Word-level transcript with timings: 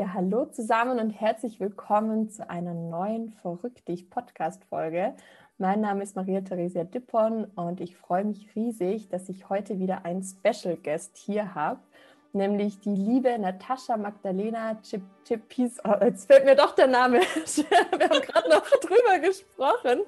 Ja, 0.00 0.12
hallo 0.14 0.44
zusammen 0.44 1.00
und 1.00 1.10
herzlich 1.10 1.58
willkommen 1.58 2.30
zu 2.30 2.48
einer 2.48 2.72
neuen 2.72 3.30
Verrückt 3.42 3.88
dich 3.88 4.08
Podcast-Folge. 4.08 5.14
Mein 5.58 5.80
Name 5.80 6.04
ist 6.04 6.14
Maria 6.14 6.40
Theresia 6.40 6.84
Dippon 6.84 7.46
und 7.56 7.80
ich 7.80 7.96
freue 7.96 8.24
mich 8.24 8.54
riesig, 8.54 9.08
dass 9.08 9.28
ich 9.28 9.48
heute 9.48 9.80
wieder 9.80 10.04
einen 10.04 10.22
Special 10.22 10.76
Guest 10.76 11.16
hier 11.16 11.56
habe, 11.56 11.80
nämlich 12.32 12.78
die 12.78 12.94
liebe 12.94 13.36
Natascha 13.40 13.96
Magdalena 13.96 14.78
Chipis. 15.24 15.80
Oh, 15.82 15.96
jetzt 16.00 16.28
fällt 16.28 16.44
mir 16.44 16.54
doch 16.54 16.76
der 16.76 16.86
Name. 16.86 17.18
Wir 17.18 17.78
haben 17.80 18.22
gerade 18.22 18.50
noch 18.50 18.70
drüber 18.78 19.18
gesprochen. 19.18 20.02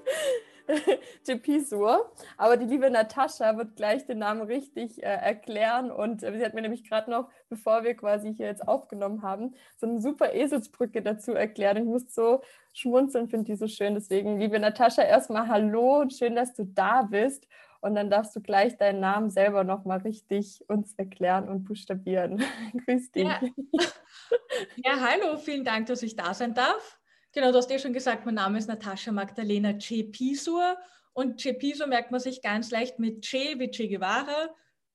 Tepisur. 1.24 2.10
Aber 2.36 2.56
die 2.56 2.66
liebe 2.66 2.90
Natascha 2.90 3.56
wird 3.56 3.76
gleich 3.76 4.06
den 4.06 4.18
Namen 4.18 4.42
richtig 4.42 5.02
äh, 5.02 5.06
erklären. 5.06 5.90
Und 5.90 6.22
äh, 6.22 6.36
sie 6.36 6.44
hat 6.44 6.54
mir 6.54 6.62
nämlich 6.62 6.88
gerade 6.88 7.10
noch, 7.10 7.28
bevor 7.48 7.84
wir 7.84 7.94
quasi 7.94 8.34
hier 8.34 8.46
jetzt 8.46 8.66
aufgenommen 8.66 9.22
haben, 9.22 9.54
so 9.76 9.86
eine 9.86 10.00
super 10.00 10.32
Eselsbrücke 10.32 11.02
dazu 11.02 11.32
erklärt. 11.32 11.76
Und 11.76 11.84
ich 11.84 11.88
muss 11.88 12.14
so 12.14 12.42
schmunzeln, 12.72 13.28
finde 13.28 13.46
die 13.46 13.56
so 13.56 13.66
schön. 13.66 13.94
Deswegen, 13.94 14.38
liebe 14.38 14.58
Natascha, 14.58 15.02
erstmal 15.02 15.48
Hallo 15.48 16.00
und 16.00 16.12
schön, 16.12 16.34
dass 16.34 16.54
du 16.54 16.64
da 16.64 17.02
bist. 17.02 17.46
Und 17.80 17.94
dann 17.94 18.10
darfst 18.10 18.36
du 18.36 18.40
gleich 18.40 18.76
deinen 18.76 19.00
Namen 19.00 19.30
selber 19.30 19.64
nochmal 19.64 19.98
richtig 19.98 20.62
uns 20.68 20.94
erklären 20.94 21.48
und 21.48 21.64
buchstabieren. 21.64 22.42
Grüß 22.86 23.10
dich. 23.12 23.24
Ja. 23.24 23.40
ja, 24.76 25.00
hallo, 25.00 25.38
vielen 25.38 25.64
Dank, 25.64 25.86
dass 25.86 26.02
ich 26.02 26.14
da 26.14 26.34
sein 26.34 26.54
darf. 26.54 26.99
Genau, 27.32 27.52
du 27.52 27.58
hast 27.58 27.70
ja 27.70 27.78
schon 27.78 27.92
gesagt, 27.92 28.26
mein 28.26 28.34
Name 28.34 28.58
ist 28.58 28.68
Natascha 28.68 29.12
Magdalena 29.12 29.72
Che 29.78 30.02
Pisur 30.04 30.76
und 31.12 31.40
Che 31.40 31.54
Pisur 31.54 31.86
merkt 31.86 32.10
man 32.10 32.20
sich 32.20 32.42
ganz 32.42 32.70
leicht 32.70 32.98
mit 32.98 33.22
Che 33.22 33.58
wie 33.58 33.70
Che 33.70 33.88
Guevara, 33.88 34.48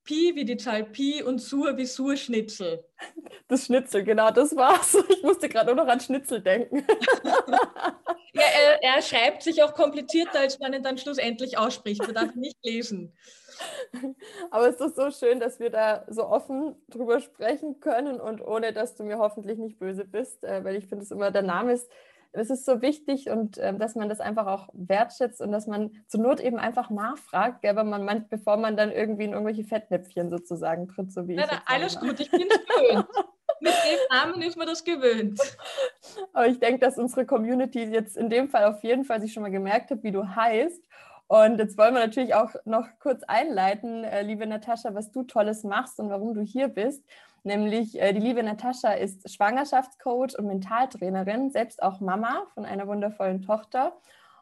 Pi 0.05 0.35
wie 0.35 0.45
die 0.45 0.57
Zahl 0.57 0.83
Pi 0.83 1.23
und 1.23 1.39
Sur 1.39 1.77
wie 1.77 1.85
Sur-Schnitzel. 1.85 2.85
Das 3.47 3.65
Schnitzel, 3.65 4.03
genau, 4.03 4.31
das 4.31 4.55
war's. 4.55 4.95
Ich 5.09 5.23
musste 5.23 5.49
gerade 5.49 5.73
nur 5.73 5.83
noch 5.83 5.91
an 5.91 5.99
Schnitzel 5.99 6.41
denken. 6.41 6.85
ja, 8.33 8.43
er, 8.53 8.83
er, 8.83 9.01
schreibt 9.01 9.41
sich 9.41 9.63
auch 9.63 9.73
komplizierter, 9.73 10.41
als 10.41 10.59
man 10.59 10.73
ihn 10.73 10.83
dann 10.83 10.97
schlussendlich 10.97 11.57
ausspricht. 11.57 12.01
Man 12.01 12.13
darf 12.13 12.35
ihn 12.35 12.41
nicht 12.41 12.63
lesen. 12.63 13.13
Aber 14.51 14.67
es 14.67 14.79
ist 14.79 14.95
so 14.95 15.09
schön, 15.09 15.39
dass 15.39 15.59
wir 15.59 15.71
da 15.71 16.05
so 16.07 16.27
offen 16.27 16.75
drüber 16.89 17.19
sprechen 17.19 17.79
können 17.79 18.19
und 18.19 18.41
ohne, 18.41 18.73
dass 18.73 18.95
du 18.95 19.03
mir 19.03 19.17
hoffentlich 19.17 19.57
nicht 19.57 19.79
böse 19.79 20.05
bist, 20.05 20.43
äh, 20.43 20.63
weil 20.63 20.75
ich 20.75 20.87
finde 20.87 21.03
es 21.03 21.11
immer, 21.11 21.31
der 21.31 21.43
Name 21.43 21.73
ist 21.73 21.89
es 22.35 22.49
ist 22.49 22.65
so 22.65 22.81
wichtig 22.81 23.29
und 23.29 23.57
äh, 23.57 23.73
dass 23.73 23.95
man 23.95 24.09
das 24.09 24.19
einfach 24.19 24.47
auch 24.47 24.69
wertschätzt 24.73 25.41
und 25.41 25.51
dass 25.51 25.67
man 25.67 25.91
zur 26.07 26.21
Not 26.21 26.39
eben 26.39 26.57
einfach 26.57 26.89
nachfragt, 26.89 27.61
gell, 27.61 27.73
man 27.73 28.03
meint, 28.03 28.29
bevor 28.29 28.57
man 28.57 28.77
dann 28.77 28.91
irgendwie 28.91 29.23
in 29.23 29.31
irgendwelche 29.31 29.63
Fettnäpfchen 29.63 30.29
sozusagen 30.29 30.87
tritt, 30.87 31.11
so 31.11 31.27
wie 31.27 31.35
ja, 31.35 31.43
ich. 31.43 31.51
Na, 31.51 31.61
alles 31.65 31.99
gut, 31.99 32.19
ich 32.19 32.29
bin 32.29 32.41
es 32.41 32.59
gewöhnt. 32.65 33.07
Mit 33.61 33.71
dem 33.71 34.17
Namen 34.17 34.41
ist 34.41 34.57
man 34.57 34.67
das 34.67 34.83
gewöhnt. 34.83 35.39
Aber 36.33 36.47
ich 36.47 36.59
denke, 36.59 36.79
dass 36.79 36.97
unsere 36.97 37.25
Community 37.25 37.83
jetzt 37.83 38.17
in 38.17 38.29
dem 38.29 38.49
Fall 38.49 38.65
auf 38.65 38.83
jeden 38.83 39.05
Fall 39.05 39.21
sich 39.21 39.33
schon 39.33 39.43
mal 39.43 39.51
gemerkt 39.51 39.91
hat, 39.91 40.03
wie 40.03 40.11
du 40.11 40.27
heißt. 40.35 40.83
Und 41.27 41.57
jetzt 41.57 41.77
wollen 41.77 41.93
wir 41.95 42.01
natürlich 42.01 42.35
auch 42.35 42.51
noch 42.65 42.87
kurz 42.99 43.23
einleiten, 43.23 44.03
äh, 44.03 44.21
liebe 44.21 44.45
Natascha, 44.45 44.93
was 44.93 45.11
du 45.11 45.23
Tolles 45.23 45.63
machst 45.63 45.99
und 45.99 46.09
warum 46.09 46.35
du 46.35 46.41
hier 46.41 46.67
bist. 46.67 47.03
Nämlich 47.45 48.01
äh, 48.01 48.11
die 48.11 48.19
liebe 48.19 48.41
Natascha 48.41 48.93
ist 48.93 49.31
Schwangerschaftscoach 49.31 50.35
und 50.35 50.47
Mentaltrainerin, 50.47 51.51
selbst 51.51 51.83
auch 51.83 51.99
Mama 51.99 52.47
von 52.55 52.65
einer 52.65 52.87
wundervollen 52.87 53.43
Tochter. 53.43 53.95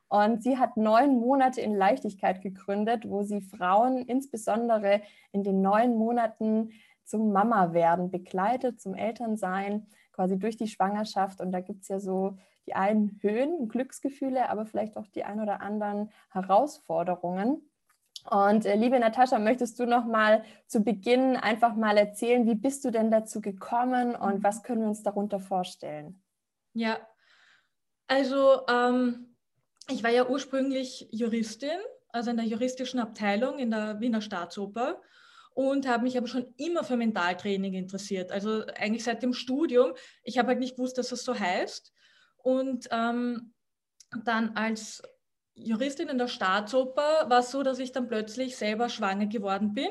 Und 0.08 0.42
sie 0.42 0.58
hat 0.58 0.78
neun 0.78 1.20
Monate 1.20 1.60
in 1.60 1.76
Leichtigkeit 1.76 2.42
gegründet, 2.42 3.10
wo 3.10 3.24
sie 3.24 3.42
Frauen 3.42 4.04
insbesondere 4.04 5.02
in 5.34 5.44
den 5.44 5.62
neun 5.62 5.98
Monaten 5.98 6.72
zum 7.04 7.34
Mama 7.34 7.74
werden 7.74 8.10
begleitet, 8.10 8.80
zum 8.80 8.96
Elternsein, 8.96 9.86
quasi 10.14 10.40
durch 10.40 10.56
die 10.56 10.70
Schwangerschaft. 10.70 11.42
Und 11.42 11.52
da 11.52 11.60
gibt 11.60 11.82
es 11.82 11.90
ja 11.90 12.00
so 12.00 12.38
die 12.68 12.74
einen 12.74 13.20
Höhen, 13.22 13.68
Glücksgefühle, 13.68 14.50
aber 14.50 14.66
vielleicht 14.66 14.96
auch 14.96 15.08
die 15.08 15.26
ein 15.26 15.42
oder 15.42 15.60
anderen 15.60 16.10
Herausforderungen. 16.30 17.70
Und 18.30 18.66
äh, 18.66 18.76
liebe 18.76 19.00
Natascha, 19.00 19.38
möchtest 19.40 19.80
du 19.80 19.86
noch 19.86 20.06
mal 20.06 20.44
zu 20.68 20.82
Beginn 20.82 21.36
einfach 21.36 21.76
mal 21.76 21.98
erzählen, 21.98 22.46
wie 22.46 22.56
bist 22.56 22.86
du 22.86 22.92
denn 22.92 23.12
dazu 23.12 23.42
gekommen 23.42 24.16
und 24.16 24.44
was 24.44 24.64
können 24.64 24.82
wir 24.82 24.88
uns 24.88 25.04
darunter 25.04 25.40
vorstellen? 25.40 26.22
Ja, 26.74 26.98
also 28.08 28.62
ähm, 28.70 29.36
ich 29.90 30.04
war 30.04 30.12
ja 30.12 30.28
ursprünglich 30.28 31.10
Juristin, 31.12 31.78
also 32.10 32.32
in 32.32 32.38
der 32.38 32.46
juristischen 32.46 33.00
Abteilung 33.00 33.60
in 33.60 33.72
der 33.72 34.00
Wiener 34.00 34.22
Staatsoper 34.22 35.02
und 35.54 35.88
habe 35.88 36.04
mich 36.04 36.18
aber 36.18 36.28
schon 36.28 36.54
immer 36.58 36.84
für 36.84 36.98
Mentaltraining 36.98 37.74
interessiert. 37.74 38.32
Also 38.32 38.66
eigentlich 38.76 39.04
seit 39.04 39.22
dem 39.22 39.34
Studium. 39.34 39.94
Ich 40.24 40.38
habe 40.38 40.50
halt 40.50 40.60
nicht 40.60 40.76
gewusst, 40.76 40.98
dass 40.98 41.12
es 41.12 41.24
so 41.24 41.38
heißt. 41.38 41.94
Und 42.38 42.88
ähm, 42.92 43.54
dann 44.24 44.56
als 44.56 45.02
Juristin 45.56 46.10
in 46.10 46.18
der 46.18 46.28
Staatsoper 46.28 47.30
war 47.30 47.40
es 47.40 47.52
so, 47.52 47.64
dass 47.64 47.80
ich 47.80 47.92
dann 47.92 48.08
plötzlich 48.08 48.56
selber 48.56 48.90
schwanger 48.90 49.28
geworden 49.28 49.74
bin. 49.74 49.90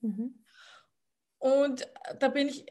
Mhm. 0.00 0.44
Und 1.38 1.88
da 2.18 2.28
bin 2.28 2.48
ich, 2.48 2.66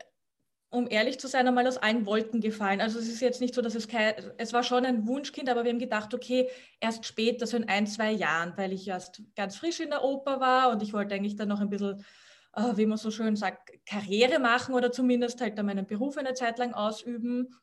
um 0.70 0.90
ehrlich 0.90 1.20
zu 1.20 1.28
sein, 1.28 1.48
einmal 1.48 1.68
aus 1.68 1.78
allen 1.78 2.06
Wolken 2.06 2.42
gefallen. 2.42 2.82
Also 2.82 3.00
es 3.00 3.08
ist 3.08 3.22
jetzt 3.22 3.42
nicht 3.42 3.54
so, 3.54 3.62
dass 3.62 3.76
es 3.76 3.88
kein, 3.88 4.14
es 4.38 4.54
war 4.54 4.64
schon 4.64 4.86
ein 4.86 5.08
Wunschkind, 5.08 5.50
aber 5.50 5.64
wir 5.64 5.72
haben 5.72 5.80
gedacht, 5.80 6.14
okay, 6.14 6.50
erst 6.80 7.06
später, 7.06 7.48
so 7.48 7.58
in 7.58 7.70
ein, 7.70 7.88
zwei 7.88 8.12
Jahren, 8.12 8.54
weil 8.58 8.74
ich 8.74 8.88
erst 8.88 9.22
ganz 9.36 9.58
frisch 9.58 9.80
in 9.80 9.90
der 9.90 10.04
Oper 10.04 10.40
war 10.40 10.70
und 10.72 10.84
ich 10.84 10.94
wollte 10.94 11.16
eigentlich 11.16 11.36
dann 11.36 11.48
noch 11.50 11.62
ein 11.62 11.70
bisschen, 11.70 12.06
äh, 12.54 12.76
wie 12.76 12.86
man 12.86 12.98
so 12.98 13.12
schön 13.12 13.36
sagt, 13.36 13.72
Karriere 13.86 14.40
machen 14.40 14.76
oder 14.76 14.92
zumindest 14.92 15.40
halt 15.42 15.58
dann 15.58 15.66
meinen 15.66 15.88
Beruf 15.88 16.18
eine 16.18 16.34
Zeit 16.34 16.58
lang 16.58 16.74
ausüben. 16.74 17.56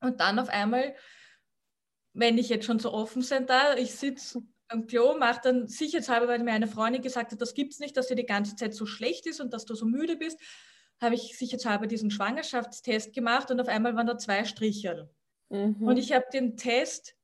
Und 0.00 0.20
dann 0.20 0.38
auf 0.38 0.48
einmal 0.48 0.94
wenn 2.18 2.38
ich 2.38 2.48
jetzt 2.48 2.66
schon 2.66 2.78
so 2.78 2.92
offen 2.92 3.22
sind 3.22 3.48
da, 3.48 3.74
ich 3.76 3.94
sitze 3.94 4.42
am 4.68 4.86
Klo, 4.86 5.16
mache 5.16 5.40
dann 5.42 5.68
sicherheitshalber, 5.68 6.28
weil 6.28 6.42
mir 6.42 6.52
eine 6.52 6.68
Freundin 6.68 7.00
gesagt 7.00 7.32
hat, 7.32 7.40
das 7.40 7.54
gibt 7.54 7.72
es 7.72 7.78
nicht, 7.78 7.96
dass 7.96 8.08
dir 8.08 8.16
die 8.16 8.26
ganze 8.26 8.56
Zeit 8.56 8.74
so 8.74 8.86
schlecht 8.86 9.26
ist 9.26 9.40
und 9.40 9.52
dass 9.54 9.64
du 9.64 9.74
so 9.74 9.86
müde 9.86 10.16
bist, 10.16 10.38
habe 11.00 11.14
ich 11.14 11.38
sicherheitshalber 11.38 11.86
diesen 11.86 12.10
Schwangerschaftstest 12.10 13.14
gemacht 13.14 13.50
und 13.50 13.60
auf 13.60 13.68
einmal 13.68 13.94
waren 13.94 14.06
da 14.06 14.18
zwei 14.18 14.44
Striche. 14.44 15.08
Mhm. 15.48 15.76
Und 15.80 15.96
ich 15.96 16.12
habe 16.12 16.26
den 16.32 16.56
Test 16.56 17.14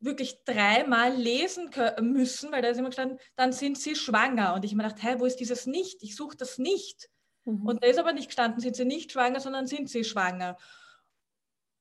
wirklich 0.00 0.44
dreimal 0.44 1.14
lesen 1.14 1.70
müssen, 2.00 2.50
weil 2.50 2.60
da 2.60 2.68
ist 2.68 2.78
immer 2.78 2.88
gestanden, 2.88 3.18
dann 3.36 3.52
sind 3.52 3.78
sie 3.78 3.94
schwanger. 3.94 4.54
Und 4.54 4.64
ich 4.64 4.72
habe 4.72 4.82
mir 4.82 4.88
gedacht, 4.88 5.02
hey, 5.02 5.20
wo 5.20 5.26
ist 5.26 5.36
dieses 5.36 5.66
Nicht? 5.66 6.02
Ich 6.02 6.16
suche 6.16 6.36
das 6.36 6.58
nicht. 6.58 7.08
Mhm. 7.44 7.64
Und 7.64 7.82
da 7.82 7.86
ist 7.86 7.98
aber 7.98 8.12
nicht 8.12 8.26
gestanden, 8.26 8.60
sind 8.60 8.74
sie 8.74 8.84
nicht 8.84 9.12
schwanger, 9.12 9.38
sondern 9.38 9.68
sind 9.68 9.88
sie 9.88 10.02
schwanger. 10.02 10.58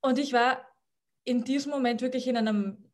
Und 0.02 0.20
ich 0.20 0.34
war 0.34 0.71
in 1.24 1.44
diesem 1.44 1.72
Moment 1.72 2.02
wirklich 2.02 2.28
in 2.28 2.38
einem 2.38 2.92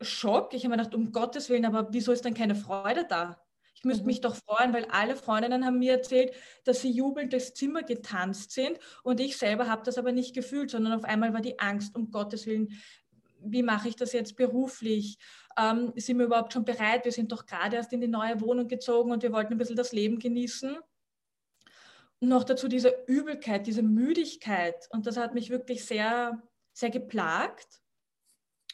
Schock. 0.00 0.54
Ich 0.54 0.64
habe 0.64 0.74
mir 0.74 0.82
gedacht, 0.82 0.94
um 0.94 1.12
Gottes 1.12 1.48
Willen, 1.50 1.66
aber 1.66 1.92
wieso 1.92 2.12
ist 2.12 2.24
dann 2.24 2.34
keine 2.34 2.54
Freude 2.54 3.06
da? 3.08 3.42
Ich 3.74 3.84
müsste 3.84 4.02
mhm. 4.02 4.08
mich 4.08 4.20
doch 4.20 4.36
freuen, 4.36 4.74
weil 4.74 4.84
alle 4.86 5.16
Freundinnen 5.16 5.64
haben 5.64 5.78
mir 5.78 5.92
erzählt, 5.92 6.34
dass 6.64 6.82
sie 6.82 6.90
jubelnd 6.90 7.32
durchs 7.32 7.54
Zimmer 7.54 7.82
getanzt 7.82 8.52
sind 8.52 8.78
und 9.02 9.20
ich 9.20 9.36
selber 9.38 9.68
habe 9.68 9.82
das 9.84 9.96
aber 9.96 10.12
nicht 10.12 10.34
gefühlt, 10.34 10.70
sondern 10.70 10.92
auf 10.92 11.04
einmal 11.04 11.32
war 11.32 11.40
die 11.40 11.58
Angst, 11.58 11.96
um 11.96 12.10
Gottes 12.10 12.46
Willen, 12.46 12.68
wie 13.42 13.62
mache 13.62 13.88
ich 13.88 13.96
das 13.96 14.12
jetzt 14.12 14.36
beruflich? 14.36 15.16
Ähm, 15.58 15.92
sind 15.96 16.18
wir 16.18 16.26
überhaupt 16.26 16.52
schon 16.52 16.66
bereit? 16.66 17.06
Wir 17.06 17.12
sind 17.12 17.32
doch 17.32 17.46
gerade 17.46 17.76
erst 17.76 17.92
in 17.94 18.02
die 18.02 18.08
neue 18.08 18.40
Wohnung 18.42 18.68
gezogen 18.68 19.12
und 19.12 19.22
wir 19.22 19.32
wollten 19.32 19.54
ein 19.54 19.58
bisschen 19.58 19.76
das 19.76 19.92
Leben 19.92 20.18
genießen. 20.18 20.76
Und 22.20 22.28
noch 22.28 22.44
dazu 22.44 22.68
diese 22.68 22.94
Übelkeit, 23.06 23.66
diese 23.66 23.82
Müdigkeit 23.82 24.86
und 24.90 25.06
das 25.06 25.16
hat 25.16 25.32
mich 25.32 25.48
wirklich 25.48 25.86
sehr 25.86 26.42
sehr 26.72 26.90
geplagt. 26.90 27.80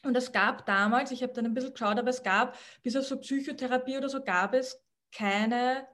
Und 0.02 0.16
es 0.16 0.32
gab 0.32 0.66
damals, 0.66 1.10
ich 1.10 1.22
habe 1.22 1.32
dann 1.32 1.46
ein 1.46 1.54
bisschen 1.54 1.72
geschaut, 1.72 1.98
aber 1.98 2.10
es 2.10 2.22
gab, 2.22 2.56
bis 2.82 2.96
auf 2.96 3.04
so 3.04 3.18
Psychotherapie 3.18 3.96
oder 3.96 4.08
so, 4.08 4.22
gab 4.22 4.54
es 4.54 4.82
keine, 5.12 5.86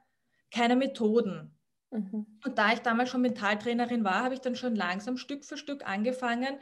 keine 0.51 0.75
Methoden. 0.75 1.57
Mhm. 1.91 2.39
Und 2.43 2.57
da 2.57 2.73
ich 2.73 2.79
damals 2.79 3.09
schon 3.09 3.21
Mentaltrainerin 3.21 4.03
war, 4.03 4.23
habe 4.23 4.33
ich 4.33 4.41
dann 4.41 4.55
schon 4.55 4.75
langsam 4.75 5.17
Stück 5.17 5.45
für 5.45 5.57
Stück 5.57 5.87
angefangen, 5.87 6.59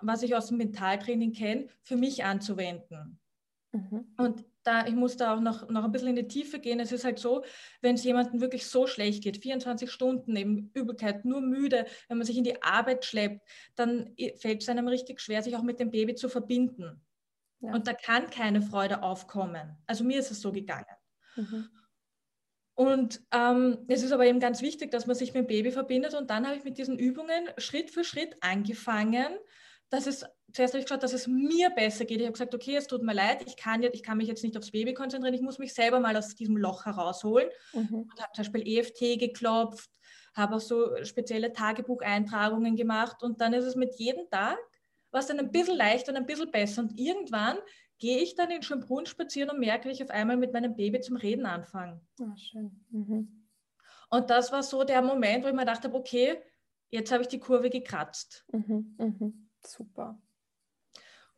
was 0.00 0.22
ich 0.22 0.34
aus 0.34 0.48
dem 0.48 0.58
Mentaltraining 0.58 1.32
kenne, 1.32 1.68
für 1.82 1.96
mich 1.96 2.24
anzuwenden. 2.24 3.18
Mhm. 3.72 4.14
Und 4.16 4.44
da, 4.68 4.86
ich 4.86 4.94
muss 4.94 5.16
da 5.16 5.34
auch 5.34 5.40
noch, 5.40 5.68
noch 5.68 5.84
ein 5.84 5.92
bisschen 5.92 6.08
in 6.08 6.16
die 6.16 6.28
Tiefe 6.28 6.58
gehen. 6.58 6.78
Es 6.78 6.92
ist 6.92 7.04
halt 7.04 7.18
so, 7.18 7.42
wenn 7.80 7.94
es 7.94 8.04
jemandem 8.04 8.40
wirklich 8.40 8.66
so 8.66 8.86
schlecht 8.86 9.24
geht, 9.24 9.38
24 9.38 9.90
Stunden 9.90 10.36
eben 10.36 10.70
Übelkeit, 10.74 11.24
nur 11.24 11.40
müde, 11.40 11.86
wenn 12.08 12.18
man 12.18 12.26
sich 12.26 12.36
in 12.36 12.44
die 12.44 12.62
Arbeit 12.62 13.04
schleppt, 13.04 13.40
dann 13.74 14.14
fällt 14.36 14.62
es 14.62 14.68
einem 14.68 14.86
richtig 14.86 15.20
schwer, 15.20 15.42
sich 15.42 15.56
auch 15.56 15.62
mit 15.62 15.80
dem 15.80 15.90
Baby 15.90 16.14
zu 16.14 16.28
verbinden. 16.28 17.00
Ja. 17.60 17.72
Und 17.72 17.88
da 17.88 17.94
kann 17.94 18.30
keine 18.30 18.62
Freude 18.62 19.02
aufkommen. 19.02 19.76
Also 19.86 20.04
mir 20.04 20.20
ist 20.20 20.30
es 20.30 20.40
so 20.40 20.52
gegangen. 20.52 20.84
Mhm. 21.34 21.68
Und 22.74 23.20
ähm, 23.32 23.78
es 23.88 24.04
ist 24.04 24.12
aber 24.12 24.26
eben 24.26 24.38
ganz 24.38 24.62
wichtig, 24.62 24.92
dass 24.92 25.06
man 25.06 25.16
sich 25.16 25.34
mit 25.34 25.44
dem 25.44 25.46
Baby 25.48 25.72
verbindet. 25.72 26.14
Und 26.14 26.30
dann 26.30 26.46
habe 26.46 26.56
ich 26.56 26.62
mit 26.62 26.78
diesen 26.78 26.96
Übungen 26.98 27.48
Schritt 27.56 27.90
für 27.90 28.04
Schritt 28.04 28.36
angefangen, 28.40 29.36
dass 29.90 30.06
es, 30.06 30.24
zuerst 30.52 30.74
habe 30.74 30.80
ich 30.80 30.86
geschaut, 30.86 31.02
dass 31.02 31.12
es 31.12 31.26
mir 31.26 31.70
besser 31.70 32.04
geht. 32.04 32.20
Ich 32.20 32.26
habe 32.26 32.32
gesagt, 32.32 32.54
okay, 32.54 32.76
es 32.76 32.86
tut 32.86 33.02
mir 33.02 33.14
leid, 33.14 33.42
ich 33.46 33.56
kann, 33.56 33.82
jetzt, 33.82 33.94
ich 33.94 34.02
kann 34.02 34.18
mich 34.18 34.28
jetzt 34.28 34.42
nicht 34.42 34.56
aufs 34.56 34.70
Baby 34.70 34.94
konzentrieren, 34.94 35.34
ich 35.34 35.42
muss 35.42 35.58
mich 35.58 35.74
selber 35.74 36.00
mal 36.00 36.16
aus 36.16 36.34
diesem 36.34 36.56
Loch 36.56 36.84
herausholen. 36.86 37.48
Mhm. 37.72 38.08
Und 38.10 38.20
habe 38.20 38.32
zum 38.34 38.44
Beispiel 38.44 38.78
EFT 38.78 39.18
geklopft, 39.18 39.90
habe 40.34 40.56
auch 40.56 40.60
so 40.60 41.02
spezielle 41.04 41.52
Tagebucheintragungen 41.52 42.76
gemacht 42.76 43.22
und 43.22 43.40
dann 43.40 43.52
ist 43.52 43.64
es 43.64 43.76
mit 43.76 43.94
jedem 43.98 44.28
Tag 44.30 44.58
was 45.10 45.26
dann 45.26 45.38
ein 45.38 45.50
bisschen 45.50 45.76
leichter 45.76 46.12
und 46.12 46.18
ein 46.18 46.26
bisschen 46.26 46.50
besser. 46.50 46.82
Und 46.82 46.98
irgendwann 46.98 47.58
gehe 47.98 48.18
ich 48.18 48.34
dann 48.34 48.50
in 48.50 48.62
Schönbrunn 48.62 49.06
spazieren 49.06 49.50
und 49.50 49.60
merke, 49.60 49.88
wie 49.88 49.92
ich 49.92 50.02
auf 50.02 50.10
einmal 50.10 50.36
mit 50.36 50.52
meinem 50.52 50.76
Baby 50.76 51.00
zum 51.00 51.16
Reden 51.16 51.46
anfange. 51.46 52.00
Ah, 52.20 52.36
schön. 52.36 52.84
Mhm. 52.90 53.46
Und 54.10 54.30
das 54.30 54.52
war 54.52 54.62
so 54.62 54.84
der 54.84 55.02
Moment, 55.02 55.44
wo 55.44 55.48
ich 55.48 55.54
mir 55.54 55.60
gedacht 55.60 55.84
habe, 55.84 55.96
okay, 55.96 56.40
jetzt 56.90 57.12
habe 57.12 57.22
ich 57.22 57.28
die 57.28 57.40
Kurve 57.40 57.70
gekratzt. 57.70 58.46
Mhm. 58.52 58.96
Mhm. 58.98 59.47
Super. 59.64 60.20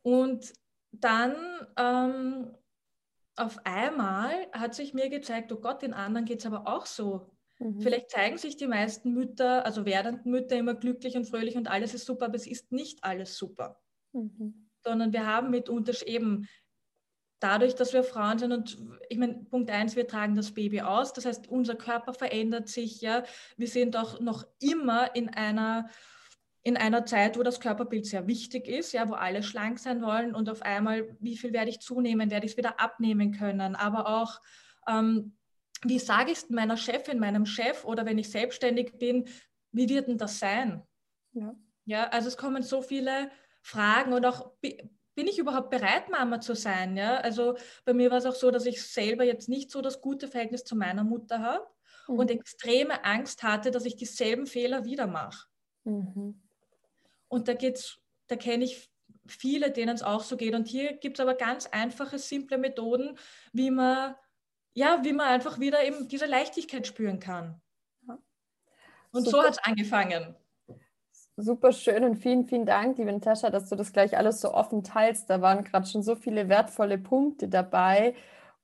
Und 0.01 0.53
dann 0.91 1.35
ähm, 1.77 2.55
auf 3.35 3.59
einmal 3.65 4.47
hat 4.51 4.75
sich 4.75 4.93
mir 4.93 5.09
gezeigt, 5.09 5.51
oh 5.51 5.59
Gott, 5.59 5.81
den 5.81 5.93
anderen 5.93 6.25
geht 6.25 6.39
es 6.39 6.45
aber 6.45 6.67
auch 6.67 6.85
so. 6.85 7.31
Mhm. 7.59 7.81
Vielleicht 7.81 8.09
zeigen 8.09 8.37
sich 8.37 8.57
die 8.57 8.67
meisten 8.67 9.13
Mütter, 9.13 9.65
also 9.65 9.85
werdenden 9.85 10.31
Mütter, 10.31 10.57
immer 10.57 10.73
glücklich 10.73 11.15
und 11.15 11.25
fröhlich 11.25 11.55
und 11.55 11.69
alles 11.69 11.93
ist 11.93 12.05
super, 12.05 12.25
aber 12.25 12.35
es 12.35 12.47
ist 12.47 12.71
nicht 12.71 13.03
alles 13.03 13.37
super. 13.37 13.79
Mhm. 14.13 14.69
Sondern 14.83 15.13
wir 15.13 15.25
haben 15.25 15.51
mitunter 15.51 15.93
eben 16.05 16.47
dadurch, 17.39 17.75
dass 17.75 17.93
wir 17.93 18.03
Frauen 18.03 18.39
sind 18.39 18.51
und 18.51 18.77
ich 19.09 19.17
meine, 19.17 19.45
Punkt 19.45 19.69
eins, 19.71 19.95
wir 19.95 20.07
tragen 20.07 20.35
das 20.35 20.53
Baby 20.53 20.81
aus, 20.81 21.13
das 21.13 21.25
heißt, 21.25 21.47
unser 21.47 21.75
Körper 21.75 22.13
verändert 22.13 22.67
sich, 22.67 23.01
ja. 23.01 23.23
Wir 23.57 23.67
sind 23.67 23.95
auch 23.95 24.19
noch 24.19 24.45
immer 24.59 25.15
in 25.15 25.29
einer 25.29 25.89
in 26.63 26.77
einer 26.77 27.05
Zeit, 27.05 27.37
wo 27.37 27.43
das 27.43 27.59
Körperbild 27.59 28.05
sehr 28.05 28.27
wichtig 28.27 28.67
ist, 28.67 28.91
ja, 28.91 29.09
wo 29.09 29.13
alle 29.13 29.41
schlank 29.41 29.79
sein 29.79 30.01
wollen 30.01 30.35
und 30.35 30.49
auf 30.49 30.61
einmal, 30.61 31.15
wie 31.19 31.37
viel 31.37 31.53
werde 31.53 31.69
ich 31.69 31.79
zunehmen, 31.79 32.29
werde 32.29 32.45
ich 32.45 32.53
es 32.53 32.57
wieder 32.57 32.79
abnehmen 32.79 33.31
können, 33.31 33.75
aber 33.75 34.07
auch, 34.07 34.39
ähm, 34.87 35.35
wie 35.83 35.97
sage 35.97 36.31
ich 36.31 36.37
es 36.37 36.49
meiner 36.49 36.77
Chefin, 36.77 37.19
meinem 37.19 37.47
Chef 37.47 37.83
oder 37.83 38.05
wenn 38.05 38.19
ich 38.19 38.29
selbstständig 38.29 38.99
bin, 38.99 39.27
wie 39.71 39.89
wird 39.89 40.07
denn 40.07 40.17
das 40.17 40.37
sein? 40.37 40.83
Ja. 41.33 41.55
ja, 41.85 42.07
also 42.09 42.27
es 42.27 42.37
kommen 42.37 42.61
so 42.61 42.81
viele 42.81 43.31
Fragen 43.61 44.13
und 44.13 44.25
auch 44.25 44.51
bin 44.59 45.27
ich 45.27 45.39
überhaupt 45.39 45.71
bereit, 45.71 46.09
Mama 46.09 46.39
zu 46.39 46.55
sein? 46.55 46.95
Ja, 46.95 47.17
also 47.17 47.57
bei 47.85 47.93
mir 47.93 48.11
war 48.11 48.17
es 48.17 48.25
auch 48.25 48.35
so, 48.35 48.51
dass 48.51 48.65
ich 48.65 48.83
selber 48.83 49.23
jetzt 49.23 49.49
nicht 49.49 49.71
so 49.71 49.81
das 49.81 50.01
gute 50.01 50.27
Verhältnis 50.27 50.63
zu 50.63 50.75
meiner 50.75 51.03
Mutter 51.03 51.39
habe 51.39 51.65
mhm. 52.07 52.19
und 52.19 52.31
extreme 52.31 53.03
Angst 53.03 53.43
hatte, 53.43 53.71
dass 53.71 53.85
ich 53.85 53.95
dieselben 53.95 54.45
Fehler 54.45 54.85
wieder 54.85 55.07
mache. 55.07 55.47
Mhm. 55.83 56.41
Und 57.31 57.47
da 57.47 57.53
geht's, 57.53 58.01
da 58.27 58.35
kenne 58.35 58.65
ich 58.65 58.91
viele, 59.25 59.71
denen 59.71 59.95
es 59.95 60.03
auch 60.03 60.21
so 60.21 60.35
geht. 60.35 60.53
Und 60.53 60.67
hier 60.67 60.97
gibt 60.97 61.17
es 61.17 61.21
aber 61.21 61.33
ganz 61.33 61.65
einfache, 61.67 62.19
simple 62.19 62.57
Methoden, 62.57 63.17
wie 63.53 63.71
man, 63.71 64.15
ja, 64.73 64.99
wie 65.03 65.13
man 65.13 65.27
einfach 65.27 65.57
wieder 65.57 65.81
eben 65.83 66.09
diese 66.09 66.25
Leichtigkeit 66.25 66.85
spüren 66.85 67.21
kann. 67.21 67.61
Und 69.13 69.25
Super. 69.25 69.29
so 69.29 69.43
hat 69.43 69.51
es 69.51 69.57
angefangen. 69.63 70.35
Super 71.37 71.71
schön 71.71 72.03
und 72.03 72.17
vielen, 72.17 72.45
vielen 72.45 72.65
Dank, 72.65 72.97
liebe 72.97 73.11
Natascha, 73.11 73.49
dass 73.49 73.69
du 73.69 73.75
das 73.75 73.93
gleich 73.93 74.17
alles 74.17 74.41
so 74.41 74.53
offen 74.53 74.83
teilst. 74.83 75.29
Da 75.29 75.41
waren 75.41 75.63
gerade 75.63 75.87
schon 75.87 76.03
so 76.03 76.15
viele 76.15 76.49
wertvolle 76.49 76.97
Punkte 76.97 77.47
dabei, 77.47 78.13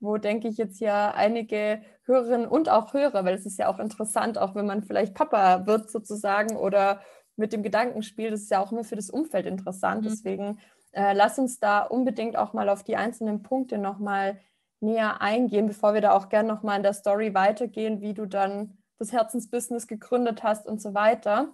wo, 0.02 0.18
denke 0.18 0.50
ich, 0.50 0.58
jetzt 0.58 0.82
ja 0.82 1.12
einige 1.12 1.82
Hörerinnen 2.04 2.48
und 2.48 2.68
auch 2.68 2.94
Hörer, 2.94 3.24
weil 3.24 3.34
es 3.34 3.46
ist 3.46 3.58
ja 3.58 3.70
auch 3.70 3.80
interessant, 3.80 4.38
auch 4.38 4.56
wenn 4.56 4.66
man 4.66 4.84
vielleicht 4.84 5.14
Papa 5.14 5.66
wird 5.66 5.90
sozusagen 5.90 6.58
oder 6.58 7.02
mit 7.38 7.54
dem 7.54 7.64
Gedankenspiel, 7.64 8.32
das 8.32 8.42
ist 8.42 8.52
ja 8.52 8.60
auch 8.60 8.72
immer 8.72 8.84
für 8.84 8.96
das 8.96 9.10
Umfeld 9.10 9.46
interessant. 9.46 10.04
Mhm. 10.04 10.10
Deswegen 10.10 10.60
äh, 10.92 11.14
lass 11.14 11.40
uns 11.40 11.60
da 11.60 11.84
unbedingt 11.84 12.36
auch 12.36 12.54
mal 12.54 12.70
auf 12.70 12.84
die 12.84 12.98
einzelnen 12.98 13.44
Punkte 13.44 13.78
nochmal 13.78 14.40
näher 14.80 15.22
eingehen, 15.22 15.68
bevor 15.68 15.94
wir 15.94 16.02
da 16.02 16.12
auch 16.12 16.30
gerne 16.30 16.50
nochmal 16.50 16.78
in 16.78 16.84
der 16.84 16.94
Story 16.94 17.34
weitergehen, 17.34 18.02
wie 18.02 18.14
du 18.14 18.26
dann 18.26 18.78
das 19.00 19.12
Herzensbusiness 19.12 19.88
gegründet 19.88 20.44
hast 20.44 20.68
und 20.68 20.82
so 20.82 20.94
weiter. 20.94 21.54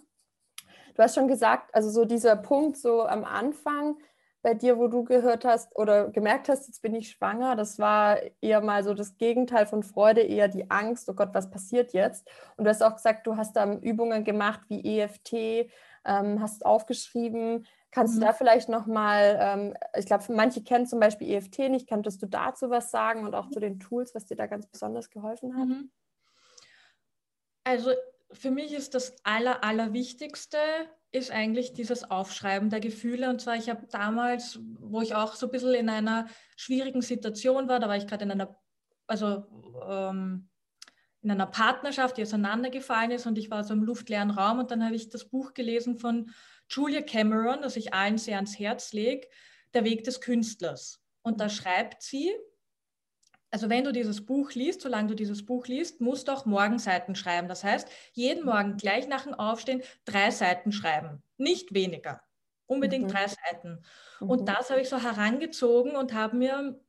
Du 0.96 1.02
hast 1.02 1.16
schon 1.16 1.28
gesagt, 1.28 1.74
also 1.74 1.90
so 1.90 2.06
dieser 2.06 2.36
Punkt 2.36 2.78
so 2.78 3.04
am 3.04 3.24
Anfang, 3.26 3.98
bei 4.44 4.54
dir, 4.54 4.78
wo 4.78 4.88
du 4.88 5.06
gehört 5.06 5.46
hast 5.46 5.76
oder 5.76 6.10
gemerkt 6.10 6.50
hast, 6.50 6.68
jetzt 6.68 6.82
bin 6.82 6.94
ich 6.94 7.12
schwanger, 7.12 7.56
das 7.56 7.80
war 7.80 8.20
eher 8.42 8.62
mal 8.62 8.84
so 8.84 8.94
das 8.94 9.18
Gegenteil 9.18 9.66
von 9.66 9.84
Freude, 9.84 10.22
eher 10.22 10.50
die 10.50 10.70
Angst, 10.70 11.10
oh 11.10 11.14
Gott, 11.14 11.30
was 11.34 11.50
passiert 11.50 11.94
jetzt? 11.94 12.30
Und 12.58 12.66
du 12.66 12.70
hast 12.70 12.84
auch 12.84 12.96
gesagt, 12.96 13.26
du 13.26 13.38
hast 13.38 13.56
da 13.56 13.74
Übungen 13.74 14.26
gemacht 14.26 14.60
wie 14.68 15.00
EFT, 15.00 15.72
ähm, 16.06 16.42
hast 16.42 16.66
aufgeschrieben. 16.66 17.66
Kannst 17.90 18.16
mhm. 18.16 18.20
du 18.20 18.26
da 18.26 18.34
vielleicht 18.34 18.68
nochmal, 18.68 19.38
ähm, 19.40 19.78
ich 19.98 20.06
glaube, 20.06 20.26
manche 20.34 20.62
kennen 20.62 20.88
zum 20.88 21.00
Beispiel 21.00 21.32
EFT 21.32 21.70
nicht, 21.70 21.88
könntest 21.88 22.22
du 22.22 22.28
dazu 22.28 22.70
was 22.70 22.92
sagen 22.92 23.26
und 23.26 23.36
auch 23.36 23.50
zu 23.50 23.62
den 23.62 23.80
Tools, 23.80 24.14
was 24.14 24.26
dir 24.26 24.36
da 24.36 24.48
ganz 24.48 24.68
besonders 24.68 25.10
geholfen 25.10 25.56
hat? 25.56 25.70
Mhm. 25.70 25.90
Also 27.64 27.92
für 28.34 28.52
mich 28.52 28.74
ist 28.74 28.94
das 28.94 29.16
Aller, 29.24 29.64
Allerwichtigste, 29.64 30.58
ist 31.14 31.32
eigentlich 31.32 31.74
dieses 31.74 32.10
Aufschreiben 32.10 32.70
der 32.70 32.80
Gefühle. 32.80 33.30
Und 33.30 33.40
zwar, 33.40 33.56
ich 33.56 33.70
habe 33.70 33.88
damals, 33.92 34.60
wo 34.80 35.00
ich 35.02 35.14
auch 35.14 35.36
so 35.36 35.46
ein 35.46 35.52
bisschen 35.52 35.76
in 35.76 35.88
einer 35.88 36.28
schwierigen 36.58 37.02
Situation 37.02 37.70
war, 37.70 37.80
da 37.80 37.88
war 37.88 37.96
ich 37.96 38.08
gerade 38.08 38.24
in 38.26 38.32
einer, 38.32 38.60
also 39.06 39.46
ähm, 39.88 40.50
in 41.22 41.32
einer 41.32 41.46
Partnerschaft, 41.46 42.18
die 42.18 42.24
auseinandergefallen 42.24 43.12
ist 43.12 43.28
und 43.28 43.38
ich 43.38 43.52
war 43.52 43.64
so 43.64 43.74
im 43.76 43.84
luftleeren 43.84 44.32
Raum 44.32 44.60
und 44.60 44.72
dann 44.72 44.84
habe 44.84 44.96
ich 44.96 45.10
das 45.10 45.30
Buch 45.30 45.54
gelesen 45.54 45.98
von 45.98 46.32
Julia 46.68 47.02
Cameron, 47.02 47.62
das 47.62 47.78
ich 47.78 47.94
allen 47.94 48.18
sehr 48.18 48.36
ans 48.38 48.58
Herz 48.58 48.92
lege, 48.92 49.28
Der 49.76 49.86
Weg 49.86 50.04
des 50.04 50.20
Künstlers. 50.20 51.00
Und 51.22 51.40
da 51.40 51.48
schreibt 51.48 52.02
sie, 52.02 52.32
also 53.54 53.70
wenn 53.70 53.84
du 53.84 53.94
dieses 53.94 54.26
Buch 54.26 54.52
liest, 54.54 54.82
solange 54.82 55.10
du 55.10 55.14
dieses 55.14 55.46
Buch 55.46 55.68
liest, 55.68 56.02
musst 56.02 56.28
du 56.28 56.32
auch 56.32 56.48
Morgenseiten 56.48 57.14
schreiben. 57.14 57.48
Das 57.48 57.64
heißt, 57.64 57.88
jeden 58.14 58.46
Morgen 58.46 58.78
gleich 58.78 59.08
nach 59.08 59.26
dem 59.26 59.36
Aufstehen 59.36 59.84
drei 60.06 60.32
Seiten 60.32 60.72
schreiben, 60.72 61.22
nicht 61.38 61.72
weniger. 61.76 62.24
Unbedingt 62.66 63.06
mhm. 63.06 63.12
drei 63.12 63.28
Seiten. 63.28 63.84
Mhm. 64.20 64.30
Und 64.30 64.50
das 64.50 64.72
habe 64.72 64.82
ich 64.82 64.90
so 64.90 64.98
herangezogen 64.98 65.96
und 65.96 66.14
habe 66.14 66.36
mir 66.36 66.82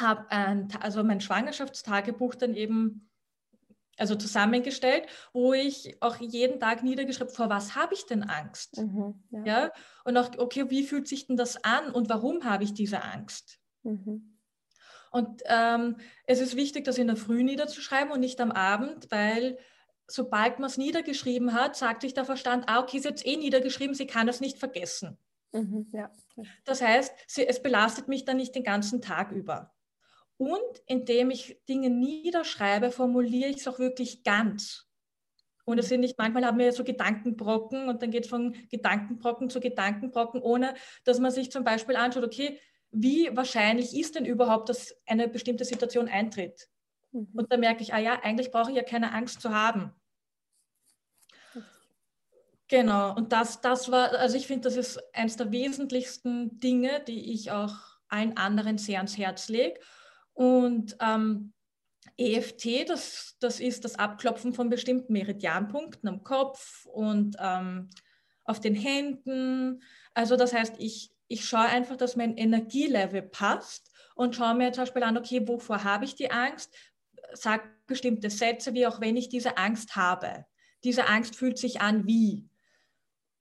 hab 0.00 0.32
ein, 0.32 0.68
also 0.80 1.04
mein 1.04 1.20
Schwangerschaftstagebuch 1.20 2.36
dann 2.36 2.54
eben 2.54 3.10
also 3.98 4.14
zusammengestellt, 4.14 5.08
wo 5.34 5.52
ich 5.52 6.00
auch 6.00 6.16
jeden 6.16 6.58
Tag 6.58 6.82
niedergeschrieben, 6.82 7.34
vor 7.34 7.50
was 7.50 7.74
habe 7.74 7.92
ich 7.92 8.06
denn 8.06 8.22
Angst? 8.22 8.78
Mhm, 8.78 9.22
ja. 9.30 9.44
ja. 9.44 9.72
Und 10.04 10.16
auch, 10.16 10.30
okay, 10.38 10.70
wie 10.70 10.84
fühlt 10.84 11.06
sich 11.06 11.26
denn 11.26 11.36
das 11.36 11.62
an 11.64 11.90
und 11.90 12.08
warum 12.08 12.44
habe 12.44 12.64
ich 12.64 12.72
diese 12.72 13.02
Angst? 13.02 13.60
Mhm. 13.82 14.37
Und 15.10 15.42
ähm, 15.46 15.96
es 16.26 16.40
ist 16.40 16.56
wichtig, 16.56 16.84
das 16.84 16.98
in 16.98 17.06
der 17.06 17.16
Früh 17.16 17.42
niederzuschreiben 17.42 18.12
und 18.12 18.20
nicht 18.20 18.40
am 18.40 18.52
Abend, 18.52 19.10
weil 19.10 19.58
sobald 20.06 20.58
man 20.58 20.68
es 20.68 20.78
niedergeschrieben 20.78 21.52
hat, 21.52 21.76
sagt 21.76 22.02
sich 22.02 22.14
der 22.14 22.24
Verstand, 22.24 22.64
ah, 22.66 22.80
okay, 22.80 22.98
sie 22.98 23.08
hat 23.08 23.16
es 23.16 23.26
eh 23.26 23.36
niedergeschrieben, 23.36 23.94
sie 23.94 24.06
kann 24.06 24.28
es 24.28 24.40
nicht 24.40 24.58
vergessen. 24.58 25.18
Mhm, 25.52 25.88
ja. 25.92 26.10
Das 26.64 26.82
heißt, 26.82 27.12
sie, 27.26 27.46
es 27.46 27.62
belastet 27.62 28.08
mich 28.08 28.24
dann 28.24 28.36
nicht 28.36 28.54
den 28.54 28.64
ganzen 28.64 29.00
Tag 29.00 29.32
über. 29.32 29.74
Und 30.36 30.82
indem 30.86 31.30
ich 31.30 31.60
Dinge 31.68 31.90
niederschreibe, 31.90 32.90
formuliere 32.90 33.50
ich 33.50 33.56
es 33.56 33.68
auch 33.68 33.78
wirklich 33.78 34.22
ganz. 34.22 34.88
Und 35.64 35.78
es 35.78 35.88
sind 35.88 36.00
nicht, 36.00 36.16
manchmal 36.16 36.46
haben 36.46 36.58
wir 36.58 36.72
so 36.72 36.82
Gedankenbrocken 36.82 37.88
und 37.88 38.00
dann 38.00 38.10
geht 38.10 38.24
es 38.24 38.30
von 38.30 38.56
Gedankenbrocken 38.70 39.50
zu 39.50 39.60
Gedankenbrocken, 39.60 40.40
ohne 40.40 40.72
dass 41.04 41.18
man 41.18 41.30
sich 41.30 41.52
zum 41.52 41.62
Beispiel 41.62 41.96
anschaut, 41.96 42.24
okay, 42.24 42.58
wie 42.90 43.28
wahrscheinlich 43.36 43.96
ist 43.96 44.14
denn 44.14 44.24
überhaupt, 44.24 44.68
dass 44.68 44.94
eine 45.06 45.28
bestimmte 45.28 45.64
Situation 45.64 46.08
eintritt? 46.08 46.68
Mhm. 47.12 47.28
Und 47.34 47.52
da 47.52 47.56
merke 47.56 47.82
ich, 47.82 47.94
ah 47.94 47.98
ja, 47.98 48.20
eigentlich 48.22 48.50
brauche 48.50 48.70
ich 48.70 48.76
ja 48.76 48.82
keine 48.82 49.12
Angst 49.12 49.40
zu 49.40 49.50
haben. 49.50 49.92
Genau, 52.68 53.14
und 53.16 53.32
das, 53.32 53.62
das 53.62 53.90
war, 53.90 54.12
also 54.12 54.36
ich 54.36 54.46
finde, 54.46 54.68
das 54.68 54.76
ist 54.76 55.00
eines 55.14 55.36
der 55.36 55.50
wesentlichsten 55.52 56.60
Dinge, 56.60 57.02
die 57.06 57.32
ich 57.32 57.50
auch 57.50 57.74
allen 58.08 58.36
anderen 58.36 58.76
sehr 58.76 58.98
ans 58.98 59.16
Herz 59.16 59.48
lege. 59.48 59.80
Und 60.34 60.96
ähm, 61.00 61.54
EFT, 62.18 62.88
das, 62.88 63.36
das 63.40 63.60
ist 63.60 63.84
das 63.84 63.94
Abklopfen 63.98 64.52
von 64.52 64.68
bestimmten 64.68 65.12
Meridianpunkten 65.14 66.08
am 66.08 66.22
Kopf 66.22 66.84
und 66.86 67.36
ähm, 67.38 67.88
auf 68.44 68.60
den 68.60 68.74
Händen. 68.74 69.82
Also 70.14 70.36
das 70.36 70.52
heißt, 70.52 70.74
ich, 70.78 71.10
ich 71.28 71.44
schaue 71.44 71.66
einfach, 71.66 71.96
dass 71.96 72.16
mein 72.16 72.36
Energielevel 72.36 73.22
passt 73.22 73.90
und 74.14 74.34
schaue 74.34 74.54
mir 74.54 74.72
zum 74.72 74.82
Beispiel 74.82 75.02
an, 75.02 75.16
okay, 75.16 75.46
wovor 75.46 75.84
habe 75.84 76.04
ich 76.04 76.14
die 76.14 76.30
Angst? 76.30 76.74
Sag 77.34 77.86
bestimmte 77.86 78.30
Sätze, 78.30 78.74
wie 78.74 78.86
auch 78.86 79.00
wenn 79.00 79.16
ich 79.16 79.28
diese 79.28 79.58
Angst 79.58 79.94
habe. 79.94 80.46
Diese 80.84 81.06
Angst 81.06 81.36
fühlt 81.36 81.58
sich 81.58 81.80
an 81.80 82.06
wie. 82.06 82.48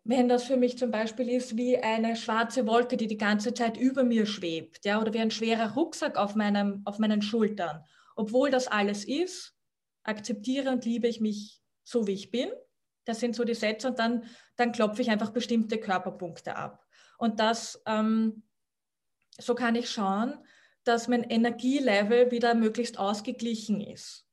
Wenn 0.03 0.29
das 0.29 0.43
für 0.43 0.57
mich 0.57 0.77
zum 0.77 0.91
Beispiel 0.91 1.29
ist 1.29 1.57
wie 1.57 1.77
eine 1.77 2.15
schwarze 2.15 2.65
Wolke, 2.67 2.97
die 2.97 3.07
die 3.07 3.17
ganze 3.17 3.53
Zeit 3.53 3.77
über 3.77 4.03
mir 4.03 4.25
schwebt, 4.25 4.85
ja, 4.85 5.01
oder 5.01 5.13
wie 5.13 5.19
ein 5.19 5.31
schwerer 5.31 5.73
Rucksack 5.73 6.17
auf, 6.17 6.35
meinem, 6.35 6.81
auf 6.85 6.99
meinen 6.99 7.21
Schultern. 7.21 7.83
Obwohl 8.15 8.49
das 8.49 8.67
alles 8.67 9.05
ist, 9.05 9.53
akzeptiere 10.03 10.71
und 10.71 10.85
liebe 10.85 11.07
ich 11.07 11.19
mich 11.19 11.61
so, 11.83 12.07
wie 12.07 12.13
ich 12.13 12.31
bin. 12.31 12.49
Das 13.05 13.19
sind 13.19 13.35
so 13.35 13.43
die 13.43 13.53
Sätze 13.53 13.87
und 13.87 13.99
dann, 13.99 14.25
dann 14.55 14.71
klopfe 14.71 15.01
ich 15.01 15.09
einfach 15.09 15.31
bestimmte 15.31 15.77
Körperpunkte 15.77 16.55
ab. 16.55 16.86
Und 17.17 17.39
das, 17.39 17.81
ähm, 17.85 18.43
so 19.37 19.55
kann 19.55 19.75
ich 19.75 19.89
schauen, 19.89 20.37
dass 20.83 21.07
mein 21.07 21.23
Energielevel 21.23 22.31
wieder 22.31 22.55
möglichst 22.55 22.97
ausgeglichen 22.97 23.81
ist. 23.81 24.25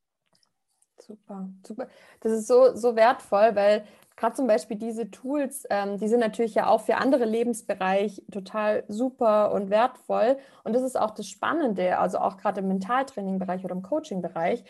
Super, 0.98 1.50
super. 1.66 1.88
Das 2.20 2.32
ist 2.32 2.46
so, 2.46 2.74
so 2.76 2.96
wertvoll, 2.96 3.54
weil 3.56 3.84
gerade 4.16 4.36
zum 4.36 4.46
Beispiel 4.46 4.76
diese 4.76 5.10
Tools, 5.10 5.64
ähm, 5.70 5.98
die 5.98 6.08
sind 6.08 6.20
natürlich 6.20 6.54
ja 6.54 6.68
auch 6.68 6.82
für 6.82 6.96
andere 6.96 7.24
Lebensbereiche 7.24 8.24
total 8.30 8.84
super 8.88 9.52
und 9.52 9.70
wertvoll. 9.70 10.38
Und 10.62 10.74
das 10.74 10.82
ist 10.82 10.98
auch 10.98 11.10
das 11.10 11.28
Spannende, 11.28 11.98
also 11.98 12.18
auch 12.18 12.36
gerade 12.36 12.60
im 12.60 12.68
Mentaltraining-Bereich 12.68 13.64
oder 13.64 13.74
im 13.74 13.82
Coaching-Bereich, 13.82 14.64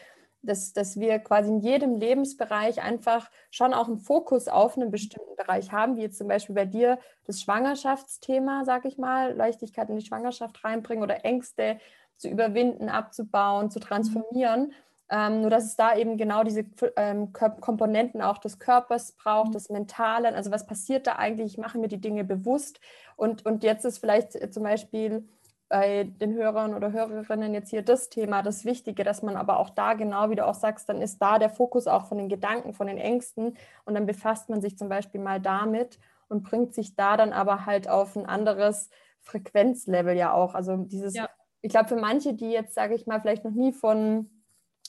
dass, 0.47 0.73
dass 0.73 0.99
wir 0.99 1.19
quasi 1.19 1.51
in 1.51 1.61
jedem 1.61 1.97
Lebensbereich 1.97 2.83
einfach 2.83 3.31
schon 3.51 3.75
auch 3.75 3.89
einen 3.89 3.99
Fokus 3.99 4.49
auf 4.49 4.77
einen 4.77 4.91
bestimmten 4.91 5.37
Bereich 5.37 5.73
haben, 5.73 5.97
wie 5.97 6.03
jetzt 6.03 6.19
zum 6.19 6.29
Beispiel 6.29 6.55
bei 6.55 6.67
dir 6.67 6.99
das 7.27 7.41
Schwangerschaftsthema, 7.41 8.65
sag 8.65 8.85
ich 8.85 8.99
mal, 8.99 9.35
Leichtigkeit 9.35 9.89
in 9.91 9.97
die 9.97 10.05
Schwangerschaft 10.05 10.65
reinbringen 10.65 11.03
oder 11.03 11.25
Ängste 11.25 11.79
zu 12.17 12.29
überwinden, 12.29 12.89
abzubauen, 12.89 13.71
zu 13.71 13.81
transformieren. 13.81 14.69
Mhm. 14.69 14.73
Ähm, 15.11 15.41
nur 15.43 15.51
dass 15.51 15.65
es 15.65 15.77
da 15.77 15.95
eben 15.97 16.17
genau 16.17 16.45
diese 16.45 16.65
ähm, 16.97 17.33
Komponenten 17.33 18.23
auch 18.23 18.39
des 18.39 18.59
Körpers 18.59 19.13
braucht, 19.13 19.49
mhm. 19.49 19.53
des 19.53 19.69
Mentalen. 19.69 20.35
Also 20.35 20.51
was 20.51 20.67
passiert 20.67 21.07
da 21.07 21.17
eigentlich? 21.17 21.53
Ich 21.53 21.59
mache 21.59 21.79
mir 21.79 21.89
die 21.89 22.01
Dinge 22.01 22.25
bewusst. 22.25 22.81
Und, 23.17 23.45
und 23.45 23.63
jetzt 23.63 23.85
ist 23.85 23.99
vielleicht 23.99 24.35
äh, 24.35 24.51
zum 24.51 24.63
Beispiel 24.63 25.29
bei 25.69 26.05
den 26.05 26.35
Hörern 26.35 26.75
oder 26.75 26.93
Hörerinnen 26.93 27.55
jetzt 27.55 27.71
hier 27.71 27.83
das 27.83 28.09
Thema, 28.09 28.43
das 28.43 28.65
Wichtige, 28.65 29.03
dass 29.03 29.23
man 29.23 29.37
aber 29.37 29.59
auch 29.59 29.71
da 29.71 29.95
genau, 29.95 30.31
wie 30.31 30.37
du 30.37 30.47
auch 30.47 30.55
sagst, 30.55 30.89
dann 30.89 31.01
ist 31.01 31.19
da 31.19 31.39
der 31.39 31.51
Fokus 31.51 31.87
auch 31.87 32.07
von 32.07 32.19
den 32.19 32.29
Gedanken, 32.29 32.75
von 32.75 32.87
den 32.87 32.99
Ängsten. 32.99 33.57
Und 33.85 33.95
dann 33.95 34.07
befasst 34.07 34.49
man 34.49 34.61
sich 34.61 34.77
zum 34.79 34.89
Beispiel 34.89 35.21
mal 35.21 35.41
damit 35.41 35.99
und 36.29 36.43
bringt 36.43 36.75
sich 36.75 36.95
da 36.95 37.17
dann 37.17 37.33
aber 37.33 37.67
halt 37.67 37.89
auf 37.89 38.17
ein 38.17 38.27
anderes 38.27 38.91
Frequenzlevel 39.23 40.17
ja 40.17 40.33
auch. 40.33 40.55
Also 40.55 40.77
dieses, 40.77 41.15
ja. 41.15 41.29
ich 41.63 41.71
glaube, 41.71 41.89
für 41.89 41.97
manche, 41.97 42.35
die 42.35 42.51
jetzt, 42.51 42.75
sage 42.75 42.95
ich 42.95 43.07
mal, 43.07 43.21
vielleicht 43.21 43.45
noch 43.45 43.53
nie 43.53 43.73
von 43.73 44.31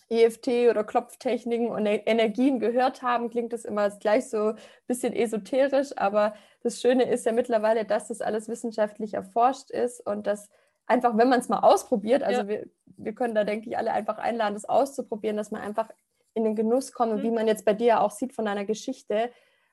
EFT 0.09 0.69
oder 0.69 0.83
Klopftechniken 0.83 1.69
und 1.69 1.85
e-, 1.85 2.03
Energien 2.05 2.59
gehört 2.59 3.01
haben, 3.01 3.29
klingt 3.29 3.53
das 3.53 3.65
immer 3.65 3.89
gleich 3.89 4.29
so 4.29 4.49
ein 4.49 4.57
bisschen 4.87 5.13
esoterisch, 5.13 5.97
aber 5.97 6.35
das 6.61 6.79
Schöne 6.79 7.09
ist 7.09 7.25
ja 7.25 7.31
mittlerweile, 7.31 7.85
dass 7.85 8.09
das 8.09 8.21
alles 8.21 8.47
wissenschaftlich 8.47 9.13
erforscht 9.13 9.71
ist 9.71 10.05
und 10.05 10.27
dass 10.27 10.49
einfach, 10.87 11.17
wenn 11.17 11.29
man 11.29 11.39
es 11.39 11.49
mal 11.49 11.59
ausprobiert, 11.59 12.23
also 12.23 12.41
ja. 12.41 12.47
wir, 12.47 12.69
wir 12.97 13.13
können 13.13 13.35
da, 13.35 13.43
denke 13.43 13.69
ich, 13.69 13.77
alle 13.77 13.91
einfach 13.91 14.17
einladen, 14.17 14.53
das 14.53 14.65
auszuprobieren, 14.65 15.37
dass 15.37 15.51
man 15.51 15.61
einfach 15.61 15.89
in 16.33 16.43
den 16.43 16.55
Genuss 16.55 16.91
kommt 16.91 17.15
mhm. 17.15 17.23
wie 17.23 17.31
man 17.31 17.47
jetzt 17.47 17.65
bei 17.65 17.73
dir 17.73 18.01
auch 18.01 18.11
sieht 18.11 18.33
von 18.33 18.45
deiner 18.45 18.65
Geschichte. 18.65 19.31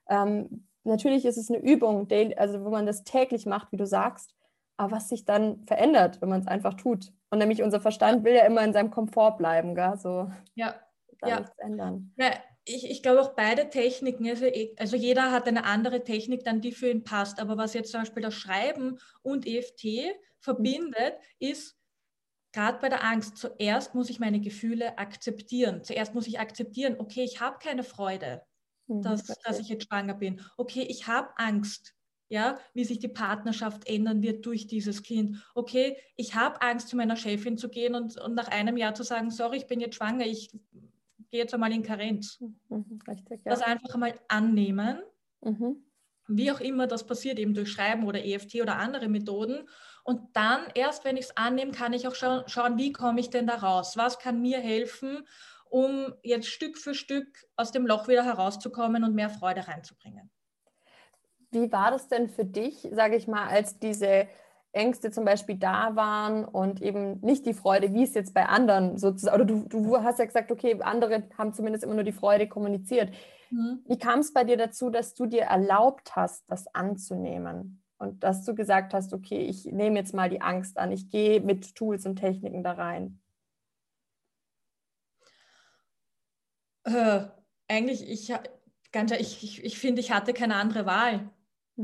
Ähm, 0.09 0.67
natürlich 0.85 1.25
ist 1.25 1.37
es 1.37 1.51
eine 1.51 1.61
Übung, 1.61 2.09
also 2.37 2.65
wo 2.65 2.71
man 2.71 2.87
das 2.87 3.05
täglich 3.05 3.47
macht, 3.47 3.73
wie 3.73 3.77
du 3.77 3.87
sagst, 3.87 4.35
aber 4.77 4.97
was 4.97 5.09
sich 5.09 5.25
dann 5.25 5.65
verändert, 5.67 6.23
wenn 6.23 6.29
man 6.29 6.41
es 6.41 6.47
einfach 6.47 6.75
tut. 6.75 7.13
Und 7.31 7.39
nämlich 7.39 7.63
unser 7.63 7.81
Verstand 7.81 8.25
will 8.25 8.35
ja 8.35 8.47
immer 8.47 8.65
in 8.65 8.73
seinem 8.73 8.91
Komfort 8.91 9.37
bleiben, 9.39 9.75
gell? 9.75 9.97
so 9.97 10.31
ja. 10.55 10.75
da 11.21 11.29
ja. 11.29 11.41
nichts 11.41 11.59
ändern. 11.59 12.13
Ja, 12.17 12.31
ich, 12.65 12.89
ich 12.89 13.03
glaube 13.03 13.21
auch 13.21 13.35
beide 13.35 13.71
Techniken, 13.71 14.29
also, 14.29 14.47
also 14.77 14.97
jeder 14.97 15.33
hat 15.33 15.49
eine 15.49 15.65
andere 15.65 16.05
Technik 16.05 16.45
dann, 16.45 16.61
die 16.61 16.73
für 16.73 16.91
ihn 16.91 17.05
passt. 17.05 17.41
Aber 17.41 17.57
was 17.57 17.75
jetzt 17.75 17.91
zum 17.91 18.03
Beispiel 18.03 18.23
das 18.23 18.35
Schreiben 18.35 18.99
und 19.23 19.47
EFT 19.47 19.85
verbindet, 20.43 21.15
mhm. 21.41 21.49
ist 21.49 21.79
gerade 22.53 22.79
bei 22.79 22.91
der 22.91 23.03
Angst, 23.03 23.39
zuerst 23.39 23.95
muss 23.95 24.11
ich 24.11 24.21
meine 24.21 24.41
Gefühle 24.41 24.99
akzeptieren. 24.99 25.83
Zuerst 25.83 26.15
muss 26.15 26.27
ich 26.27 26.39
akzeptieren, 26.39 26.97
okay, 26.99 27.25
ich 27.25 27.41
habe 27.41 27.59
keine 27.59 27.83
Freude, 27.83 28.43
mhm, 28.87 29.03
dass, 29.03 29.25
dass 29.25 29.59
ich 29.59 29.69
jetzt 29.69 29.87
schwanger 29.87 30.15
bin. 30.15 30.43
Okay, 30.59 30.83
ich 30.83 31.07
habe 31.07 31.31
Angst 31.37 31.95
ja, 32.33 32.59
wie 32.73 32.85
sich 32.85 32.99
die 32.99 33.09
Partnerschaft 33.09 33.87
ändern 33.87 34.23
wird 34.23 34.47
durch 34.47 34.67
dieses 34.67 35.03
Kind. 35.03 35.37
Okay, 35.55 35.99
ich 36.17 36.35
habe 36.35 36.63
Angst, 36.63 36.89
zu 36.89 36.97
meiner 36.97 37.15
Chefin 37.15 37.59
zu 37.59 37.69
gehen 37.69 37.95
und, 37.95 38.19
und 38.19 38.35
nach 38.35 38.49
einem 38.49 38.79
Jahr 38.79 38.95
zu 38.95 39.03
sagen, 39.03 39.31
sorry, 39.31 39.59
ich 39.59 39.67
bin 39.67 39.81
jetzt 39.81 39.97
schwanger, 39.97 40.25
ich 40.25 40.51
gehe 41.31 41.41
jetzt 41.41 41.53
einmal 41.53 41.73
in 41.73 41.83
Karenz. 41.83 42.41
Mhm, 42.71 43.01
richtig, 43.07 43.43
ja. 43.45 43.51
Das 43.51 43.61
einfach 43.61 43.93
einmal 43.93 44.19
annehmen, 44.29 45.03
mhm. 45.43 45.85
wie 46.27 46.51
auch 46.51 46.61
immer 46.61 46.87
das 46.87 47.07
passiert, 47.07 47.39
eben 47.39 47.53
durch 47.53 47.71
Schreiben 47.71 48.07
oder 48.07 48.25
EFT 48.25 48.63
oder 48.63 48.77
andere 48.79 49.11
Methoden. 49.11 49.69
Und 50.05 50.37
dann, 50.37 50.67
erst 50.75 51.05
wenn 51.05 51.17
ich 51.17 51.27
es 51.27 51.37
annehme, 51.37 51.73
kann 51.73 51.93
ich 51.93 52.09
auch 52.09 52.15
scha 52.15 52.45
schauen, 52.49 52.77
wie 52.77 52.93
komme 52.93 53.21
ich 53.21 53.31
denn 53.31 53.47
da 53.47 53.57
raus? 53.57 53.97
Was 53.97 54.19
kann 54.19 54.41
mir 54.41 54.59
helfen, 54.59 55.27
um 55.71 56.13
jetzt 56.23 56.49
Stück 56.49 56.77
für 56.77 56.95
Stück 56.95 57.47
aus 57.57 57.71
dem 57.71 57.87
Loch 57.87 58.09
wieder 58.09 58.25
herauszukommen 58.25 59.05
und 59.05 59.15
mehr 59.15 59.31
Freude 59.31 59.69
reinzubringen? 59.69 60.31
Wie 61.51 61.71
war 61.71 61.91
das 61.91 62.09
denn 62.09 62.29
für 62.29 62.45
dich, 62.45 62.89
sage 62.93 63.17
ich 63.17 63.29
mal, 63.29 63.47
als 63.47 63.79
diese 63.79 64.27
Ängste 64.73 65.11
zum 65.11 65.25
Beispiel 65.25 65.57
da 65.57 65.95
waren 65.97 66.45
und 66.45 66.81
eben 66.81 67.21
nicht 67.21 67.45
die 67.45 67.53
Freude, 67.53 67.93
wie 67.93 68.05
es 68.05 68.15
jetzt 68.15 68.33
bei 68.33 68.47
anderen 68.47 68.97
sozusagen, 68.97 69.35
oder 69.37 69.45
du, 69.45 69.67
du 69.69 70.03
hast 70.03 70.19
ja 70.19 70.25
gesagt, 70.25 70.51
okay, 70.51 70.79
andere 70.81 71.25
haben 71.37 71.53
zumindest 71.53 71.85
immer 71.85 71.95
nur 71.95 72.05
die 72.05 72.13
Freude 72.13 72.49
kommuniziert. 72.49 73.11
Mhm. 73.51 73.85
Wie 73.87 73.99
kam 73.99 74.21
es 74.21 74.33
bei 74.33 74.45
dir 74.45 74.57
dazu, 74.57 74.89
dass 74.89 75.15
du 75.15 75.27
dir 75.27 75.43
erlaubt 75.43 76.17
hast, 76.17 76.51
das 76.51 76.75
anzunehmen? 76.75 77.82
Und 78.03 78.25
dass 78.25 78.45
du 78.45 78.53
gesagt 78.53 78.95
hast, 78.95 79.13
okay, 79.13 79.47
ich 79.47 79.65
nehme 79.67 79.97
jetzt 79.97 80.13
mal 80.13 80.29
die 80.29 80.41
Angst 80.41 80.77
an, 80.77 80.91
ich 80.91 81.09
gehe 81.09 81.41
mit 81.41 81.77
Tools 81.77 82.05
und 82.05 82.17
Techniken 82.17 82.65
da 82.65 82.73
rein? 82.73 83.21
Äh, 86.83 87.27
eigentlich, 87.69 88.11
ich, 88.11 88.33
ganz, 88.91 89.13
ich, 89.13 89.45
ich, 89.45 89.65
ich 89.65 89.79
finde, 89.79 90.01
ich 90.01 90.11
hatte 90.11 90.33
keine 90.33 90.57
andere 90.57 90.85
Wahl. 90.85 91.31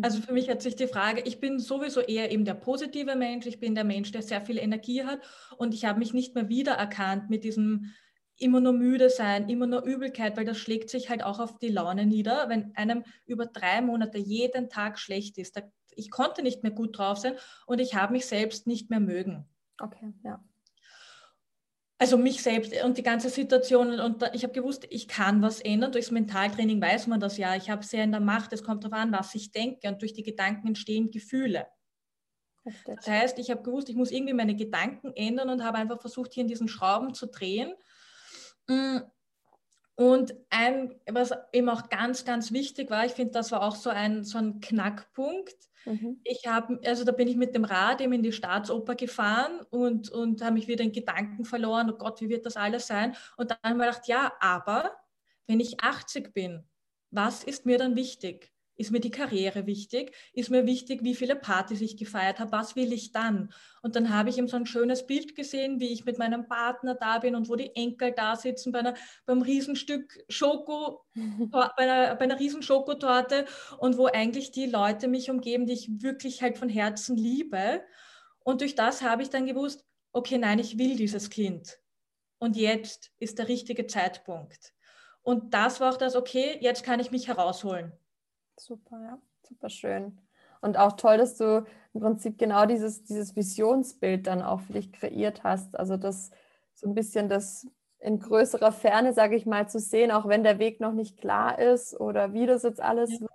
Also 0.03 0.19
mhm. 0.19 0.23
für 0.25 0.33
mich 0.33 0.51
hat 0.51 0.61
sich 0.61 0.75
die 0.75 0.89
Frage, 0.89 1.21
ich 1.21 1.39
bin 1.39 1.61
sowieso 1.61 2.01
eher 2.01 2.33
eben 2.33 2.45
der 2.45 2.55
positive 2.55 3.15
Mensch, 3.15 3.47
ich 3.47 3.61
bin 3.61 3.77
der 3.77 3.85
Mensch, 3.85 4.11
der 4.11 4.23
sehr 4.23 4.41
viel 4.41 4.59
Energie 4.59 5.05
hat 5.05 5.21
und 5.57 5.73
ich 5.73 5.85
habe 5.85 6.01
mich 6.01 6.13
nicht 6.15 6.35
mehr 6.35 6.49
wiedererkannt 6.49 7.31
mit 7.31 7.45
diesem 7.45 7.95
immer 8.37 8.61
nur 8.61 8.73
müde 8.73 9.09
sein, 9.09 9.49
immer 9.49 9.69
nur 9.69 9.85
Übelkeit, 9.85 10.37
weil 10.37 10.45
das 10.45 10.59
schlägt 10.59 10.91
sich 10.91 11.11
halt 11.11 11.23
auch 11.23 11.39
auf 11.39 11.59
die 11.59 11.69
Laune 11.69 12.07
nieder, 12.07 12.49
wenn 12.49 12.75
einem 12.75 13.05
über 13.25 13.47
drei 13.47 13.83
Monate 13.83 14.19
jeden 14.19 14.69
Tag 14.69 14.99
schlecht 14.99 15.39
ist. 15.39 15.57
Ich 15.99 16.11
konnte 16.11 16.43
nicht 16.43 16.63
mehr 16.63 16.73
gut 16.73 16.97
drauf 16.97 17.19
sein 17.19 17.35
und 17.67 17.81
ich 17.81 17.95
habe 17.95 18.13
mich 18.13 18.27
selbst 18.27 18.67
nicht 18.67 18.91
mehr 18.91 19.01
mögen. 19.01 19.47
Okay, 19.81 20.13
ja 20.25 20.43
also 21.99 22.17
mich 22.17 22.43
selbst 22.43 22.73
und 22.85 22.97
die 22.97 23.03
ganze 23.03 23.29
Situation. 23.29 23.99
Und 23.99 24.23
ich 24.33 24.45
habe 24.45 24.55
gewusst, 24.55 24.87
ich 24.89 25.09
kann 25.09 25.43
was 25.43 25.61
ändern. 25.61 25.93
Durchs 25.93 26.13
Mentaltraining 26.13 26.81
weiß 26.81 27.09
man 27.09 27.19
das 27.19 27.37
ja. 27.37 27.57
Ich 27.57 27.69
habe 27.69 27.85
sehr 27.85 28.05
in 28.05 28.13
der 28.13 28.21
Macht. 28.21 28.53
Es 28.53 28.63
kommt 28.63 28.85
darauf 28.85 28.99
an, 28.99 29.13
was 29.13 29.35
ich 29.35 29.51
denke. 29.51 29.89
Und 29.89 30.01
durch 30.01 30.13
die 30.13 30.23
Gedanken 30.23 30.69
entstehen 30.69 31.11
Gefühle. 31.11 31.67
Das 32.85 33.09
heißt, 33.09 33.39
ich 33.39 33.51
habe 33.51 33.63
gewusst, 33.63 33.89
ich 33.89 33.97
muss 33.97 34.11
irgendwie 34.11 34.35
meine 34.35 34.55
Gedanken 34.55 35.13
ändern 35.17 35.49
und 35.49 35.65
habe 35.65 35.79
einfach 35.79 36.01
versucht, 36.01 36.35
hier 36.35 36.43
in 36.43 36.49
diesen 36.49 36.69
Schrauben 36.69 37.15
zu 37.15 37.27
drehen. 37.27 37.73
Und 39.99 40.33
ein, 40.51 40.95
was 41.11 41.33
eben 41.53 41.69
auch 41.69 41.89
ganz, 41.89 42.25
ganz 42.25 42.53
wichtig 42.53 42.89
war, 42.89 43.05
ich 43.05 43.13
finde, 43.13 43.33
das 43.33 43.51
war 43.51 43.63
auch 43.63 43.75
so 43.75 43.91
ein, 43.91 44.23
so 44.23 44.39
ein 44.39 44.61
Knackpunkt. 44.61 45.57
Mhm. 45.87 46.21
Ich 46.23 46.47
habe, 46.47 46.79
also 46.85 47.03
da 47.03 47.11
bin 47.11 47.27
ich 47.27 47.35
mit 47.35 47.53
dem 47.53 47.65
Rad 47.65 48.01
eben 48.01 48.13
in 48.13 48.23
die 48.23 48.31
Staatsoper 48.31 48.95
gefahren 48.95 49.61
und, 49.71 50.09
und 50.11 50.41
habe 50.41 50.53
mich 50.53 50.69
wieder 50.69 50.85
in 50.85 50.93
Gedanken 50.93 51.45
verloren, 51.45 51.91
oh 51.91 51.97
Gott, 51.97 52.21
wie 52.21 52.29
wird 52.29 52.47
das 52.47 52.57
alles 52.57 52.87
sein? 52.87 53.17
Und 53.37 53.51
dann 53.51 53.59
habe 53.65 53.75
ich 53.75 53.81
gedacht, 53.81 54.07
ja, 54.07 54.33
aber 54.39 54.93
wenn 55.49 55.59
ich 55.59 55.81
80 55.81 56.33
bin, 56.33 56.63
was 57.11 57.43
ist 57.43 57.67
mir 57.67 57.79
dann 57.79 57.97
wichtig? 57.97 58.53
Ist 58.79 58.93
mir 58.93 59.01
die 59.01 59.11
Karriere 59.11 59.67
wichtig? 59.67 60.15
Ist 60.33 60.51
mir 60.51 60.65
wichtig, 60.65 61.03
wie 61.03 61.17
viele 61.17 61.35
Partys 61.35 61.81
ich 61.81 61.97
gefeiert 61.97 62.39
habe? 62.39 62.53
Was 62.53 62.77
will 62.77 62.93
ich 62.93 63.11
dann? 63.11 63.53
Und 63.83 63.97
dann 63.97 64.15
habe 64.15 64.31
ich 64.31 64.39
eben 64.39 64.47
so 64.47 64.57
ein 64.57 64.67
schönes 64.67 65.05
Bild 65.05 65.35
gesehen, 65.35 65.81
wie 65.81 65.93
ich 65.93 66.05
mit 66.05 66.17
meinem 66.17 66.47
Partner 66.47 66.95
da 66.95 67.19
bin 67.19 67.35
und 67.35 67.49
wo 67.49 67.57
die 67.57 67.75
Enkel 67.75 68.13
da 68.13 68.37
sitzen 68.37 68.71
bei 68.71 68.79
einer, 68.79 68.95
beim 69.27 69.43
Riesenstück 69.43 70.25
Schoko, 70.29 71.05
bei 71.51 71.71
einer, 71.77 72.15
bei 72.15 72.25
einer 72.25 72.39
riesen 72.39 72.63
Schokotorte 72.63 73.47
und 73.79 73.99
wo 73.99 74.07
eigentlich 74.07 74.53
die 74.53 74.67
Leute 74.67 75.09
mich 75.09 75.29
umgeben, 75.29 75.67
die 75.67 75.73
ich 75.73 75.91
wirklich 76.01 76.41
halt 76.41 76.57
von 76.57 76.69
Herzen 76.69 77.17
liebe. 77.17 77.83
Und 78.45 78.61
durch 78.61 78.77
das 78.77 79.03
habe 79.03 79.23
ich 79.23 79.31
dann 79.31 79.47
gewusst, 79.47 79.85
okay, 80.13 80.39
nein, 80.39 80.61
ich 80.61 80.79
will 80.79 80.95
dieses 80.95 81.31
Kind. 81.31 81.81
Und 82.39 82.57
jetzt 82.57 83.11
ist 83.19 83.41
der 83.41 83.49
richtige 83.49 83.89
Zeitpunkt. 83.89 84.73
Und 85.23 85.53
das 85.53 85.81
war 85.81 85.93
auch 85.93 85.99
das, 85.99 86.15
okay, 86.15 86.59
jetzt 86.61 86.85
kann 86.85 87.01
ich 87.01 87.11
mich 87.11 87.27
herausholen. 87.27 87.93
Super, 88.59 89.01
ja, 89.03 89.19
super 89.43 89.69
schön. 89.69 90.19
Und 90.61 90.77
auch 90.77 90.93
toll, 90.93 91.19
dass 91.19 91.37
du 91.37 91.65
im 91.95 92.01
Prinzip 92.01 92.39
genau 92.39 92.67
dieses, 92.67 93.05
dieses 93.05 93.37
Visionsbild 93.37 94.27
dann 94.27 94.43
auch 94.43 94.61
für 94.61 94.73
dich 94.75 94.93
kreiert 94.93 95.45
hast. 95.45 95.79
Also 95.79 95.97
das 95.97 96.31
so 96.75 96.89
ein 96.89 96.95
bisschen 96.95 97.29
das 97.29 97.67
in 98.01 98.21
größerer 98.21 98.73
Ferne, 98.73 99.13
sage 99.13 99.37
ich 99.37 99.47
mal, 99.47 99.69
zu 99.69 99.79
sehen, 99.79 100.11
auch 100.11 100.29
wenn 100.29 100.45
der 100.45 100.59
Weg 100.59 100.81
noch 100.81 100.93
nicht 100.93 101.19
klar 101.19 101.59
ist 101.59 101.99
oder 101.99 102.33
wie 102.33 102.47
das 102.47 102.63
jetzt 102.63 102.81
alles 102.81 103.11
ja. 103.13 103.21
wird, 103.21 103.31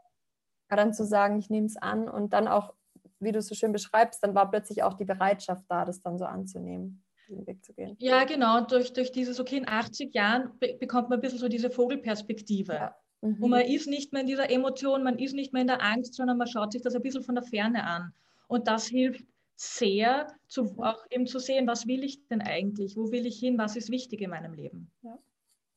dann 0.70 0.94
zu 0.94 1.06
sagen, 1.06 1.38
ich 1.38 1.50
nehme 1.50 1.68
es 1.68 1.78
an 1.78 2.08
und 2.08 2.34
dann 2.34 2.48
auch, 2.48 2.74
wie 3.20 3.32
du 3.32 3.40
es 3.40 3.48
so 3.48 3.56
schön 3.56 3.72
beschreibst, 3.72 4.24
dann 4.24 4.36
war 4.36 4.50
plötzlich 4.50 4.84
auch 4.84 4.94
die 4.94 5.06
Bereitschaft 5.06 5.64
da, 5.68 5.86
das 5.86 6.02
dann 6.02 6.18
so 6.18 6.26
anzunehmen, 6.26 7.04
den 7.28 7.46
Weg 7.46 7.64
zu 7.64 7.74
gehen. 7.74 7.96
Ja, 8.00 8.24
genau. 8.24 8.62
Durch, 8.62 8.94
durch 8.94 9.12
dieses, 9.12 9.40
okay, 9.40 9.58
in 9.58 9.68
80 9.68 10.14
Jahren 10.14 10.58
be 10.60 10.78
bekommt 10.80 11.10
man 11.10 11.20
ein 11.20 11.22
bisschen 11.22 11.40
so 11.40 11.48
diese 11.48 11.70
Vogelperspektive. 11.70 12.74
Ja. 12.74 12.96
Mhm. 13.24 13.42
Und 13.42 13.50
man 13.52 13.62
ist 13.62 13.88
nicht 13.88 14.12
mehr 14.12 14.22
in 14.22 14.28
dieser 14.28 14.50
Emotion, 14.50 15.04
man 15.04 15.18
ist 15.18 15.34
nicht 15.34 15.54
mehr 15.54 15.62
in 15.62 15.68
der 15.68 15.82
Angst, 15.82 16.14
sondern 16.14 16.38
man 16.38 16.48
schaut 16.48 16.74
sich 16.74 16.82
das 16.82 16.94
ein 16.94 17.02
bisschen 17.02 17.24
von 17.24 17.36
der 17.36 17.44
Ferne 17.44 17.86
an. 17.86 18.14
Und 18.48 18.68
das 18.68 18.86
hilft 18.88 19.26
sehr, 19.56 20.28
zu, 20.48 20.76
auch 20.80 21.06
eben 21.10 21.26
zu 21.26 21.40
sehen, 21.40 21.66
was 21.66 21.88
will 21.88 22.04
ich 22.04 22.28
denn 22.28 22.42
eigentlich, 22.42 22.98
wo 22.98 23.12
will 23.12 23.26
ich 23.26 23.40
hin, 23.40 23.58
was 23.58 23.78
ist 23.78 23.90
wichtig 23.90 24.22
in 24.22 24.30
meinem 24.30 24.54
Leben. 24.54 24.92
Ja. 25.04 25.18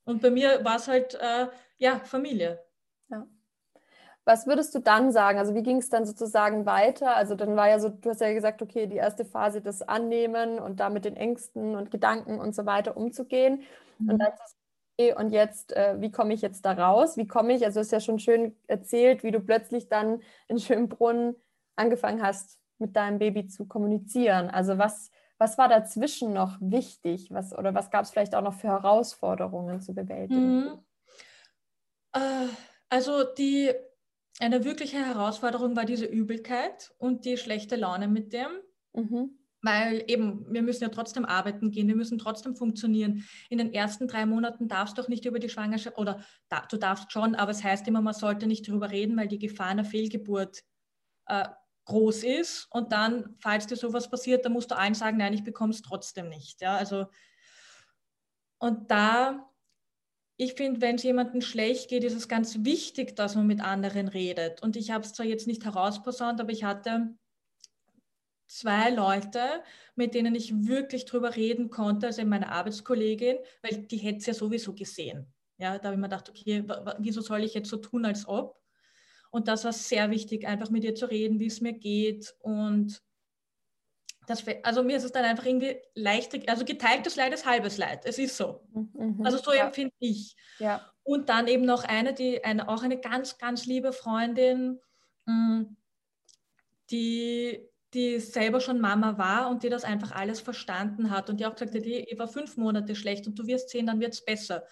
Und 0.05 0.23
bei 0.23 0.31
mir 0.31 0.65
war 0.65 0.77
es 0.77 0.89
halt, 0.89 1.15
äh, 1.15 1.47
ja, 1.79 2.01
Familie. 2.01 2.61
Ja. 3.11 3.27
Was 4.25 4.49
würdest 4.49 4.75
du 4.75 4.81
dann 4.81 5.13
sagen? 5.13 5.39
Also 5.39 5.55
wie 5.55 5.63
ging 5.63 5.77
es 5.77 5.89
dann 5.89 6.05
sozusagen 6.05 6.67
weiter? 6.67 7.15
Also 7.15 7.37
dann 7.37 7.55
war 7.55 7.69
ja 7.69 7.79
so, 7.79 7.91
du 7.91 8.11
hast 8.11 8.21
ja 8.21 8.33
gesagt, 8.33 8.61
okay, 8.61 8.89
die 8.89 8.97
erste 8.97 9.25
Phase 9.25 9.61
das 9.61 9.83
Annehmen 9.83 10.59
und 10.59 10.81
da 10.81 10.91
mit 10.91 11.05
den 11.05 11.17
Ängsten 11.17 11.77
und 11.77 11.93
Gedanken 11.93 12.41
und 12.41 12.57
so 12.57 12.67
weiter 12.67 12.97
umzugehen. 12.97 13.63
Mhm. 13.99 14.11
Und 14.11 14.19
dann 14.19 14.33
okay, 14.99 15.15
und 15.15 15.31
jetzt, 15.31 15.75
äh, 15.77 16.01
wie 16.01 16.11
komme 16.11 16.35
ich 16.35 16.43
jetzt 16.43 16.65
da 16.65 16.73
raus? 16.73 17.17
Wie 17.17 17.27
komme 17.27 17.55
ich, 17.55 17.65
also 17.65 17.81
ist 17.81 17.93
ja 17.93 18.01
schon 18.01 18.19
schön 18.19 18.57
erzählt, 18.67 19.23
wie 19.23 19.31
du 19.31 19.41
plötzlich 19.41 19.89
dann 19.89 20.23
in 20.49 20.59
Schönbrunn 20.59 21.37
angefangen 21.77 22.23
hast, 22.23 22.59
mit 22.79 22.97
deinem 22.97 23.19
Baby 23.19 23.47
zu 23.47 23.67
kommunizieren. 23.67 24.51
Also 24.51 24.79
was, 24.79 25.11
was 25.39 25.59
war 25.59 25.69
dazwischen 25.69 26.33
noch 26.33 26.59
wichtig? 26.61 27.29
Was, 27.31 27.57
oder 27.57 27.75
was 27.75 27.91
gab 27.91 28.05
es 28.05 28.11
vielleicht 28.11 28.35
auch 28.35 28.43
noch 28.43 28.55
für 28.55 28.69
Herausforderungen 28.69 29.81
zu 29.81 29.95
bewältigen? 29.95 30.61
Mhm. 30.61 30.79
Äh, 32.13 32.49
also 32.89 33.25
die 33.25 33.73
eine 34.39 34.65
wirkliche 34.65 34.99
Herausforderung 34.99 35.77
war 35.77 35.87
diese 35.87 36.05
Übelkeit 36.05 36.93
und 36.99 37.25
die 37.25 37.39
schlechte 37.39 37.77
Laune 37.77 38.09
mit 38.09 38.35
dem. 38.35 38.49
Mhm. 38.93 39.39
Weil 39.67 40.05
eben, 40.07 40.47
wir 40.53 40.63
müssen 40.63 40.85
ja 40.85 40.89
trotzdem 40.89 41.25
arbeiten 41.25 41.71
gehen, 41.71 41.89
wir 41.89 41.97
müssen 41.97 42.19
trotzdem 42.19 42.55
funktionieren. 42.55 43.25
In 43.51 43.59
den 43.59 43.75
ersten 43.75 44.09
drei 44.09 44.25
Monaten 44.25 44.69
darfst 44.69 44.97
du 44.97 45.03
auch 45.03 45.09
nicht 45.09 45.25
über 45.27 45.39
die 45.39 45.49
Schwangerschaft, 45.49 45.99
oder 45.99 46.25
da, 46.49 46.65
du 46.71 46.77
darfst 46.77 47.13
schon, 47.13 47.35
aber 47.35 47.51
es 47.51 47.63
heißt 47.63 47.87
immer, 47.89 48.01
man 48.01 48.15
sollte 48.15 48.47
nicht 48.47 48.69
darüber 48.69 48.91
reden, 48.91 49.17
weil 49.17 49.29
die 49.29 49.39
Gefahr 49.39 49.67
einer 49.67 49.85
Fehlgeburt 49.85 50.63
äh, 51.27 51.49
groß 51.85 52.25
ist. 52.25 52.69
Und 52.71 52.93
dann, 52.93 53.37
falls 53.41 53.67
dir 53.67 53.77
sowas 53.77 54.09
passiert, 54.09 54.45
dann 54.45 54.53
musst 54.53 54.71
du 54.71 54.79
allen 54.79 54.95
sagen, 54.95 55.19
nein, 55.19 55.35
ich 55.35 55.45
bekomme 55.45 55.73
es 55.73 55.83
trotzdem 55.83 56.29
nicht. 56.29 56.61
Ja, 56.61 56.77
also, 56.77 57.07
und 58.59 58.91
da 58.91 59.51
ich 60.39 60.53
finde, 60.53 60.83
wenn 60.83 60.97
es 60.97 61.03
jemandem 61.03 61.41
schlecht 61.41 61.89
geht, 61.89 62.05
ist 62.05 62.15
es 62.15 62.29
ganz 62.29 62.63
wichtig, 62.63 63.17
dass 63.17 63.37
man 63.37 63.47
mit 63.47 63.63
anderen 63.63 64.07
redet. 64.07 64.63
Und 64.63 64.77
ich 64.77 64.91
habe 64.91 65.05
es 65.05 65.15
zwar 65.15 65.25
jetzt 65.25 65.47
nicht 65.47 65.65
herausposaunt, 65.65 66.41
aber 66.41 66.53
ich 66.53 66.63
hatte 66.63 67.17
zwei 68.47 68.91
Leute, 68.91 69.63
mit 69.95 70.15
denen 70.15 70.35
ich 70.35 70.67
wirklich 70.67 71.05
drüber 71.05 71.37
reden 71.37 71.71
konnte, 71.71 72.07
also 72.07 72.25
meine 72.25 72.51
Arbeitskollegin, 72.51 73.39
weil 73.63 73.79
die 73.87 73.99
hätte 73.99 74.19
es 74.19 74.27
ja 74.27 74.35
sowieso 74.35 74.75
gesehen. 74.75 75.27
Ja, 75.59 75.79
da 75.79 75.85
habe 75.85 75.95
ich 75.95 76.01
mir 76.01 76.09
gedacht, 76.09 76.29
okay, 76.29 76.65
wieso 76.99 77.21
soll 77.21 77.43
ich 77.45 77.55
jetzt 77.55 77.71
so 77.71 77.79
tun, 77.79 78.05
als 78.05 78.29
ob? 78.29 78.61
Und 79.31 79.49
das 79.49 79.65
war 79.65 79.73
sehr 79.73 80.11
wichtig, 80.11 80.47
einfach 80.47 80.71
mit 80.71 80.85
ihr 80.85 80.95
zu 80.95 81.11
reden, 81.11 81.41
wie 81.41 81.47
es 81.47 81.61
mir 81.61 81.73
geht 81.73 82.35
und 82.41 83.03
das, 84.27 84.45
also 84.65 84.83
mir 84.83 84.97
ist 84.97 85.05
es 85.05 85.13
dann 85.13 85.25
einfach 85.25 85.47
irgendwie 85.47 85.77
leichter, 85.95 86.39
also 86.49 86.65
geteiltes 86.65 87.17
Leid 87.17 87.33
ist 87.33 87.47
halbes 87.47 87.79
Leid. 87.79 88.05
Es 88.05 88.19
ist 88.19 88.37
so. 88.37 88.67
Mhm, 88.73 89.25
also 89.25 89.39
so 89.39 89.53
ja. 89.53 89.67
empfinde 89.67 89.95
ich. 90.01 90.35
Ja. 90.59 90.91
Und 91.05 91.29
dann 91.29 91.47
eben 91.47 91.65
noch 91.65 91.85
eine, 91.85 92.13
die 92.13 92.45
eine, 92.45 92.69
auch 92.69 92.83
eine 92.83 92.99
ganz, 92.99 93.39
ganz 93.39 93.67
liebe 93.67 93.93
Freundin, 93.93 94.81
mm, 95.27 95.63
die, 96.91 97.69
die 97.97 98.21
selber 98.21 98.61
schon 98.61 98.81
Mama 98.81 99.19
war 99.19 99.51
und 99.51 99.63
die 99.63 99.69
das 99.69 99.85
einfach 99.85 100.13
alles 100.13 100.41
verstanden 100.41 101.11
hat 101.11 101.31
und 101.31 101.41
die 101.41 101.47
auch 101.47 101.55
gesagt 101.55 101.75
hat, 101.75 101.85
ich 101.85 102.19
war 102.19 102.29
fünf 102.29 102.57
Monate 102.57 102.95
schlecht 102.95 103.27
und 103.27 103.39
du 103.39 103.47
wirst 103.47 103.71
sehen, 103.71 103.87
dann 103.87 104.01
wird 104.01 104.15
es 104.15 104.25
besser 104.25 104.63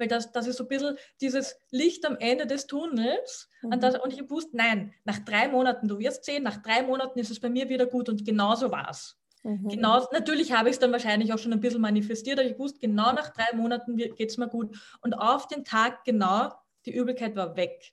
weil 0.00 0.08
das, 0.08 0.32
das 0.32 0.46
ist 0.46 0.56
so 0.56 0.64
ein 0.64 0.68
bisschen 0.68 0.96
dieses 1.20 1.56
Licht 1.70 2.04
am 2.06 2.16
Ende 2.16 2.46
des 2.46 2.66
Tunnels. 2.66 3.48
Mhm. 3.62 3.72
Und, 3.72 3.82
das, 3.82 3.98
und 3.98 4.12
ich 4.12 4.28
wusste, 4.30 4.56
nein, 4.56 4.94
nach 5.04 5.18
drei 5.20 5.46
Monaten, 5.48 5.86
du 5.86 5.98
wirst 5.98 6.24
sehen, 6.24 6.42
nach 6.42 6.56
drei 6.56 6.82
Monaten 6.82 7.18
ist 7.18 7.30
es 7.30 7.38
bei 7.38 7.50
mir 7.50 7.68
wieder 7.68 7.86
gut 7.86 8.08
und 8.08 8.24
genauso 8.24 8.70
war 8.70 8.88
es. 8.90 9.18
Mhm. 9.42 9.68
Genau, 9.68 10.08
natürlich 10.10 10.52
habe 10.52 10.70
ich 10.70 10.74
es 10.76 10.78
dann 10.80 10.90
wahrscheinlich 10.90 11.32
auch 11.32 11.38
schon 11.38 11.52
ein 11.52 11.60
bisschen 11.60 11.82
manifestiert, 11.82 12.38
aber 12.40 12.48
ich 12.48 12.58
wusste, 12.58 12.80
genau 12.80 13.12
nach 13.12 13.28
drei 13.28 13.54
Monaten 13.54 13.96
geht 13.96 14.30
es 14.30 14.38
mir 14.38 14.48
gut. 14.48 14.76
Und 15.02 15.14
auf 15.14 15.46
den 15.46 15.64
Tag 15.64 16.04
genau, 16.04 16.50
die 16.86 16.94
Übelkeit 16.94 17.36
war 17.36 17.56
weg. 17.56 17.92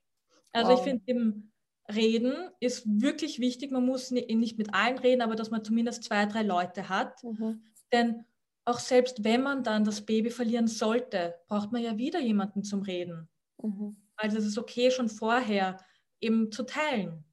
Also 0.53 0.71
wow. 0.71 0.79
ich 0.79 0.83
finde 0.85 1.03
im 1.07 1.51
Reden 1.93 2.49
ist 2.59 2.83
wirklich 2.85 3.39
wichtig. 3.39 3.71
Man 3.71 3.85
muss 3.85 4.11
nicht 4.11 4.57
mit 4.57 4.73
allen 4.73 4.97
reden, 4.97 5.21
aber 5.21 5.35
dass 5.35 5.51
man 5.51 5.63
zumindest 5.63 6.03
zwei, 6.03 6.25
drei 6.25 6.43
Leute 6.43 6.89
hat. 6.89 7.23
Mhm. 7.23 7.63
Denn 7.91 8.25
auch 8.65 8.79
selbst 8.79 9.23
wenn 9.23 9.43
man 9.43 9.63
dann 9.63 9.85
das 9.85 10.05
Baby 10.05 10.29
verlieren 10.29 10.67
sollte, 10.67 11.35
braucht 11.47 11.71
man 11.71 11.81
ja 11.81 11.97
wieder 11.97 12.19
jemanden 12.19 12.63
zum 12.63 12.81
Reden. 12.81 13.29
Mhm. 13.61 13.95
Also 14.17 14.37
es 14.37 14.45
ist 14.45 14.57
okay, 14.57 14.91
schon 14.91 15.07
vorher 15.07 15.77
eben 16.19 16.51
zu 16.51 16.63
teilen, 16.63 17.23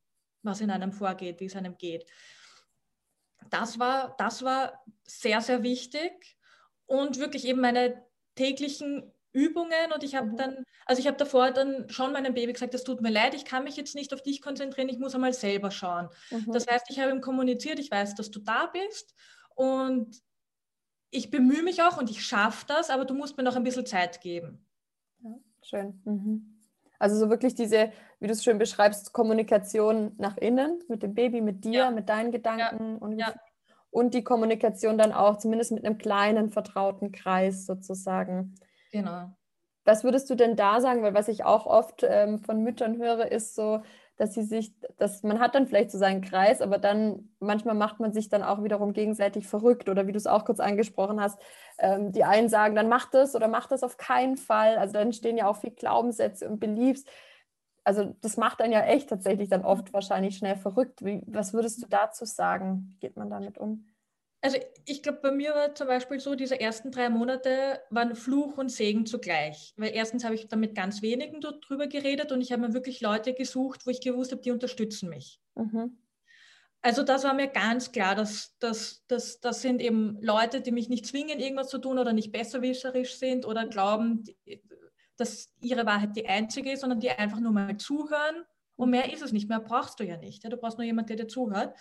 was 0.42 0.60
in 0.60 0.70
einem 0.70 0.92
vorgeht, 0.92 1.40
wie 1.40 1.46
es 1.46 1.56
einem 1.56 1.76
geht. 1.76 2.06
Das 3.50 3.78
war, 3.78 4.14
das 4.18 4.42
war 4.44 4.84
sehr, 5.02 5.40
sehr 5.40 5.62
wichtig 5.62 6.36
und 6.86 7.18
wirklich 7.18 7.46
eben 7.46 7.60
meine 7.60 8.04
täglichen 8.34 9.13
Übungen 9.34 9.92
und 9.92 10.02
ich 10.04 10.14
habe 10.14 10.28
mhm. 10.28 10.36
dann, 10.36 10.64
also 10.86 11.00
ich 11.00 11.06
habe 11.06 11.16
davor 11.16 11.50
dann 11.50 11.88
schon 11.90 12.12
meinem 12.12 12.32
Baby 12.32 12.52
gesagt, 12.52 12.72
es 12.72 12.84
tut 12.84 13.02
mir 13.02 13.10
leid, 13.10 13.34
ich 13.34 13.44
kann 13.44 13.64
mich 13.64 13.76
jetzt 13.76 13.94
nicht 13.94 14.14
auf 14.14 14.22
dich 14.22 14.40
konzentrieren, 14.40 14.88
ich 14.88 14.98
muss 14.98 15.14
einmal 15.14 15.32
selber 15.32 15.70
schauen. 15.70 16.08
Mhm. 16.30 16.52
Das 16.52 16.66
heißt, 16.66 16.86
ich 16.88 17.00
habe 17.00 17.10
ihm 17.10 17.20
kommuniziert, 17.20 17.78
ich 17.80 17.90
weiß, 17.90 18.14
dass 18.14 18.30
du 18.30 18.38
da 18.38 18.66
bist 18.66 19.14
und 19.56 20.22
ich 21.10 21.30
bemühe 21.30 21.62
mich 21.62 21.82
auch 21.82 21.98
und 21.98 22.10
ich 22.10 22.24
schaffe 22.24 22.64
das, 22.68 22.90
aber 22.90 23.04
du 23.04 23.14
musst 23.14 23.36
mir 23.36 23.42
noch 23.42 23.56
ein 23.56 23.64
bisschen 23.64 23.86
Zeit 23.86 24.20
geben. 24.20 24.64
Ja, 25.20 25.34
schön. 25.62 26.00
Mhm. 26.04 26.54
Also 26.98 27.16
so 27.16 27.28
wirklich 27.28 27.54
diese, 27.54 27.92
wie 28.20 28.28
du 28.28 28.32
es 28.32 28.44
schön 28.44 28.58
beschreibst, 28.58 29.12
Kommunikation 29.12 30.12
nach 30.16 30.36
innen 30.36 30.82
mit 30.88 31.02
dem 31.02 31.14
Baby, 31.14 31.40
mit 31.40 31.64
dir, 31.64 31.72
ja. 31.72 31.90
mit 31.90 32.08
deinen 32.08 32.30
Gedanken 32.30 32.92
ja. 32.92 32.98
und, 32.98 33.18
ja. 33.18 33.34
und 33.90 34.14
die 34.14 34.24
Kommunikation 34.24 34.96
dann 34.96 35.12
auch 35.12 35.38
zumindest 35.38 35.72
mit 35.72 35.84
einem 35.84 35.98
kleinen 35.98 36.50
vertrauten 36.50 37.10
Kreis 37.10 37.66
sozusagen. 37.66 38.54
Genau. 38.94 39.36
Was 39.84 40.04
würdest 40.04 40.30
du 40.30 40.36
denn 40.36 40.56
da 40.56 40.80
sagen? 40.80 41.02
Weil 41.02 41.14
was 41.14 41.28
ich 41.28 41.44
auch 41.44 41.66
oft 41.66 42.06
ähm, 42.08 42.38
von 42.38 42.62
Müttern 42.62 42.96
höre, 42.96 43.30
ist 43.30 43.54
so, 43.56 43.82
dass 44.16 44.32
sie 44.32 44.44
sich, 44.44 44.72
dass 44.96 45.24
man 45.24 45.40
hat 45.40 45.56
dann 45.56 45.66
vielleicht 45.66 45.90
so 45.90 45.98
seinen 45.98 46.22
Kreis, 46.22 46.62
aber 46.62 46.78
dann 46.78 47.30
manchmal 47.40 47.74
macht 47.74 47.98
man 47.98 48.12
sich 48.12 48.28
dann 48.28 48.44
auch 48.44 48.62
wiederum 48.62 48.92
gegenseitig 48.92 49.48
verrückt 49.48 49.88
oder 49.88 50.06
wie 50.06 50.12
du 50.12 50.16
es 50.16 50.28
auch 50.28 50.44
kurz 50.44 50.60
angesprochen 50.60 51.20
hast, 51.20 51.40
ähm, 51.78 52.12
die 52.12 52.22
einen 52.22 52.48
sagen, 52.48 52.76
dann 52.76 52.88
mach 52.88 53.10
das 53.10 53.34
oder 53.34 53.48
mach 53.48 53.66
das 53.66 53.82
auf 53.82 53.96
keinen 53.96 54.36
Fall. 54.36 54.78
Also 54.78 54.92
dann 54.92 55.12
stehen 55.12 55.36
ja 55.36 55.48
auch 55.48 55.56
viel 55.56 55.72
Glaubenssätze 55.72 56.48
und 56.48 56.60
Beliefs. 56.60 57.04
Also 57.82 58.14
das 58.22 58.36
macht 58.36 58.60
dann 58.60 58.70
ja 58.72 58.82
echt 58.82 59.10
tatsächlich 59.10 59.48
dann 59.48 59.64
oft 59.64 59.92
wahrscheinlich 59.92 60.36
schnell 60.38 60.56
verrückt. 60.56 61.04
Wie, 61.04 61.20
was 61.26 61.52
würdest 61.52 61.82
du 61.82 61.88
dazu 61.88 62.24
sagen? 62.24 62.86
Wie 62.90 62.98
geht 62.98 63.16
man 63.16 63.28
damit 63.28 63.58
um? 63.58 63.84
Also 64.44 64.58
ich 64.84 65.02
glaube, 65.02 65.20
bei 65.22 65.30
mir 65.30 65.54
war 65.54 65.74
zum 65.74 65.86
Beispiel 65.86 66.20
so, 66.20 66.34
diese 66.34 66.60
ersten 66.60 66.90
drei 66.90 67.08
Monate 67.08 67.80
waren 67.88 68.14
Fluch 68.14 68.58
und 68.58 68.68
Segen 68.68 69.06
zugleich. 69.06 69.72
Weil 69.78 69.92
erstens 69.94 70.22
habe 70.22 70.34
ich 70.34 70.48
dann 70.48 70.60
mit 70.60 70.74
ganz 70.74 71.00
wenigen 71.00 71.40
drüber 71.40 71.86
geredet 71.86 72.30
und 72.30 72.42
ich 72.42 72.52
habe 72.52 72.60
mir 72.60 72.74
wirklich 72.74 73.00
Leute 73.00 73.32
gesucht, 73.32 73.86
wo 73.86 73.90
ich 73.90 74.02
gewusst 74.02 74.32
habe, 74.32 74.42
die 74.42 74.50
unterstützen 74.50 75.08
mich. 75.08 75.40
Mhm. 75.54 75.96
Also 76.82 77.02
das 77.02 77.24
war 77.24 77.32
mir 77.32 77.46
ganz 77.46 77.90
klar, 77.90 78.14
dass, 78.14 78.54
dass, 78.58 79.06
dass 79.06 79.40
das 79.40 79.62
sind 79.62 79.80
eben 79.80 80.18
Leute, 80.20 80.60
die 80.60 80.72
mich 80.72 80.90
nicht 80.90 81.06
zwingen, 81.06 81.40
irgendwas 81.40 81.70
zu 81.70 81.78
tun 81.78 81.98
oder 81.98 82.12
nicht 82.12 82.30
besserwisserisch 82.30 83.14
sind 83.14 83.46
oder 83.46 83.66
glauben, 83.66 84.24
dass 85.16 85.54
ihre 85.62 85.86
Wahrheit 85.86 86.16
die 86.16 86.28
einzige 86.28 86.72
ist, 86.72 86.80
sondern 86.80 87.00
die 87.00 87.08
einfach 87.08 87.40
nur 87.40 87.52
mal 87.52 87.78
zuhören. 87.78 88.44
Und 88.76 88.90
mehr 88.90 89.10
ist 89.10 89.22
es 89.22 89.32
nicht, 89.32 89.48
mehr 89.48 89.60
brauchst 89.60 90.00
du 90.00 90.04
ja 90.04 90.18
nicht. 90.18 90.44
Ja, 90.44 90.50
du 90.50 90.58
brauchst 90.58 90.76
nur 90.76 90.84
jemanden, 90.84 91.16
der 91.16 91.24
dir 91.24 91.28
zuhört. 91.28 91.74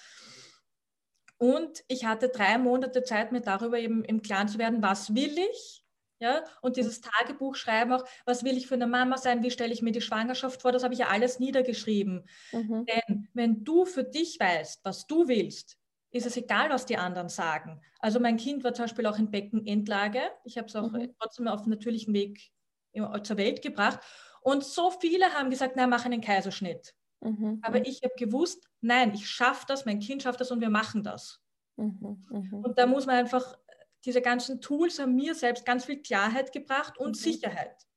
Und 1.38 1.84
ich 1.88 2.06
hatte 2.06 2.30
drei 2.30 2.58
Monate 2.58 3.04
Zeit, 3.04 3.32
mir 3.32 3.42
darüber 3.42 3.80
eben 3.80 4.04
im 4.04 4.22
Klaren 4.22 4.48
zu 4.48 4.58
werden, 4.58 4.82
was 4.82 5.14
will 5.16 5.38
ich? 5.38 5.84
Ja, 6.20 6.44
und 6.62 6.78
dieses 6.78 7.02
Tagebuch 7.02 7.56
schreiben 7.56 7.92
auch, 7.92 8.06
was 8.26 8.46
will 8.46 8.56
ich 8.56 8.68
für 8.68 8.76
eine 8.76 8.88
Mama 8.88 9.18
sein, 9.18 9.44
wie 9.44 9.52
stelle 9.52 9.74
ich 9.74 9.82
mir 9.82 9.92
die 9.92 10.00
Schwangerschaft 10.00 10.62
vor, 10.62 10.72
das 10.72 10.84
habe 10.84 10.94
ich 10.94 11.02
ja 11.02 11.08
alles 11.08 11.40
niedergeschrieben. 11.40 12.30
Mhm. 12.54 12.86
Denn 12.86 13.28
wenn 13.34 13.66
du 13.66 13.84
für 13.84 14.06
dich 14.06 14.40
weißt, 14.40 14.86
was 14.86 15.06
du 15.06 15.28
willst, 15.28 15.78
ist 16.12 16.26
es 16.26 16.38
egal, 16.38 16.70
was 16.70 16.86
die 16.86 16.96
anderen 16.96 17.28
sagen. 17.28 17.82
Also 18.00 18.22
mein 18.22 18.38
Kind 18.38 18.64
war 18.64 18.74
zum 18.74 18.86
Beispiel 18.86 19.06
auch 19.08 19.20
in 19.20 19.32
Beckenendlage. 19.32 20.22
Ich 20.46 20.58
habe 20.58 20.68
es 20.68 20.76
auch 20.78 20.92
mhm. 20.92 21.14
trotzdem 21.20 21.48
auf 21.50 21.66
natürlichem 21.66 22.14
Weg 22.14 22.52
zur 23.24 23.38
Welt 23.38 23.62
gebracht. 23.62 24.00
Und 24.42 24.64
so 24.64 24.92
viele 24.92 25.34
haben 25.34 25.50
gesagt, 25.50 25.74
na, 25.76 25.88
mach 25.88 26.06
einen 26.06 26.22
Kaiserschnitt. 26.22 26.94
Mhm. 27.24 27.60
Aber 27.62 27.80
mhm. 27.80 27.86
ich 27.86 28.02
habe 28.04 28.14
gewusst, 28.18 28.70
nein, 28.82 29.14
ich 29.14 29.28
schaffe 29.28 29.66
das, 29.68 29.86
mein 29.86 30.00
Kind 30.00 30.24
schafft 30.24 30.42
das 30.42 30.52
und 30.52 30.62
wir 30.62 30.70
machen 30.70 31.04
das. 31.04 31.42
Mhm. 31.78 32.24
Mhm. 32.30 32.54
Und 32.54 32.78
da 32.78 32.86
muss 32.86 33.06
man 33.06 33.16
einfach, 33.16 33.58
diese 34.06 34.22
ganzen 34.22 34.62
Tools 34.62 35.00
haben 35.00 35.16
mir 35.16 35.34
selbst 35.34 35.66
ganz 35.66 35.86
viel 35.86 36.02
Klarheit 36.02 36.52
gebracht 36.52 36.98
und 36.98 37.10
mhm. 37.10 37.14
Sicherheit. 37.16 37.88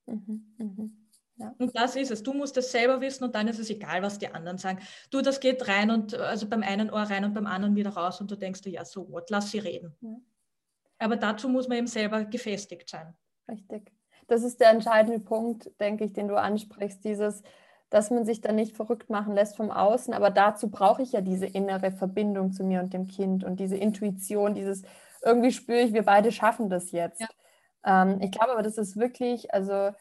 Ja. 1.39 1.55
Und 1.59 1.77
das 1.77 1.97
ist 1.97 2.11
es. 2.11 2.23
Du 2.23 2.33
musst 2.33 2.57
es 2.57 2.73
selber 2.73 3.01
wissen 3.01 3.25
und 3.25 3.35
dann 3.35 3.49
ist 3.49 3.59
es 3.59 3.69
egal, 3.69 4.01
was 4.03 4.19
die 4.19 4.29
anderen 4.29 4.57
sagen. 4.57 4.79
Du, 5.11 5.21
das 5.21 5.41
geht 5.41 5.69
rein 5.69 5.91
und 5.91 6.15
also 6.15 6.49
beim 6.49 6.63
einen 6.63 6.91
Ohr 6.91 7.03
rein 7.03 7.25
und 7.25 7.35
beim 7.35 7.47
anderen 7.47 7.77
wieder 7.77 7.91
raus 7.91 8.21
und 8.21 8.31
du 8.31 8.37
denkst 8.37 8.63
dir, 8.63 8.71
ja, 8.71 8.85
so 8.85 9.11
what, 9.11 9.29
lass 9.29 9.51
sie 9.51 9.59
reden. 9.59 9.95
Ja. 10.01 10.17
Aber 10.99 11.17
dazu 11.17 11.49
muss 11.49 11.69
man 11.69 11.79
eben 11.79 11.87
selber 11.89 12.25
gefestigt 12.25 12.89
sein. 12.89 13.15
Richtig. 13.51 13.93
Das 14.29 14.43
ist 14.43 14.61
der 14.61 14.71
entscheidende 14.71 15.21
Punkt, 15.21 15.71
denke 15.79 16.05
ich, 16.05 16.13
den 16.15 16.29
du 16.29 16.37
ansprichst, 16.37 17.05
dieses, 17.05 17.43
dass 17.91 18.11
man 18.11 18.25
sich 18.25 18.41
dann 18.41 18.57
nicht 18.57 18.77
verrückt 18.77 19.11
machen 19.11 19.35
lässt 19.35 19.57
vom 19.57 19.71
Außen. 19.71 20.13
Aber 20.15 20.31
dazu 20.31 20.71
brauche 20.71 21.03
ich 21.03 21.13
ja 21.13 21.21
diese 21.21 21.47
innere 21.47 21.93
Verbindung 21.93 22.53
zu 22.53 22.65
mir 22.65 22.81
und 22.81 22.93
dem 22.93 23.07
Kind 23.07 23.45
und 23.45 23.61
diese 23.61 23.77
Intuition, 23.77 24.55
dieses 24.55 24.83
irgendwie 25.23 25.53
spüre 25.53 25.81
ich, 25.81 25.93
wir 25.93 26.05
beide 26.05 26.33
schaffen 26.33 26.69
das 26.69 26.93
jetzt. 26.93 27.21
Ja. 27.21 28.03
Ähm, 28.03 28.21
ich 28.21 28.31
glaube 28.33 28.53
aber, 28.53 28.63
das 28.63 28.79
ist 28.79 28.97
wirklich, 28.97 29.53
also 29.53 29.93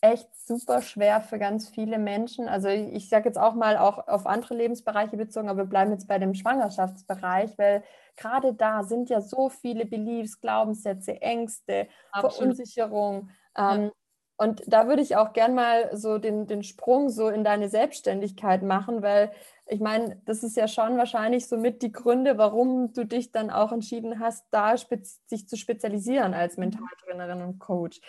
echt 0.00 0.28
super 0.46 0.80
schwer 0.80 1.20
für 1.20 1.38
ganz 1.38 1.68
viele 1.68 1.98
Menschen. 1.98 2.48
Also 2.48 2.68
ich, 2.68 2.92
ich 2.92 3.08
sage 3.08 3.28
jetzt 3.28 3.38
auch 3.38 3.54
mal 3.54 3.76
auch 3.76 4.06
auf 4.06 4.26
andere 4.26 4.54
Lebensbereiche 4.54 5.16
bezogen, 5.16 5.48
aber 5.48 5.64
wir 5.64 5.68
bleiben 5.68 5.90
jetzt 5.90 6.06
bei 6.06 6.18
dem 6.18 6.34
Schwangerschaftsbereich, 6.34 7.58
weil 7.58 7.82
gerade 8.16 8.54
da 8.54 8.84
sind 8.84 9.10
ja 9.10 9.20
so 9.20 9.48
viele 9.48 9.86
Beliefs, 9.86 10.40
Glaubenssätze, 10.40 11.20
Ängste, 11.20 11.88
Absolut. 12.12 12.34
Verunsicherung. 12.36 13.30
Ähm. 13.56 13.90
Und 14.38 14.62
da 14.68 14.86
würde 14.86 15.02
ich 15.02 15.16
auch 15.16 15.32
gern 15.32 15.54
mal 15.54 15.94
so 15.96 16.18
den, 16.18 16.46
den 16.46 16.62
Sprung 16.62 17.10
so 17.10 17.28
in 17.28 17.42
deine 17.42 17.68
Selbstständigkeit 17.68 18.62
machen, 18.62 19.02
weil 19.02 19.32
ich 19.66 19.80
meine, 19.80 20.22
das 20.24 20.44
ist 20.44 20.56
ja 20.56 20.68
schon 20.68 20.96
wahrscheinlich 20.96 21.48
so 21.48 21.56
mit 21.56 21.82
die 21.82 21.90
Gründe, 21.90 22.38
warum 22.38 22.92
du 22.92 23.04
dich 23.04 23.32
dann 23.32 23.50
auch 23.50 23.72
entschieden 23.72 24.20
hast, 24.20 24.46
da 24.52 24.76
sich 24.76 25.48
zu 25.48 25.56
spezialisieren 25.56 26.34
als 26.34 26.56
mhm. 26.56 26.70
Mentaltrainerin 26.70 27.42
und 27.42 27.58
Coach. 27.58 28.00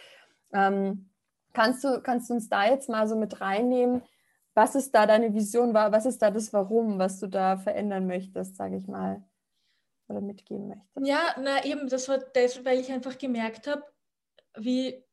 Ähm, 0.53 1.09
kannst, 1.53 1.83
du, 1.83 1.99
kannst 1.99 2.29
du 2.29 2.35
uns 2.35 2.47
da 2.47 2.67
jetzt 2.67 2.89
mal 2.89 3.07
so 3.07 3.15
mit 3.15 3.41
reinnehmen? 3.41 4.03
Was 4.53 4.75
ist 4.75 4.93
da 4.93 5.07
deine 5.07 5.33
Vision 5.33 5.73
war? 5.73 5.91
Was 5.91 6.05
ist 6.05 6.21
da 6.21 6.29
das 6.29 6.53
Warum, 6.53 6.99
was 6.99 7.19
du 7.19 7.25
da 7.25 7.57
verändern 7.57 8.05
möchtest, 8.05 8.55
sage 8.55 8.77
ich 8.77 8.87
mal, 8.87 9.23
oder 10.07 10.21
mitgeben 10.21 10.67
möchtest? 10.67 11.07
Ja, 11.07 11.35
na 11.41 11.65
eben, 11.65 11.89
das 11.89 12.07
war 12.07 12.19
das, 12.19 12.63
weil 12.63 12.79
ich 12.79 12.91
einfach 12.91 13.17
gemerkt 13.17 13.65
habe, 13.65 13.83
wie 14.55 15.03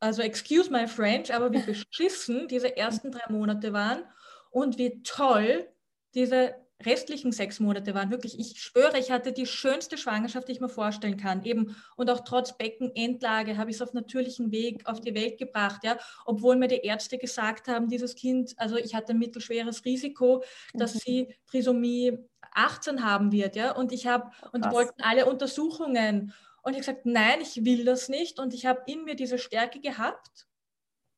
also 0.00 0.22
excuse 0.22 0.70
my 0.70 0.86
French, 0.86 1.34
aber 1.34 1.52
wie 1.52 1.62
beschissen 1.62 2.48
diese 2.48 2.76
ersten 2.76 3.10
drei 3.10 3.30
Monate 3.30 3.72
waren 3.72 4.04
und 4.50 4.78
wie 4.78 5.02
toll 5.02 5.68
diese 6.14 6.54
restlichen 6.84 7.32
sechs 7.32 7.60
Monate 7.60 7.94
waren. 7.94 8.10
Wirklich, 8.10 8.38
ich 8.38 8.60
schwöre, 8.60 8.98
ich 8.98 9.10
hatte 9.10 9.32
die 9.32 9.46
schönste 9.46 9.98
Schwangerschaft, 9.98 10.48
die 10.48 10.52
ich 10.52 10.60
mir 10.60 10.68
vorstellen 10.68 11.16
kann. 11.16 11.44
Eben 11.44 11.76
und 11.96 12.10
auch 12.10 12.20
trotz 12.20 12.56
Beckenendlage 12.56 13.56
habe 13.56 13.70
ich 13.70 13.76
es 13.76 13.82
auf 13.82 13.92
natürlichem 13.92 14.50
Weg 14.50 14.86
auf 14.86 15.00
die 15.00 15.14
Welt 15.14 15.38
gebracht, 15.38 15.84
ja, 15.84 15.98
obwohl 16.24 16.56
mir 16.56 16.68
die 16.68 16.80
Ärzte 16.80 17.18
gesagt 17.18 17.68
haben, 17.68 17.88
dieses 17.88 18.14
Kind, 18.14 18.54
also 18.56 18.76
ich 18.76 18.94
hatte 18.94 19.12
ein 19.12 19.18
mittelschweres 19.18 19.84
Risiko, 19.84 20.42
dass 20.74 20.94
mhm. 20.94 20.98
sie 20.98 21.34
Trisomie 21.50 22.18
18 22.52 23.04
haben 23.04 23.30
wird, 23.32 23.56
ja, 23.56 23.72
und 23.72 23.92
ich 23.92 24.06
habe 24.06 24.30
und 24.52 24.70
wollten 24.72 25.02
alle 25.02 25.26
Untersuchungen 25.26 26.32
und 26.62 26.72
ich 26.72 26.80
habe 26.80 26.96
gesagt, 26.96 27.06
nein, 27.06 27.40
ich 27.40 27.64
will 27.64 27.84
das 27.84 28.08
nicht. 28.08 28.38
Und 28.38 28.54
ich 28.54 28.66
habe 28.66 28.82
in 28.86 29.04
mir 29.04 29.14
diese 29.14 29.38
Stärke 29.38 29.80
gehabt. 29.80 30.46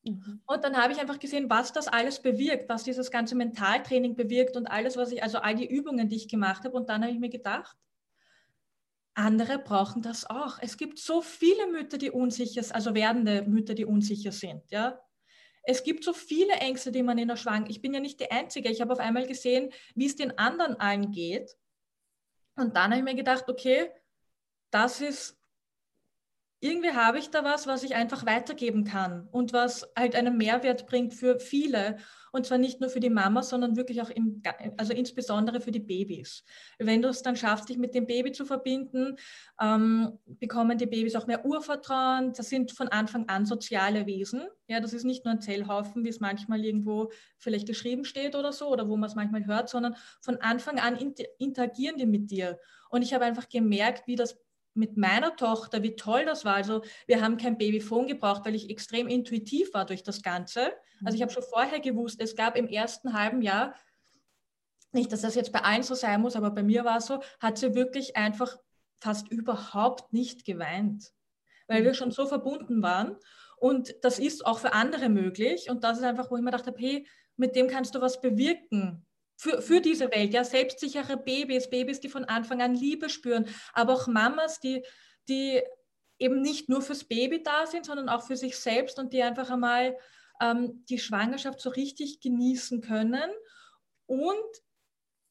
Mhm. 0.04 0.42
Und 0.46 0.64
dann 0.64 0.76
habe 0.76 0.92
ich 0.92 1.00
einfach 1.00 1.18
gesehen, 1.18 1.50
was 1.50 1.72
das 1.72 1.88
alles 1.88 2.20
bewirkt, 2.20 2.68
was 2.68 2.84
dieses 2.84 3.10
ganze 3.10 3.34
Mentaltraining 3.34 4.16
bewirkt 4.16 4.56
und 4.56 4.66
alles, 4.66 4.96
was 4.96 5.12
ich, 5.12 5.22
also 5.22 5.38
all 5.38 5.54
die 5.54 5.68
Übungen, 5.68 6.08
die 6.08 6.16
ich 6.16 6.28
gemacht 6.28 6.64
habe. 6.64 6.76
Und 6.76 6.88
dann 6.88 7.02
habe 7.02 7.12
ich 7.12 7.18
mir 7.18 7.28
gedacht, 7.28 7.76
andere 9.14 9.58
brauchen 9.58 10.02
das 10.02 10.28
auch. 10.28 10.58
Es 10.60 10.76
gibt 10.76 10.98
so 10.98 11.22
viele 11.22 11.66
Mütter, 11.66 11.98
die 11.98 12.10
unsicher 12.10 12.62
sind, 12.62 12.74
also 12.74 12.94
werdende 12.94 13.42
Mütter, 13.42 13.74
die 13.74 13.84
unsicher 13.84 14.32
sind. 14.32 14.70
Ja? 14.70 14.98
Es 15.64 15.84
gibt 15.84 16.02
so 16.02 16.12
viele 16.12 16.54
Ängste, 16.54 16.90
die 16.92 17.02
man 17.02 17.18
in 17.18 17.28
der 17.28 17.36
Schwangerschaft. 17.36 17.70
Ich 17.70 17.82
bin 17.82 17.94
ja 17.94 18.00
nicht 18.00 18.20
die 18.20 18.30
Einzige. 18.30 18.70
Ich 18.70 18.80
habe 18.80 18.92
auf 18.92 18.98
einmal 18.98 19.26
gesehen, 19.26 19.70
wie 19.94 20.06
es 20.06 20.16
den 20.16 20.38
anderen 20.38 20.76
allen 20.76 21.10
geht. 21.10 21.56
Und 22.56 22.76
dann 22.76 22.90
habe 22.90 22.96
ich 22.96 23.04
mir 23.04 23.14
gedacht, 23.14 23.48
okay, 23.48 23.90
das 24.72 25.00
ist, 25.00 25.38
irgendwie 26.64 26.92
habe 26.92 27.18
ich 27.18 27.28
da 27.30 27.42
was, 27.42 27.66
was 27.66 27.82
ich 27.82 27.96
einfach 27.96 28.24
weitergeben 28.24 28.84
kann 28.84 29.26
und 29.32 29.52
was 29.52 29.90
halt 29.98 30.14
einen 30.14 30.36
Mehrwert 30.36 30.86
bringt 30.86 31.12
für 31.12 31.40
viele. 31.40 31.96
Und 32.30 32.46
zwar 32.46 32.56
nicht 32.56 32.80
nur 32.80 32.88
für 32.88 33.00
die 33.00 33.10
Mama, 33.10 33.42
sondern 33.42 33.76
wirklich 33.76 34.00
auch 34.00 34.10
im, 34.10 34.40
also 34.76 34.92
insbesondere 34.94 35.60
für 35.60 35.72
die 35.72 35.80
Babys. 35.80 36.44
Wenn 36.78 37.02
du 37.02 37.08
es 37.08 37.20
dann 37.22 37.34
schaffst, 37.34 37.68
dich 37.68 37.78
mit 37.78 37.96
dem 37.96 38.06
Baby 38.06 38.30
zu 38.30 38.46
verbinden, 38.46 39.16
ähm, 39.60 40.20
bekommen 40.24 40.78
die 40.78 40.86
Babys 40.86 41.16
auch 41.16 41.26
mehr 41.26 41.44
Urvertrauen. 41.44 42.32
Das 42.32 42.48
sind 42.48 42.70
von 42.70 42.86
Anfang 42.86 43.28
an 43.28 43.44
soziale 43.44 44.06
Wesen. 44.06 44.44
Ja, 44.68 44.78
das 44.78 44.92
ist 44.92 45.04
nicht 45.04 45.24
nur 45.24 45.34
ein 45.34 45.40
Zellhaufen, 45.40 46.04
wie 46.04 46.10
es 46.10 46.20
manchmal 46.20 46.64
irgendwo 46.64 47.10
vielleicht 47.38 47.66
geschrieben 47.66 48.04
steht 48.04 48.36
oder 48.36 48.52
so, 48.52 48.68
oder 48.68 48.88
wo 48.88 48.96
man 48.96 49.10
es 49.10 49.16
manchmal 49.16 49.46
hört, 49.46 49.68
sondern 49.68 49.96
von 50.20 50.40
Anfang 50.40 50.78
an 50.78 50.96
interagieren 51.38 51.98
die 51.98 52.06
mit 52.06 52.30
dir. 52.30 52.60
Und 52.88 53.02
ich 53.02 53.12
habe 53.12 53.24
einfach 53.24 53.48
gemerkt, 53.48 54.06
wie 54.06 54.16
das 54.16 54.41
mit 54.74 54.96
meiner 54.96 55.36
Tochter, 55.36 55.82
wie 55.82 55.96
toll 55.96 56.24
das 56.24 56.44
war. 56.44 56.54
Also 56.54 56.82
wir 57.06 57.20
haben 57.20 57.36
kein 57.36 57.58
Babyphone 57.58 58.06
gebraucht, 58.06 58.42
weil 58.44 58.54
ich 58.54 58.70
extrem 58.70 59.08
intuitiv 59.08 59.74
war 59.74 59.84
durch 59.84 60.02
das 60.02 60.22
Ganze. 60.22 60.72
Also 61.04 61.16
ich 61.16 61.22
habe 61.22 61.30
mhm. 61.30 61.34
schon 61.34 61.42
vorher 61.44 61.80
gewusst, 61.80 62.20
es 62.20 62.36
gab 62.36 62.56
im 62.56 62.68
ersten 62.68 63.12
halben 63.12 63.42
Jahr, 63.42 63.74
nicht, 64.92 65.10
dass 65.10 65.22
das 65.22 65.34
jetzt 65.34 65.52
bei 65.52 65.60
allen 65.60 65.82
so 65.82 65.94
sein 65.94 66.20
muss, 66.20 66.36
aber 66.36 66.50
bei 66.50 66.62
mir 66.62 66.84
war 66.84 66.98
es 66.98 67.06
so, 67.06 67.22
hat 67.40 67.56
sie 67.56 67.74
wirklich 67.74 68.16
einfach 68.16 68.58
fast 69.00 69.28
überhaupt 69.28 70.12
nicht 70.12 70.44
geweint, 70.44 71.12
weil 71.66 71.82
wir 71.82 71.94
schon 71.94 72.10
so 72.10 72.26
verbunden 72.26 72.82
waren. 72.82 73.16
Und 73.56 73.94
das 74.02 74.18
ist 74.18 74.44
auch 74.44 74.58
für 74.58 74.72
andere 74.72 75.08
möglich. 75.08 75.70
Und 75.70 75.84
das 75.84 75.98
ist 75.98 76.04
einfach, 76.04 76.30
wo 76.30 76.36
ich 76.36 76.42
mir 76.42 76.50
dachte, 76.50 76.74
hey, 76.76 77.06
mit 77.36 77.56
dem 77.56 77.68
kannst 77.68 77.94
du 77.94 78.00
was 78.00 78.20
bewirken 78.20 79.06
für, 79.36 79.62
für 79.62 79.80
diese 79.80 80.10
Welt. 80.10 80.32
Ja, 80.32 80.44
selbstsichere 80.44 81.16
Babys, 81.16 81.68
Babys, 81.68 82.00
die 82.00 82.08
von 82.08 82.24
Anfang 82.24 82.62
an 82.62 82.74
Liebe 82.74 83.08
spüren, 83.08 83.46
aber 83.72 83.94
auch 83.94 84.06
Mamas, 84.06 84.60
die, 84.60 84.84
die 85.28 85.60
eben 86.18 86.40
nicht 86.40 86.68
nur 86.68 86.82
fürs 86.82 87.04
Baby 87.04 87.42
da 87.42 87.66
sind, 87.66 87.86
sondern 87.86 88.08
auch 88.08 88.22
für 88.22 88.36
sich 88.36 88.56
selbst 88.56 88.98
und 88.98 89.12
die 89.12 89.22
einfach 89.22 89.50
einmal 89.50 89.96
ähm, 90.40 90.84
die 90.88 90.98
Schwangerschaft 90.98 91.60
so 91.60 91.70
richtig 91.70 92.20
genießen 92.20 92.80
können. 92.80 93.30
Und 94.06 94.62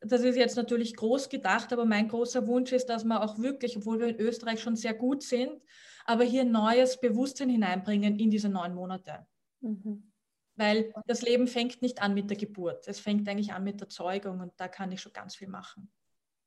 das 0.02 0.22
ist 0.22 0.36
jetzt 0.36 0.58
natürlich 0.58 0.96
groß 0.96 1.30
gedacht, 1.30 1.72
aber 1.72 1.86
mein 1.86 2.08
großer 2.08 2.48
Wunsch 2.48 2.72
ist, 2.72 2.88
dass 2.88 3.04
wir 3.04 3.22
auch 3.22 3.38
wirklich, 3.38 3.78
obwohl 3.78 4.00
wir 4.00 4.08
in 4.08 4.20
Österreich 4.20 4.62
schon 4.62 4.76
sehr 4.76 4.94
gut 4.94 5.22
sind, 5.24 5.62
aber 6.06 6.24
hier 6.24 6.44
neues 6.44 7.00
Bewusstsein 7.00 7.50
hineinbringen 7.50 8.20
in 8.20 8.32
diese 8.32 8.50
neun 8.50 8.74
Monate. 8.74 9.28
Mhm. 9.62 10.11
Weil 10.56 10.94
das 11.08 11.22
Leben 11.22 11.48
fängt 11.48 11.82
nicht 11.82 12.02
an 12.02 12.14
mit 12.14 12.30
der 12.30 12.38
Geburt. 12.38 12.88
Es 12.88 13.00
fängt 13.00 13.28
eigentlich 13.28 13.54
an 13.54 13.64
mit 13.64 13.80
der 13.80 13.90
Zeugung 13.90 14.42
und 14.42 14.54
da 14.58 14.68
kann 14.68 14.92
ich 14.92 15.02
schon 15.02 15.14
ganz 15.14 15.36
viel 15.36 15.48
machen. 15.48 15.92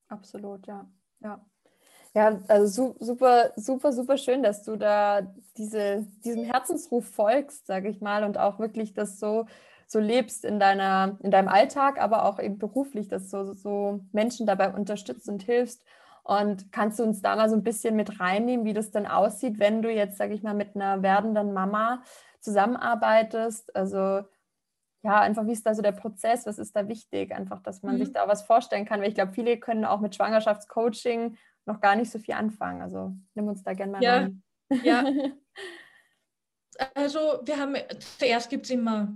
Absolut, 0.09 0.67
ja. 0.67 0.89
Ja, 1.21 1.45
ja 2.13 2.41
also 2.49 2.97
super, 3.01 3.53
super, 3.57 3.93
super 3.93 4.19
schön, 4.19 4.43
dass 4.43 4.63
du 4.63 4.77
da 4.77 5.23
diese, 5.57 6.07
diesem 6.25 6.45
Herzensruf 6.45 7.09
folgst, 7.09 7.67
sage 7.67 7.89
ich 7.89 8.01
mal, 8.01 8.25
und 8.25 8.39
auch 8.39 8.59
wirklich 8.59 8.93
das 8.93 9.19
so, 9.19 9.47
so 9.87 9.99
lebst 9.99 10.45
in, 10.45 10.61
deiner, 10.61 11.19
in 11.23 11.31
deinem 11.31 11.49
Alltag, 11.49 12.01
aber 12.01 12.27
auch 12.27 12.39
eben 12.39 12.59
beruflich, 12.59 13.09
dass 13.09 13.31
du 13.31 13.55
so 13.55 14.01
Menschen 14.13 14.47
dabei 14.47 14.73
unterstützt 14.73 15.29
und 15.29 15.43
hilfst. 15.43 15.83
Und 16.25 16.73
kannst 16.73 16.99
du 16.99 17.05
uns 17.05 17.21
da 17.21 17.37
mal 17.37 17.51
so 17.51 17.55
ein 17.55 17.63
bisschen 17.63 17.97
mit 17.97 18.19
reinnehmen, 18.19 18.65
wie 18.65 18.73
das 18.73 18.91
dann 18.91 19.07
aussieht, 19.07 19.59
wenn 19.59 19.83
du 19.83 19.91
jetzt, 19.93 20.17
sage 20.17 20.35
ich 20.35 20.43
mal, 20.43 20.55
mit 20.55 20.75
einer 20.75 21.03
werdenden 21.03 21.53
Mama 21.53 22.03
zusammenarbeitest. 22.41 23.77
Also 23.77 24.23
ja, 25.03 25.21
einfach 25.21 25.47
wie 25.47 25.53
ist 25.53 25.67
da 25.67 25.75
so 25.75 25.83
der 25.83 25.93
Prozess, 25.93 26.47
was 26.47 26.59
ist 26.59 26.75
da 26.75 26.89
wichtig? 26.89 27.35
Einfach, 27.35 27.63
dass 27.63 27.83
man 27.83 27.97
mhm. 27.97 27.99
sich 27.99 28.13
da 28.13 28.27
was 28.27 28.43
vorstellen 28.43 28.87
kann, 28.87 29.01
weil 29.01 29.09
ich 29.09 29.15
glaube, 29.15 29.33
viele 29.33 29.59
können 29.59 29.85
auch 29.85 30.01
mit 30.01 30.15
Schwangerschaftscoaching 30.15 31.37
noch 31.67 31.81
gar 31.81 31.95
nicht 31.95 32.11
so 32.11 32.19
viel 32.19 32.35
anfangen. 32.35 32.81
Also 32.81 33.15
nimm 33.35 33.47
uns 33.47 33.63
da 33.63 33.75
gerne 33.75 33.93
mal 33.93 34.03
ja. 34.03 34.17
rein. 34.17 34.43
Ja. 34.83 35.05
also 36.95 37.19
wir 37.45 37.59
haben, 37.59 37.77
zuerst 38.19 38.49
gibt 38.49 38.65
es 38.65 38.71
immer 38.71 39.15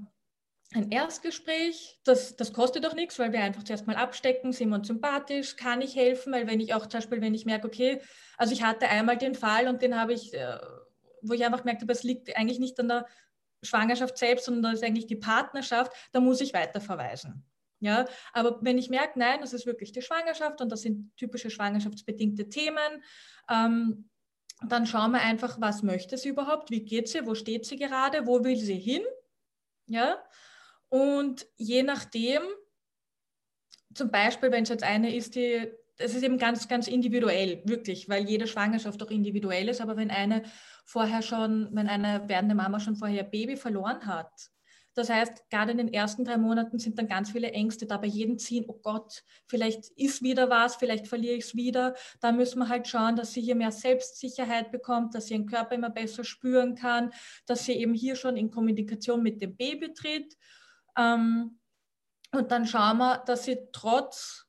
ein 0.74 0.90
Erstgespräch, 0.90 1.98
das, 2.04 2.36
das 2.36 2.52
kostet 2.52 2.84
doch 2.84 2.94
nichts, 2.94 3.18
weil 3.18 3.32
wir 3.32 3.40
einfach 3.40 3.62
zuerst 3.62 3.86
mal 3.86 3.96
abstecken, 3.96 4.52
sind 4.52 4.68
wir 4.68 4.76
uns 4.76 4.86
sympathisch, 4.86 5.56
kann 5.56 5.80
ich 5.80 5.96
helfen, 5.96 6.32
weil 6.32 6.46
wenn 6.46 6.60
ich 6.60 6.74
auch 6.74 6.86
zum 6.86 6.98
Beispiel, 6.98 7.22
wenn 7.22 7.34
ich 7.34 7.46
merke, 7.46 7.66
okay, 7.66 8.02
also 8.36 8.52
ich 8.52 8.62
hatte 8.62 8.88
einmal 8.88 9.16
den 9.16 9.34
Fall 9.34 9.66
und 9.68 9.80
den 9.80 9.98
habe 9.98 10.12
ich 10.12 10.34
äh, 10.34 10.58
wo 11.22 11.32
ich 11.32 11.44
einfach 11.44 11.64
habe, 11.64 11.92
es 11.92 12.02
liegt 12.02 12.36
eigentlich 12.36 12.58
nicht 12.58 12.78
an 12.80 12.88
der 12.88 13.06
Schwangerschaft 13.62 14.18
selbst, 14.18 14.44
sondern 14.46 14.72
das 14.72 14.80
ist 14.80 14.86
eigentlich 14.86 15.06
die 15.06 15.16
Partnerschaft, 15.16 15.92
da 16.12 16.20
muss 16.20 16.40
ich 16.40 16.54
weiterverweisen. 16.54 17.44
Ja, 17.80 18.06
aber 18.32 18.58
wenn 18.62 18.76
ich 18.76 18.90
merke, 18.90 19.18
nein, 19.18 19.40
das 19.40 19.52
ist 19.52 19.64
wirklich 19.64 19.92
die 19.92 20.02
Schwangerschaft 20.02 20.60
und 20.60 20.70
das 20.70 20.82
sind 20.82 21.16
typische 21.16 21.48
schwangerschaftsbedingte 21.48 22.48
Themen, 22.48 23.04
ähm, 23.48 24.10
dann 24.66 24.86
schauen 24.86 25.12
wir 25.12 25.20
einfach, 25.20 25.60
was 25.60 25.84
möchte 25.84 26.18
sie 26.18 26.30
überhaupt, 26.30 26.72
wie 26.72 26.84
geht 26.84 27.08
sie, 27.08 27.24
wo 27.24 27.36
steht 27.36 27.66
sie 27.66 27.76
gerade, 27.76 28.26
wo 28.26 28.42
will 28.42 28.56
sie 28.56 28.78
hin. 28.78 29.02
Ja, 29.86 30.20
und 30.88 31.46
je 31.56 31.82
nachdem, 31.82 32.42
zum 33.94 34.10
Beispiel, 34.10 34.50
wenn 34.50 34.62
es 34.62 34.68
jetzt 34.68 34.84
eine 34.84 35.14
ist, 35.14 35.34
die 35.34 35.70
es 35.98 36.14
ist 36.14 36.22
eben 36.22 36.38
ganz, 36.38 36.68
ganz 36.68 36.86
individuell, 36.86 37.60
wirklich, 37.64 38.08
weil 38.08 38.28
jede 38.28 38.46
Schwangerschaft 38.46 39.02
auch 39.02 39.10
individuell 39.10 39.68
ist. 39.68 39.80
Aber 39.80 39.96
wenn 39.96 40.10
eine 40.10 40.44
vorher 40.86 41.22
schon, 41.22 41.68
wenn 41.72 41.88
eine 41.88 42.28
werdende 42.28 42.54
Mama 42.54 42.78
schon 42.78 42.96
vorher 42.96 43.24
Baby 43.24 43.56
verloren 43.56 44.06
hat, 44.06 44.30
das 44.94 45.10
heißt, 45.10 45.48
gerade 45.48 45.70
in 45.70 45.78
den 45.78 45.92
ersten 45.92 46.24
drei 46.24 46.36
Monaten 46.36 46.80
sind 46.80 46.98
dann 46.98 47.06
ganz 47.06 47.30
viele 47.30 47.52
Ängste 47.52 47.86
da 47.86 47.98
bei 47.98 48.08
jedem 48.08 48.36
Ziehen. 48.36 48.64
Oh 48.66 48.80
Gott, 48.82 49.22
vielleicht 49.46 49.90
ist 49.90 50.22
wieder 50.22 50.50
was, 50.50 50.74
vielleicht 50.74 51.06
verliere 51.06 51.36
ich 51.36 51.44
es 51.44 51.54
wieder. 51.54 51.94
Da 52.20 52.32
müssen 52.32 52.58
wir 52.58 52.68
halt 52.68 52.88
schauen, 52.88 53.14
dass 53.14 53.32
sie 53.32 53.40
hier 53.40 53.54
mehr 53.54 53.70
Selbstsicherheit 53.70 54.72
bekommt, 54.72 55.14
dass 55.14 55.26
sie 55.26 55.34
ihren 55.34 55.46
Körper 55.46 55.76
immer 55.76 55.90
besser 55.90 56.24
spüren 56.24 56.74
kann, 56.74 57.12
dass 57.46 57.64
sie 57.64 57.74
eben 57.74 57.94
hier 57.94 58.16
schon 58.16 58.36
in 58.36 58.50
Kommunikation 58.50 59.22
mit 59.22 59.40
dem 59.40 59.56
Baby 59.56 59.92
tritt. 59.92 60.36
Ähm, 60.98 61.58
und 62.32 62.50
dann 62.50 62.66
schauen 62.66 62.98
wir, 62.98 63.18
dass 63.26 63.44
sie 63.44 63.58
trotz 63.72 64.48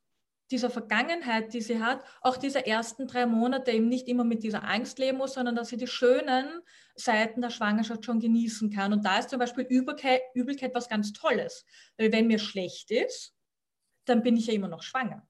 dieser 0.52 0.70
Vergangenheit, 0.70 1.54
die 1.54 1.62
sie 1.62 1.80
hat, 1.82 2.04
auch 2.22 2.36
diese 2.36 2.66
ersten 2.66 3.08
drei 3.08 3.26
Monate 3.28 3.72
eben 3.72 3.88
nicht 3.88 4.08
immer 4.08 4.24
mit 4.24 4.42
dieser 4.42 4.64
Angst 4.64 4.98
leben 4.98 5.20
muss, 5.20 5.36
sondern 5.36 5.56
dass 5.56 5.70
sie 5.70 5.78
die 5.78 5.88
schönen 5.88 6.62
Seiten 6.96 7.42
der 7.42 7.52
Schwangerschaft 7.52 8.04
schon 8.04 8.20
genießen 8.20 8.72
kann. 8.72 8.92
Und 8.92 9.06
da 9.06 9.20
ist 9.20 9.30
zum 9.30 9.40
Beispiel 9.40 9.66
Übelkeit, 9.70 10.22
Übelkeit 10.34 10.74
was 10.74 10.90
ganz 10.90 11.14
Tolles. 11.14 11.66
Weil 11.98 12.12
wenn 12.12 12.28
mir 12.28 12.40
schlecht 12.40 12.90
ist, 12.90 13.36
dann 14.06 14.24
bin 14.24 14.36
ich 14.38 14.48
ja 14.48 14.54
immer 14.54 14.68
noch 14.68 14.82
schwanger. 14.82 15.28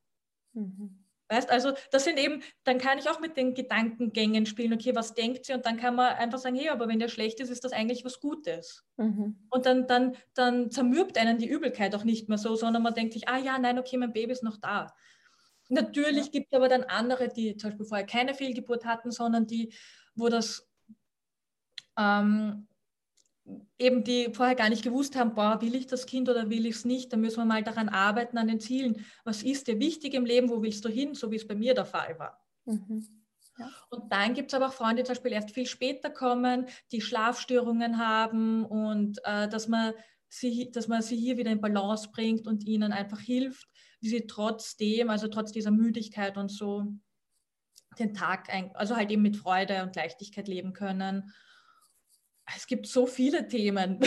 Mhm. 0.54 0.99
Weißt, 1.30 1.52
also 1.52 1.74
das 1.92 2.06
sind 2.06 2.18
eben, 2.18 2.42
dann 2.64 2.80
kann 2.80 2.98
ich 2.98 3.08
auch 3.08 3.20
mit 3.20 3.38
den 3.38 3.54
Gedankengängen 3.54 4.48
spielen, 4.48 4.74
okay, 4.74 4.96
was 4.96 5.14
denkt 5.14 5.46
sie? 5.46 5.54
Und 5.54 5.66
dann 5.66 5.78
kann 5.78 5.96
man 5.96 6.16
einfach 6.16 6.40
sagen, 6.40 6.56
hey, 6.56 6.70
aber 6.70 6.88
wenn 6.88 6.98
der 6.98 7.08
schlecht 7.08 7.40
ist, 7.40 7.52
ist 7.52 7.64
das 7.64 7.72
eigentlich 7.72 8.04
was 8.04 8.20
Gutes. 8.20 8.84
Mhm. 8.98 9.38
Und 9.52 9.66
dann, 9.68 9.86
dann, 9.86 10.18
dann 10.34 10.72
zermürbt 10.72 11.20
einen 11.20 11.38
die 11.38 11.48
Übelkeit 11.48 11.94
auch 11.94 12.04
nicht 12.04 12.30
mehr 12.30 12.40
so, 12.40 12.56
sondern 12.56 12.82
man 12.82 12.96
denkt 12.96 13.14
sich, 13.14 13.28
ah 13.30 13.38
ja, 13.38 13.60
nein, 13.60 13.78
okay, 13.78 13.98
mein 13.98 14.12
Baby 14.12 14.32
ist 14.32 14.44
noch 14.44 14.58
da. 14.58 14.88
Natürlich 15.70 16.26
ja. 16.26 16.32
gibt 16.32 16.48
es 16.52 16.58
aber 16.58 16.68
dann 16.68 16.84
andere, 16.84 17.30
die 17.30 17.56
zum 17.56 17.70
Beispiel 17.70 17.86
vorher 17.86 18.08
keine 18.08 18.34
Fehlgeburt 18.34 18.86
hatten, 18.86 19.12
sondern 19.12 19.46
die, 19.46 19.72
wo 20.16 20.30
das 20.30 20.68
ähm, 21.96 22.68
eben 23.78 24.04
die 24.04 24.30
vorher 24.34 24.56
gar 24.56 24.70
nicht 24.70 24.84
gewusst 24.84 25.16
haben, 25.16 25.34
boah, 25.34 25.62
will 25.62 25.76
ich 25.76 25.88
das 25.88 26.06
Kind 26.06 26.30
oder 26.30 26.50
will 26.50 26.66
ich 26.66 26.76
es 26.76 26.86
nicht, 26.86 27.12
dann 27.12 27.22
müssen 27.22 27.38
wir 27.38 27.46
mal 27.46 27.64
daran 27.64 27.90
arbeiten, 27.90 28.38
an 28.38 28.48
den 28.48 28.60
Zielen. 28.60 29.06
Was 29.24 29.44
ist 29.44 29.68
dir 29.68 29.80
wichtig 29.80 30.14
im 30.14 30.26
Leben, 30.26 30.50
wo 30.50 30.62
willst 30.62 30.86
du 30.86 30.90
hin, 30.90 31.14
so 31.14 31.32
wie 31.32 31.38
es 31.38 31.48
bei 31.48 31.56
mir 31.56 31.74
der 31.74 31.86
Fall 31.86 32.18
war. 32.20 32.44
Mhm. 32.66 33.08
Ja. 33.58 33.70
Und 33.90 34.12
dann 34.12 34.34
gibt 34.34 34.52
es 34.52 34.54
aber 34.54 34.68
auch 34.68 34.74
Frauen, 34.74 34.96
die 34.96 35.04
zum 35.04 35.14
Beispiel 35.14 35.34
erst 35.34 35.52
viel 35.52 35.66
später 35.66 36.10
kommen, 36.10 36.68
die 36.92 37.02
Schlafstörungen 37.02 37.98
haben 37.98 38.66
und 38.66 39.20
äh, 39.26 39.50
dass, 39.50 39.68
man 39.68 39.94
sie, 40.30 40.72
dass 40.72 40.88
man 40.88 41.02
sie 41.02 41.18
hier 41.18 41.38
wieder 41.38 41.52
in 41.52 41.60
Balance 41.60 42.10
bringt 42.12 42.48
und 42.48 42.64
ihnen 42.64 42.94
einfach 42.94 43.20
hilft, 43.20 43.68
wie 44.00 44.10
sie 44.10 44.28
trotzdem, 44.28 45.10
also 45.10 45.28
trotz 45.28 45.52
dieser 45.52 45.72
Müdigkeit 45.72 46.38
und 46.38 46.50
so, 46.50 46.86
den 47.98 48.14
Tag, 48.14 48.48
also 48.76 48.96
halt 48.96 49.12
eben 49.12 49.24
mit 49.24 49.36
Freude 49.36 49.84
und 49.84 49.96
Leichtigkeit 49.96 50.48
leben 50.48 50.72
können 50.72 51.34
es 52.56 52.68
gibt 52.68 52.88
so 52.88 53.06
viele 53.06 53.48
Themen. 53.48 54.00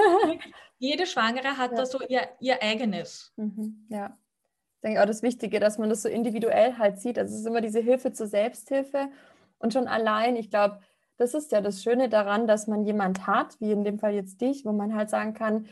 Jede 0.78 1.06
Schwangere 1.06 1.56
hat 1.56 1.72
ja. 1.72 1.76
da 1.76 1.86
so 1.86 2.00
ihr, 2.08 2.28
ihr 2.40 2.62
eigenes. 2.62 3.32
Mhm, 3.36 3.86
ja. 3.88 4.16
Ich 4.76 4.82
denke 4.82 5.02
auch 5.02 5.06
das 5.06 5.22
Wichtige, 5.22 5.60
dass 5.60 5.76
man 5.76 5.90
das 5.90 6.02
so 6.02 6.08
individuell 6.08 6.78
halt 6.78 6.98
sieht. 6.98 7.18
Also 7.18 7.34
es 7.34 7.40
ist 7.40 7.46
immer 7.46 7.60
diese 7.60 7.80
Hilfe 7.80 8.12
zur 8.12 8.26
Selbsthilfe. 8.26 9.10
Und 9.58 9.74
schon 9.74 9.88
allein, 9.88 10.36
ich 10.36 10.48
glaube, 10.48 10.80
das 11.18 11.34
ist 11.34 11.52
ja 11.52 11.60
das 11.60 11.82
Schöne 11.82 12.08
daran, 12.08 12.46
dass 12.46 12.66
man 12.66 12.86
jemand 12.86 13.26
hat, 13.26 13.60
wie 13.60 13.72
in 13.72 13.84
dem 13.84 13.98
Fall 13.98 14.14
jetzt 14.14 14.40
dich, 14.40 14.64
wo 14.64 14.72
man 14.72 14.94
halt 14.94 15.10
sagen 15.10 15.34
kann, 15.34 15.68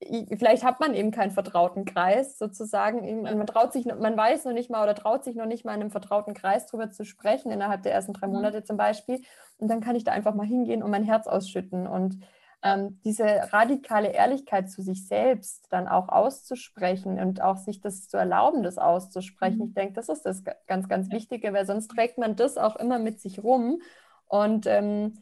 vielleicht 0.00 0.64
hat 0.64 0.80
man 0.80 0.94
eben 0.94 1.10
keinen 1.10 1.32
vertrauten 1.32 1.84
Kreis 1.84 2.38
sozusagen. 2.38 3.22
Man 3.22 3.46
traut 3.46 3.72
sich, 3.72 3.84
man 3.84 4.16
weiß 4.16 4.44
noch 4.44 4.52
nicht 4.52 4.70
mal 4.70 4.82
oder 4.82 4.94
traut 4.94 5.24
sich 5.24 5.34
noch 5.34 5.46
nicht 5.46 5.64
mal 5.64 5.74
in 5.74 5.80
einem 5.80 5.90
vertrauten 5.90 6.34
Kreis 6.34 6.66
darüber 6.66 6.90
zu 6.90 7.04
sprechen, 7.04 7.50
innerhalb 7.50 7.82
der 7.82 7.92
ersten 7.92 8.12
drei 8.12 8.28
mhm. 8.28 8.34
Monate 8.34 8.62
zum 8.62 8.76
Beispiel. 8.76 9.22
Und 9.58 9.68
dann 9.68 9.80
kann 9.80 9.96
ich 9.96 10.04
da 10.04 10.12
einfach 10.12 10.34
mal 10.34 10.46
hingehen 10.46 10.82
und 10.82 10.90
mein 10.90 11.04
Herz 11.04 11.26
ausschütten. 11.26 11.88
Und 11.88 12.20
ähm, 12.62 13.00
diese 13.04 13.24
radikale 13.52 14.08
Ehrlichkeit 14.08 14.70
zu 14.70 14.82
sich 14.82 15.06
selbst 15.06 15.66
dann 15.70 15.88
auch 15.88 16.08
auszusprechen 16.08 17.18
und 17.18 17.40
auch 17.42 17.56
sich 17.56 17.80
das 17.80 18.08
zu 18.08 18.16
erlauben, 18.16 18.62
das 18.62 18.78
auszusprechen. 18.78 19.58
Mhm. 19.58 19.64
Ich 19.64 19.74
denke, 19.74 19.94
das 19.94 20.08
ist 20.08 20.22
das 20.22 20.44
ganz, 20.66 20.88
ganz 20.88 21.10
Wichtige, 21.10 21.52
weil 21.52 21.66
sonst 21.66 21.88
trägt 21.88 22.18
man 22.18 22.36
das 22.36 22.56
auch 22.56 22.76
immer 22.76 23.00
mit 23.00 23.20
sich 23.20 23.42
rum. 23.42 23.80
Und 24.26 24.66
ähm, 24.66 25.14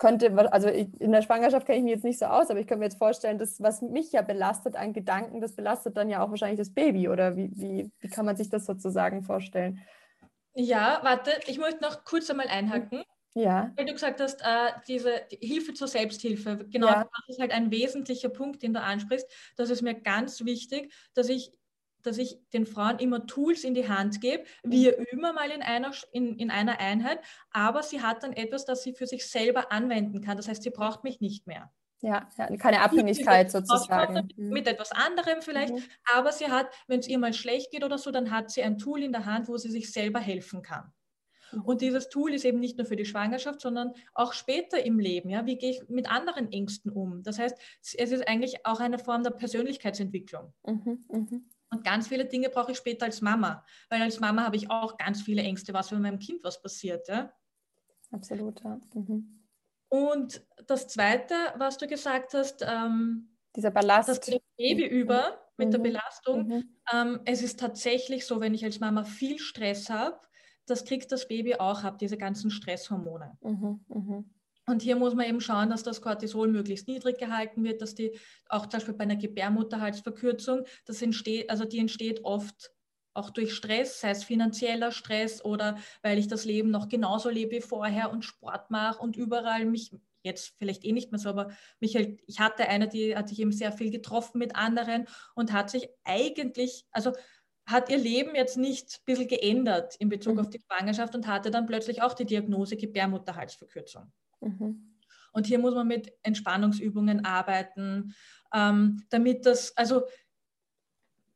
könnte, 0.00 0.34
also 0.52 0.68
in 0.68 1.12
der 1.12 1.22
Schwangerschaft 1.22 1.66
kenne 1.66 1.78
ich 1.78 1.84
mich 1.84 1.92
jetzt 1.92 2.04
nicht 2.04 2.18
so 2.18 2.24
aus, 2.24 2.50
aber 2.50 2.58
ich 2.58 2.66
könnte 2.66 2.80
mir 2.80 2.86
jetzt 2.86 2.98
vorstellen, 2.98 3.38
dass 3.38 3.60
was 3.62 3.82
mich 3.82 4.10
ja 4.12 4.22
belastet 4.22 4.74
an 4.74 4.94
Gedanken, 4.94 5.42
das 5.42 5.54
belastet 5.54 5.96
dann 5.96 6.08
ja 6.08 6.24
auch 6.24 6.30
wahrscheinlich 6.30 6.58
das 6.58 6.72
Baby 6.72 7.08
oder 7.08 7.36
wie, 7.36 7.50
wie, 7.54 7.92
wie 8.00 8.08
kann 8.08 8.24
man 8.24 8.34
sich 8.34 8.48
das 8.48 8.64
sozusagen 8.64 9.22
vorstellen? 9.22 9.78
Ja, 10.54 11.00
warte, 11.02 11.32
ich 11.46 11.58
möchte 11.58 11.82
noch 11.82 12.04
kurz 12.04 12.30
einmal 12.30 12.48
einhaken. 12.48 13.04
Ja. 13.34 13.72
Weil 13.76 13.84
du 13.84 13.92
gesagt 13.92 14.20
hast, 14.20 14.40
äh, 14.40 14.72
diese 14.88 15.22
Hilfe 15.30 15.74
zur 15.74 15.86
Selbsthilfe, 15.86 16.66
genau, 16.70 16.88
ja. 16.88 17.04
das 17.04 17.36
ist 17.36 17.40
halt 17.40 17.52
ein 17.52 17.70
wesentlicher 17.70 18.30
Punkt, 18.30 18.62
den 18.62 18.72
du 18.72 18.80
ansprichst. 18.80 19.30
Das 19.56 19.70
ist 19.70 19.82
mir 19.82 19.94
ganz 19.94 20.44
wichtig, 20.44 20.92
dass 21.14 21.28
ich 21.28 21.52
dass 22.02 22.18
ich 22.18 22.38
den 22.52 22.66
Frauen 22.66 22.98
immer 22.98 23.26
Tools 23.26 23.64
in 23.64 23.74
die 23.74 23.88
Hand 23.88 24.20
gebe. 24.20 24.44
Wir 24.62 24.96
mhm. 24.98 25.04
üben 25.12 25.34
mal 25.34 25.50
in 25.50 25.62
einer, 25.62 25.92
in, 26.12 26.36
in 26.38 26.50
einer 26.50 26.78
Einheit, 26.80 27.20
aber 27.50 27.82
sie 27.82 28.02
hat 28.02 28.22
dann 28.22 28.32
etwas, 28.32 28.64
das 28.64 28.82
sie 28.82 28.92
für 28.92 29.06
sich 29.06 29.26
selber 29.28 29.72
anwenden 29.72 30.20
kann. 30.20 30.36
Das 30.36 30.48
heißt, 30.48 30.62
sie 30.62 30.70
braucht 30.70 31.04
mich 31.04 31.20
nicht 31.20 31.46
mehr. 31.46 31.70
Ja, 32.02 32.26
keine 32.58 32.80
Abhängigkeit 32.80 33.50
sozusagen. 33.50 34.14
Mit, 34.14 34.38
mit 34.38 34.66
etwas 34.66 34.90
anderem 34.92 35.42
vielleicht, 35.42 35.74
mhm. 35.74 35.82
aber 36.14 36.32
sie 36.32 36.46
hat, 36.46 36.68
wenn 36.86 37.00
es 37.00 37.08
ihr 37.08 37.18
mal 37.18 37.34
schlecht 37.34 37.70
geht 37.70 37.84
oder 37.84 37.98
so, 37.98 38.10
dann 38.10 38.30
hat 38.30 38.50
sie 38.50 38.62
ein 38.62 38.78
Tool 38.78 39.02
in 39.02 39.12
der 39.12 39.26
Hand, 39.26 39.48
wo 39.48 39.58
sie 39.58 39.70
sich 39.70 39.92
selber 39.92 40.18
helfen 40.18 40.62
kann. 40.62 40.92
Mhm. 41.52 41.62
Und 41.62 41.80
dieses 41.82 42.08
Tool 42.08 42.32
ist 42.32 42.44
eben 42.44 42.58
nicht 42.58 42.78
nur 42.78 42.86
für 42.86 42.96
die 42.96 43.04
Schwangerschaft, 43.04 43.60
sondern 43.60 43.92
auch 44.14 44.32
später 44.32 44.84
im 44.84 44.98
Leben. 44.98 45.28
Ja? 45.28 45.46
Wie 45.46 45.58
gehe 45.58 45.70
ich 45.70 45.88
mit 45.88 46.10
anderen 46.10 46.50
Ängsten 46.50 46.90
um? 46.90 47.22
Das 47.22 47.38
heißt, 47.38 47.56
es 47.80 48.12
ist 48.12 48.26
eigentlich 48.26 48.64
auch 48.64 48.80
eine 48.80 48.98
Form 48.98 49.22
der 49.22 49.30
Persönlichkeitsentwicklung. 49.30 50.52
Mhm, 50.64 51.04
mh. 51.08 51.40
Und 51.70 51.84
ganz 51.84 52.08
viele 52.08 52.26
Dinge 52.26 52.48
brauche 52.48 52.72
ich 52.72 52.78
später 52.78 53.06
als 53.06 53.20
Mama, 53.20 53.64
weil 53.88 54.02
als 54.02 54.18
Mama 54.20 54.44
habe 54.44 54.56
ich 54.56 54.70
auch 54.70 54.96
ganz 54.96 55.22
viele 55.22 55.42
Ängste, 55.42 55.72
was 55.72 55.92
wenn 55.92 56.02
meinem 56.02 56.18
Kind 56.18 56.42
was 56.42 56.60
passiert. 56.60 57.06
Ja? 57.08 57.32
Absolut, 58.10 58.62
ja. 58.64 58.80
Mhm. 58.94 59.46
Und 59.88 60.46
das 60.66 60.88
Zweite, 60.88 61.34
was 61.56 61.78
du 61.78 61.86
gesagt 61.86 62.34
hast, 62.34 62.64
ähm, 62.66 63.36
dieser 63.56 63.70
Ballast. 63.70 64.08
Das 64.08 64.20
Baby 64.56 64.84
mhm. 64.86 64.90
über 64.90 65.40
mit 65.56 65.68
mhm. 65.68 65.72
der 65.72 65.78
Belastung. 65.78 66.46
Mhm. 66.46 66.76
Ähm, 66.92 67.20
es 67.24 67.42
ist 67.42 67.58
tatsächlich 67.60 68.26
so, 68.26 68.40
wenn 68.40 68.54
ich 68.54 68.64
als 68.64 68.80
Mama 68.80 69.04
viel 69.04 69.38
Stress 69.38 69.90
habe, 69.90 70.20
das 70.66 70.84
kriegt 70.84 71.10
das 71.10 71.26
Baby 71.26 71.56
auch 71.56 71.82
ab, 71.84 71.98
diese 71.98 72.16
ganzen 72.16 72.50
Stresshormone. 72.50 73.36
Mhm. 73.40 74.34
Und 74.70 74.82
hier 74.82 74.94
muss 74.94 75.16
man 75.16 75.26
eben 75.26 75.40
schauen, 75.40 75.68
dass 75.68 75.82
das 75.82 76.00
Cortisol 76.00 76.46
möglichst 76.46 76.86
niedrig 76.86 77.18
gehalten 77.18 77.64
wird, 77.64 77.82
dass 77.82 77.96
die 77.96 78.16
auch 78.48 78.66
zum 78.66 78.78
Beispiel 78.78 78.94
bei 78.94 79.02
einer 79.02 79.16
Gebärmutterhalsverkürzung, 79.16 80.64
das 80.86 81.02
entsteht, 81.02 81.50
also 81.50 81.64
die 81.64 81.80
entsteht 81.80 82.24
oft 82.24 82.70
auch 83.12 83.30
durch 83.30 83.52
Stress, 83.52 84.00
sei 84.00 84.10
es 84.10 84.22
finanzieller 84.22 84.92
Stress 84.92 85.44
oder 85.44 85.76
weil 86.02 86.18
ich 86.18 86.28
das 86.28 86.44
Leben 86.44 86.70
noch 86.70 86.88
genauso 86.88 87.30
lebe 87.30 87.56
wie 87.56 87.60
vorher 87.60 88.12
und 88.12 88.24
Sport 88.24 88.70
mache 88.70 89.02
und 89.02 89.16
überall 89.16 89.64
mich 89.64 89.90
jetzt 90.22 90.54
vielleicht 90.58 90.84
eh 90.84 90.92
nicht 90.92 91.10
mehr 91.10 91.18
so, 91.18 91.30
aber 91.30 91.50
mich 91.80 91.96
halt, 91.96 92.20
ich 92.28 92.38
hatte 92.38 92.68
eine, 92.68 92.86
die 92.86 93.16
hat 93.16 93.28
sich 93.28 93.40
eben 93.40 93.50
sehr 93.50 93.72
viel 93.72 93.90
getroffen 93.90 94.38
mit 94.38 94.54
anderen 94.54 95.08
und 95.34 95.52
hat 95.52 95.70
sich 95.70 95.88
eigentlich, 96.04 96.84
also 96.92 97.12
hat 97.66 97.88
ihr 97.90 97.98
Leben 97.98 98.36
jetzt 98.36 98.56
nicht 98.56 99.00
ein 99.00 99.04
bisschen 99.04 99.26
geändert 99.26 99.96
in 99.96 100.08
Bezug 100.08 100.34
mhm. 100.34 100.40
auf 100.40 100.50
die 100.50 100.60
Schwangerschaft 100.60 101.16
und 101.16 101.26
hatte 101.26 101.50
dann 101.50 101.66
plötzlich 101.66 102.02
auch 102.02 102.12
die 102.14 102.24
Diagnose 102.24 102.76
Gebärmutterhalsverkürzung. 102.76 104.12
Mhm. 104.40 104.96
Und 105.32 105.46
hier 105.46 105.58
muss 105.58 105.74
man 105.74 105.86
mit 105.86 106.12
Entspannungsübungen 106.22 107.24
arbeiten, 107.24 108.14
ähm, 108.52 109.02
damit 109.10 109.46
das, 109.46 109.76
also 109.76 110.02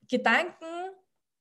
Gedanken 0.09 0.67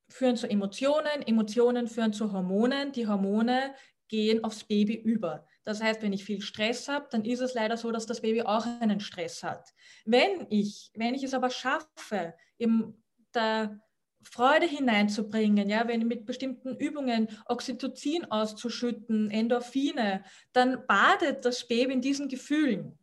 führen 0.07 0.37
zu 0.37 0.47
Emotionen, 0.47 1.21
Emotionen 1.25 1.87
führen 1.87 2.13
zu 2.13 2.31
Hormonen, 2.31 2.91
die 2.91 3.07
Hormone 3.07 3.73
gehen 4.07 4.43
aufs 4.43 4.63
Baby 4.63 4.93
über. 4.93 5.47
Das 5.63 5.81
heißt, 5.81 6.01
wenn 6.01 6.13
ich 6.13 6.23
viel 6.23 6.41
Stress 6.41 6.87
habe, 6.87 7.07
dann 7.09 7.25
ist 7.25 7.39
es 7.39 7.53
leider 7.53 7.77
so, 7.77 7.91
dass 7.91 8.05
das 8.05 8.21
Baby 8.21 8.43
auch 8.43 8.65
einen 8.79 8.99
Stress 8.99 9.41
hat. 9.43 9.73
Wenn 10.05 10.45
ich, 10.49 10.91
wenn 10.95 11.15
ich 11.15 11.23
es 11.23 11.33
aber 11.33 11.49
schaffe, 11.49 12.35
eben 12.59 13.03
der 13.33 13.79
Freude 14.23 14.65
hineinzubringen, 14.65 15.69
ja, 15.69 15.87
wenn 15.87 16.07
mit 16.07 16.25
bestimmten 16.25 16.75
Übungen 16.75 17.27
Oxytocin 17.45 18.25
auszuschütten, 18.25 19.31
Endorphine, 19.31 20.23
dann 20.51 20.85
badet 20.87 21.45
das 21.45 21.67
Baby 21.67 21.93
in 21.93 22.01
diesen 22.01 22.27
Gefühlen. 22.27 22.97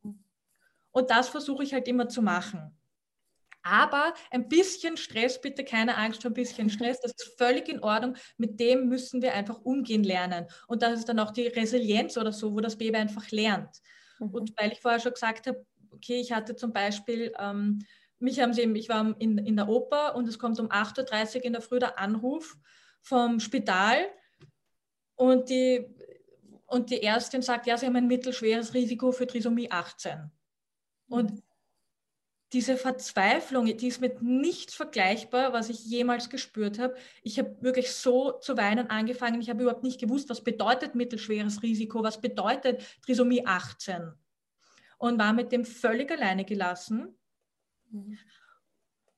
Und 0.93 1.11
das 1.11 1.29
versuche 1.29 1.63
ich 1.63 1.73
halt 1.73 1.87
immer 1.89 2.09
zu 2.09 2.23
machen. 2.23 2.77
Aber 3.63 4.15
ein 4.31 4.49
bisschen 4.49 4.97
Stress, 4.97 5.41
bitte 5.41 5.65
keine 5.65 5.97
Angst 5.97 6.23
vor 6.23 6.31
ein 6.31 6.35
bisschen 6.35 6.71
Stress, 6.71 7.01
das 7.01 7.13
ist 7.13 7.37
völlig 7.37 7.69
in 7.69 7.83
Ordnung. 7.83 8.17
Mit 8.37 8.59
dem 8.59 8.89
müssen 8.89 9.23
wir 9.23 9.35
einfach 9.35 9.61
umgehen 9.63 10.05
lernen. 10.05 10.47
Und 10.67 10.83
das 10.83 11.01
ist 11.01 11.09
dann 11.09 11.21
auch 11.21 11.31
die 11.31 11.49
Resilienz 11.49 12.17
oder 12.17 12.33
so, 12.33 12.55
wo 12.55 12.61
das 12.61 12.79
Baby 12.79 12.97
einfach 12.97 13.31
lernt. 13.31 13.81
Mhm. 14.19 14.31
Und 14.31 14.53
weil 14.59 14.73
ich 14.73 14.81
vorher 14.81 15.01
schon 15.01 15.13
gesagt 15.13 15.47
habe, 15.47 15.65
okay, 15.91 16.21
ich 16.21 16.33
hatte 16.33 16.57
zum 16.57 16.73
Beispiel 16.73 17.33
ähm, 17.39 17.85
mich 18.21 18.41
haben 18.41 18.53
sie 18.53 18.63
eben, 18.63 18.77
ich 18.77 18.89
war 18.89 19.15
in, 19.19 19.39
in 19.39 19.57
der 19.57 19.69
Oper 19.69 20.15
und 20.15 20.29
es 20.29 20.39
kommt 20.39 20.61
um 20.61 20.69
8.30 20.69 21.37
Uhr 21.37 21.45
in 21.45 21.53
der 21.55 21.63
Früh 21.63 21.79
der 21.79 21.99
Anruf 21.99 22.57
vom 23.01 23.41
Spital 23.41 23.99
und 25.17 25.49
die, 25.49 25.87
und 26.67 26.91
die 26.91 27.03
Ärztin 27.03 27.43
sagt, 27.43 27.67
ja, 27.67 27.77
sie 27.77 27.87
haben 27.87 27.97
ein 27.97 28.07
mittelschweres 28.07 28.75
Risiko 28.75 29.11
für 29.13 29.27
Trisomie 29.27 29.71
18. 29.71 30.31
Und 31.09 31.33
mhm. 31.33 31.43
diese 32.53 32.77
Verzweiflung, 32.77 33.65
die 33.65 33.89
ist 33.89 34.03
mit 34.03 34.21
nichts 34.23 34.75
vergleichbar, 34.75 35.53
was 35.55 35.71
ich 35.71 35.85
jemals 35.87 36.29
gespürt 36.29 36.79
habe. 36.79 36.95
Ich 37.23 37.39
habe 37.39 37.57
wirklich 37.61 37.93
so 37.93 38.33
zu 38.33 38.57
weinen 38.57 38.91
angefangen. 38.91 39.41
Ich 39.41 39.49
habe 39.49 39.63
überhaupt 39.63 39.83
nicht 39.83 40.01
gewusst, 40.01 40.29
was 40.29 40.45
bedeutet 40.45 40.95
mittelschweres 40.95 41.63
Risiko, 41.63 42.03
was 42.03 42.21
bedeutet 42.21 42.83
Trisomie 43.03 43.47
18. 43.47 44.13
Und 44.99 45.19
war 45.19 45.33
mit 45.33 45.53
dem 45.53 45.65
völlig 45.65 46.11
alleine 46.11 46.45
gelassen 46.45 47.17
Mhm. 47.91 48.19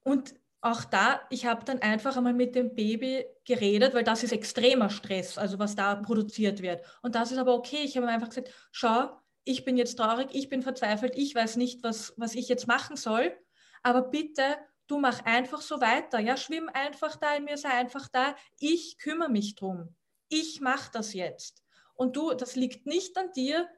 Und 0.04 0.34
auch 0.60 0.84
da, 0.84 1.20
ich 1.30 1.46
habe 1.46 1.64
dann 1.64 1.80
einfach 1.80 2.16
einmal 2.16 2.34
mit 2.34 2.54
dem 2.54 2.74
Baby 2.74 3.24
geredet, 3.44 3.94
weil 3.94 4.04
das 4.04 4.22
ist 4.22 4.32
extremer 4.32 4.90
Stress, 4.90 5.36
also 5.36 5.58
was 5.58 5.74
da 5.74 5.96
produziert 5.96 6.62
wird. 6.62 6.84
Und 7.02 7.16
das 7.16 7.32
ist 7.32 7.38
aber 7.38 7.54
okay. 7.54 7.82
Ich 7.82 7.96
habe 7.96 8.06
einfach 8.06 8.28
gesagt, 8.28 8.50
schau, 8.70 9.10
ich 9.44 9.64
bin 9.64 9.76
jetzt 9.76 9.96
traurig, 9.96 10.28
ich 10.32 10.48
bin 10.48 10.62
verzweifelt, 10.62 11.14
ich 11.16 11.34
weiß 11.34 11.56
nicht, 11.56 11.82
was, 11.82 12.14
was 12.16 12.36
ich 12.36 12.48
jetzt 12.48 12.68
machen 12.68 12.96
soll, 12.96 13.36
aber 13.82 14.02
bitte, 14.02 14.56
du 14.86 15.00
mach 15.00 15.24
einfach 15.24 15.60
so 15.60 15.80
weiter. 15.80 16.20
Ja, 16.20 16.36
schwimm 16.36 16.70
einfach 16.72 17.16
da 17.16 17.34
in 17.34 17.44
mir, 17.44 17.56
sei 17.56 17.70
einfach 17.70 18.08
da. 18.08 18.36
Ich 18.58 18.98
kümmere 18.98 19.30
mich 19.30 19.56
drum. 19.56 19.94
Ich 20.28 20.60
mache 20.60 20.90
das 20.92 21.12
jetzt. 21.12 21.64
Und 21.94 22.16
du, 22.16 22.34
das 22.34 22.56
liegt 22.56 22.86
nicht 22.86 23.16
an 23.18 23.32
dir, 23.32 23.68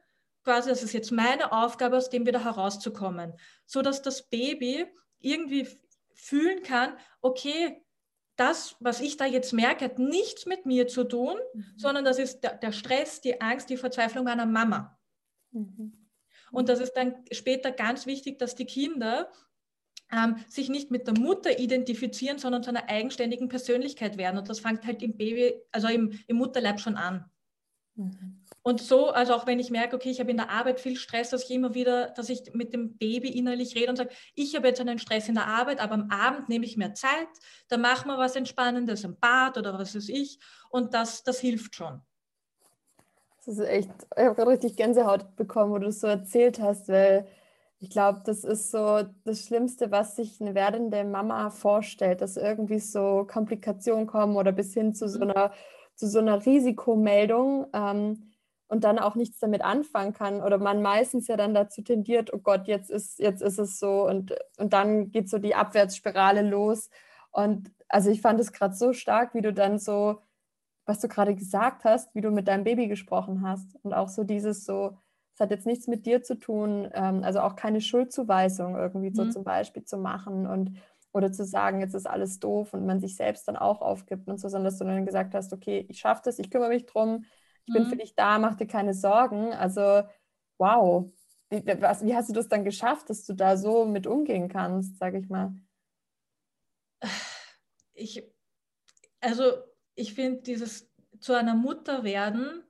quasi, 0.45 0.69
das 0.69 0.83
ist 0.83 0.93
jetzt 0.93 1.11
meine 1.11 1.51
Aufgabe, 1.51 1.97
aus 1.97 2.09
dem 2.09 2.25
wieder 2.25 2.43
herauszukommen, 2.43 3.33
so 3.65 3.81
dass 3.81 4.01
das 4.01 4.29
Baby 4.29 4.85
irgendwie 5.19 5.67
fühlen 6.13 6.63
kann, 6.63 6.93
okay, 7.21 7.81
das, 8.37 8.75
was 8.79 9.01
ich 9.01 9.17
da 9.17 9.25
jetzt 9.25 9.53
merke, 9.53 9.85
hat 9.85 9.99
nichts 9.99 10.45
mit 10.45 10.65
mir 10.65 10.87
zu 10.87 11.03
tun, 11.03 11.37
mhm. 11.53 11.65
sondern 11.77 12.05
das 12.05 12.19
ist 12.19 12.41
der, 12.41 12.55
der, 12.55 12.71
Stress, 12.71 13.21
die 13.21 13.41
Angst, 13.41 13.69
die 13.69 13.77
Verzweiflung 13.77 14.25
meiner 14.25 14.45
Mama. 14.45 14.97
Mhm. 15.51 16.09
Und 16.51 16.69
das 16.69 16.79
ist 16.79 16.93
dann 16.93 17.15
später 17.31 17.71
ganz 17.71 18.05
wichtig, 18.05 18.37
dass 18.39 18.55
die 18.55 18.65
Kinder 18.65 19.31
ähm, 20.11 20.37
sich 20.47 20.69
nicht 20.69 20.91
mit 20.91 21.07
der 21.07 21.17
Mutter 21.17 21.59
identifizieren, 21.59 22.37
sondern 22.37 22.61
zu 22.61 22.69
einer 22.69 22.87
eigenständigen 22.89 23.49
Persönlichkeit 23.49 24.17
werden. 24.17 24.37
Und 24.37 24.49
das 24.49 24.59
fängt 24.59 24.85
halt 24.85 25.01
im 25.01 25.17
Baby, 25.17 25.55
also 25.71 25.87
im, 25.87 26.19
im 26.27 26.37
Mutterleib 26.37 26.79
schon 26.79 26.97
an. 26.97 27.29
Mhm. 27.95 28.44
Und 28.67 28.81
so, 28.81 29.11
also 29.11 29.35
auch 29.35 29.45
wenn 29.45 29.59
ich 29.59 29.69
merke, 29.69 29.95
okay, 29.95 30.09
ich 30.09 30.19
habe 30.19 30.31
in 30.31 30.37
der 30.37 30.49
Arbeit 30.49 30.79
viel 30.79 30.95
Stress, 30.95 31.29
dass 31.29 31.43
ich 31.43 31.51
immer 31.51 31.75
wieder, 31.75 32.09
dass 32.09 32.29
ich 32.29 32.51
mit 32.55 32.73
dem 32.73 32.97
Baby 32.97 33.29
innerlich 33.29 33.75
rede 33.75 33.91
und 33.91 33.95
sage, 33.95 34.09
ich 34.33 34.55
habe 34.55 34.67
jetzt 34.67 34.81
einen 34.81 34.97
Stress 34.97 35.29
in 35.29 35.35
der 35.35 35.45
Arbeit, 35.45 35.79
aber 35.79 35.93
am 35.93 36.09
Abend 36.09 36.49
nehme 36.49 36.65
ich 36.65 36.75
mehr 36.75 36.95
Zeit, 36.95 37.27
da 37.67 37.77
machen 37.77 38.07
wir 38.07 38.17
was 38.17 38.35
Entspannendes 38.35 39.03
im 39.03 39.19
Bad 39.19 39.59
oder 39.59 39.77
was 39.77 39.95
weiß 39.95 40.09
ich. 40.09 40.39
Und 40.71 40.95
das, 40.95 41.21
das 41.21 41.39
hilft 41.39 41.75
schon. 41.75 42.01
Das 43.45 43.59
ist 43.59 43.67
echt, 43.67 43.91
ich 44.17 44.23
habe 44.23 44.33
gerade 44.33 44.49
richtig 44.49 44.75
Gänsehaut 44.75 45.35
bekommen, 45.35 45.71
wo 45.71 45.77
du 45.77 45.89
es 45.89 46.01
so 46.01 46.07
erzählt 46.07 46.59
hast, 46.59 46.89
weil 46.89 47.27
ich 47.77 47.91
glaube, 47.91 48.23
das 48.25 48.43
ist 48.43 48.71
so 48.71 49.03
das 49.25 49.45
Schlimmste, 49.45 49.91
was 49.91 50.15
sich 50.15 50.41
eine 50.41 50.55
werdende 50.55 51.03
Mama 51.03 51.51
vorstellt, 51.51 52.21
dass 52.21 52.35
irgendwie 52.35 52.79
so 52.79 53.27
Komplikationen 53.29 54.07
kommen 54.07 54.35
oder 54.37 54.51
bis 54.51 54.73
hin 54.73 54.95
zu 54.95 55.07
so 55.07 55.19
mhm. 55.19 55.29
einer, 55.29 55.51
zu 55.93 56.07
so 56.07 56.17
einer 56.17 56.43
Risikomeldung. 56.43 57.67
Ähm, 57.71 58.31
und 58.67 58.83
dann 58.83 58.99
auch 58.99 59.15
nichts 59.15 59.39
damit 59.39 59.63
anfangen 59.63 60.13
kann 60.13 60.41
oder 60.41 60.57
man 60.57 60.81
meistens 60.81 61.27
ja 61.27 61.37
dann 61.37 61.53
dazu 61.53 61.81
tendiert, 61.81 62.33
oh 62.33 62.39
Gott, 62.39 62.67
jetzt 62.67 62.89
ist, 62.89 63.19
jetzt 63.19 63.41
ist 63.41 63.59
es 63.59 63.79
so 63.79 64.07
und, 64.07 64.35
und 64.57 64.73
dann 64.73 65.11
geht 65.11 65.29
so 65.29 65.37
die 65.37 65.55
Abwärtsspirale 65.55 66.41
los. 66.41 66.89
Und 67.31 67.71
also 67.87 68.09
ich 68.09 68.21
fand 68.21 68.39
es 68.39 68.51
gerade 68.53 68.73
so 68.73 68.93
stark, 68.93 69.35
wie 69.35 69.41
du 69.41 69.53
dann 69.53 69.77
so, 69.77 70.21
was 70.85 70.99
du 70.99 71.07
gerade 71.07 71.35
gesagt 71.35 71.83
hast, 71.83 72.13
wie 72.15 72.21
du 72.21 72.31
mit 72.31 72.47
deinem 72.47 72.63
Baby 72.63 72.87
gesprochen 72.87 73.47
hast 73.47 73.75
und 73.83 73.93
auch 73.93 74.09
so 74.09 74.23
dieses 74.23 74.65
so, 74.65 74.97
es 75.35 75.39
hat 75.39 75.51
jetzt 75.51 75.65
nichts 75.65 75.87
mit 75.87 76.05
dir 76.05 76.23
zu 76.23 76.35
tun, 76.39 76.89
ähm, 76.93 77.23
also 77.23 77.41
auch 77.41 77.55
keine 77.55 77.81
Schuldzuweisung 77.81 78.75
irgendwie 78.75 79.13
so 79.13 79.25
mhm. 79.25 79.31
zum 79.31 79.43
Beispiel 79.43 79.83
zu 79.83 79.97
machen 79.97 80.47
und 80.47 80.77
oder 81.11 81.31
zu 81.31 81.45
sagen, 81.45 81.79
jetzt 81.79 81.93
ist 81.93 82.07
alles 82.07 82.39
doof 82.39 82.73
und 82.73 82.85
man 82.85 82.99
sich 82.99 83.15
selbst 83.15 83.47
dann 83.47 83.55
auch 83.55 83.81
aufgibt 83.81 84.27
und 84.27 84.37
so, 84.37 84.49
sondern 84.49 84.65
dass 84.65 84.79
du 84.79 84.85
dann 84.85 85.05
gesagt 85.05 85.33
hast, 85.33 85.53
okay, 85.53 85.85
ich 85.87 85.99
schaffe 85.99 86.23
das, 86.25 86.39
ich 86.39 86.49
kümmere 86.49 86.69
mich 86.69 86.85
drum, 86.87 87.23
ich 87.67 87.73
bin 87.73 87.85
für 87.85 87.95
mhm. 87.95 87.99
dich 87.99 88.15
da, 88.15 88.39
mach 88.39 88.55
dir 88.55 88.67
keine 88.67 88.93
Sorgen. 88.93 89.53
Also, 89.53 90.03
wow. 90.57 91.11
Wie, 91.49 91.65
was, 91.81 92.03
wie 92.03 92.15
hast 92.15 92.29
du 92.29 92.33
das 92.33 92.47
dann 92.47 92.63
geschafft, 92.63 93.09
dass 93.09 93.25
du 93.25 93.33
da 93.33 93.57
so 93.57 93.85
mit 93.85 94.07
umgehen 94.07 94.49
kannst, 94.49 94.97
sage 94.97 95.19
ich 95.19 95.29
mal? 95.29 95.53
Ich, 97.93 98.23
also, 99.21 99.53
ich 99.95 100.13
finde, 100.13 100.41
dieses 100.41 100.91
zu 101.19 101.33
einer 101.33 101.55
Mutter 101.55 102.03
werden, 102.03 102.61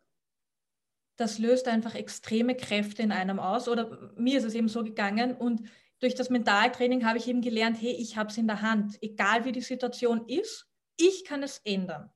das 1.17 1.39
löst 1.39 1.67
einfach 1.67 1.95
extreme 1.95 2.55
Kräfte 2.55 3.01
in 3.01 3.11
einem 3.11 3.39
aus. 3.39 3.67
Oder 3.67 4.13
mir 4.15 4.37
ist 4.37 4.43
es 4.43 4.53
eben 4.53 4.67
so 4.67 4.83
gegangen 4.83 5.35
und 5.35 5.63
durch 5.99 6.13
das 6.13 6.29
Mentaltraining 6.29 7.05
habe 7.05 7.17
ich 7.17 7.27
eben 7.27 7.41
gelernt, 7.41 7.81
hey, 7.81 7.91
ich 7.91 8.17
habe 8.17 8.29
es 8.29 8.37
in 8.37 8.47
der 8.47 8.61
Hand. 8.61 9.01
Egal 9.01 9.45
wie 9.45 9.51
die 9.51 9.61
Situation 9.61 10.27
ist, 10.27 10.69
ich 10.97 11.25
kann 11.25 11.41
es 11.41 11.59
ändern. 11.63 12.11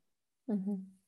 Mhm. 0.47 0.98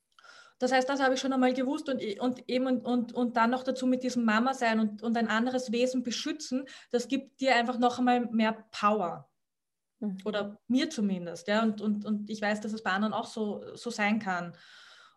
Das 0.62 0.72
heißt, 0.72 0.88
das 0.88 1.02
habe 1.02 1.16
ich 1.16 1.20
schon 1.20 1.34
einmal 1.34 1.54
gewusst 1.54 1.90
und, 1.90 2.04
und 2.20 2.48
eben 2.48 2.68
und, 2.68 2.86
und, 2.86 3.14
und 3.14 3.36
dann 3.36 3.50
noch 3.50 3.64
dazu 3.64 3.88
mit 3.88 4.04
diesem 4.04 4.26
Mama 4.26 4.54
sein 4.54 4.80
und, 4.80 5.02
und 5.02 5.18
ein 5.18 5.28
anderes 5.28 5.72
Wesen 5.72 6.04
beschützen, 6.04 6.66
das 6.92 7.08
gibt 7.08 7.42
dir 7.42 7.56
einfach 7.56 7.80
noch 7.80 7.98
einmal 7.98 8.28
mehr 8.28 8.64
Power. 8.72 9.28
Mhm. 10.02 10.20
Oder 10.24 10.62
mir 10.68 10.88
zumindest. 10.92 11.48
Ja? 11.48 11.64
Und, 11.64 11.82
und, 11.82 12.06
und 12.06 12.30
ich 12.30 12.40
weiß, 12.44 12.62
dass 12.62 12.74
es 12.74 12.84
bei 12.84 12.92
anderen 12.92 13.14
auch 13.14 13.26
so, 13.26 13.76
so 13.76 13.90
sein 13.90 14.20
kann. 14.20 14.56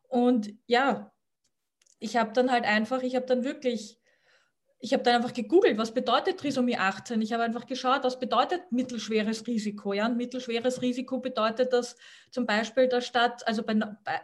Und 0.09 0.55
ja, 0.67 1.13
ich 1.99 2.17
habe 2.17 2.33
dann 2.33 2.51
halt 2.51 2.65
einfach, 2.65 3.03
ich 3.03 3.15
habe 3.15 3.27
dann 3.27 3.45
wirklich, 3.45 4.01
ich 4.79 4.95
habe 4.95 5.03
dann 5.03 5.17
einfach 5.17 5.35
gegoogelt, 5.35 5.77
was 5.77 5.93
bedeutet 5.93 6.41
Trisomie 6.41 6.79
18? 6.79 7.21
Ich 7.21 7.35
habe 7.35 7.43
einfach 7.43 7.67
geschaut, 7.67 8.03
was 8.05 8.19
bedeutet 8.19 8.73
mittelschweres 8.73 9.47
Risiko. 9.47 9.93
Ja? 9.93 10.07
Und 10.07 10.17
mittelschweres 10.17 10.81
Risiko 10.81 11.19
bedeutet, 11.19 11.75
dass 11.75 11.97
zum 12.31 12.47
Beispiel 12.47 12.89
der 12.89 13.03
Stadt, 13.03 13.47
also 13.47 13.63
bei, 13.63 13.75
bei 13.75 14.21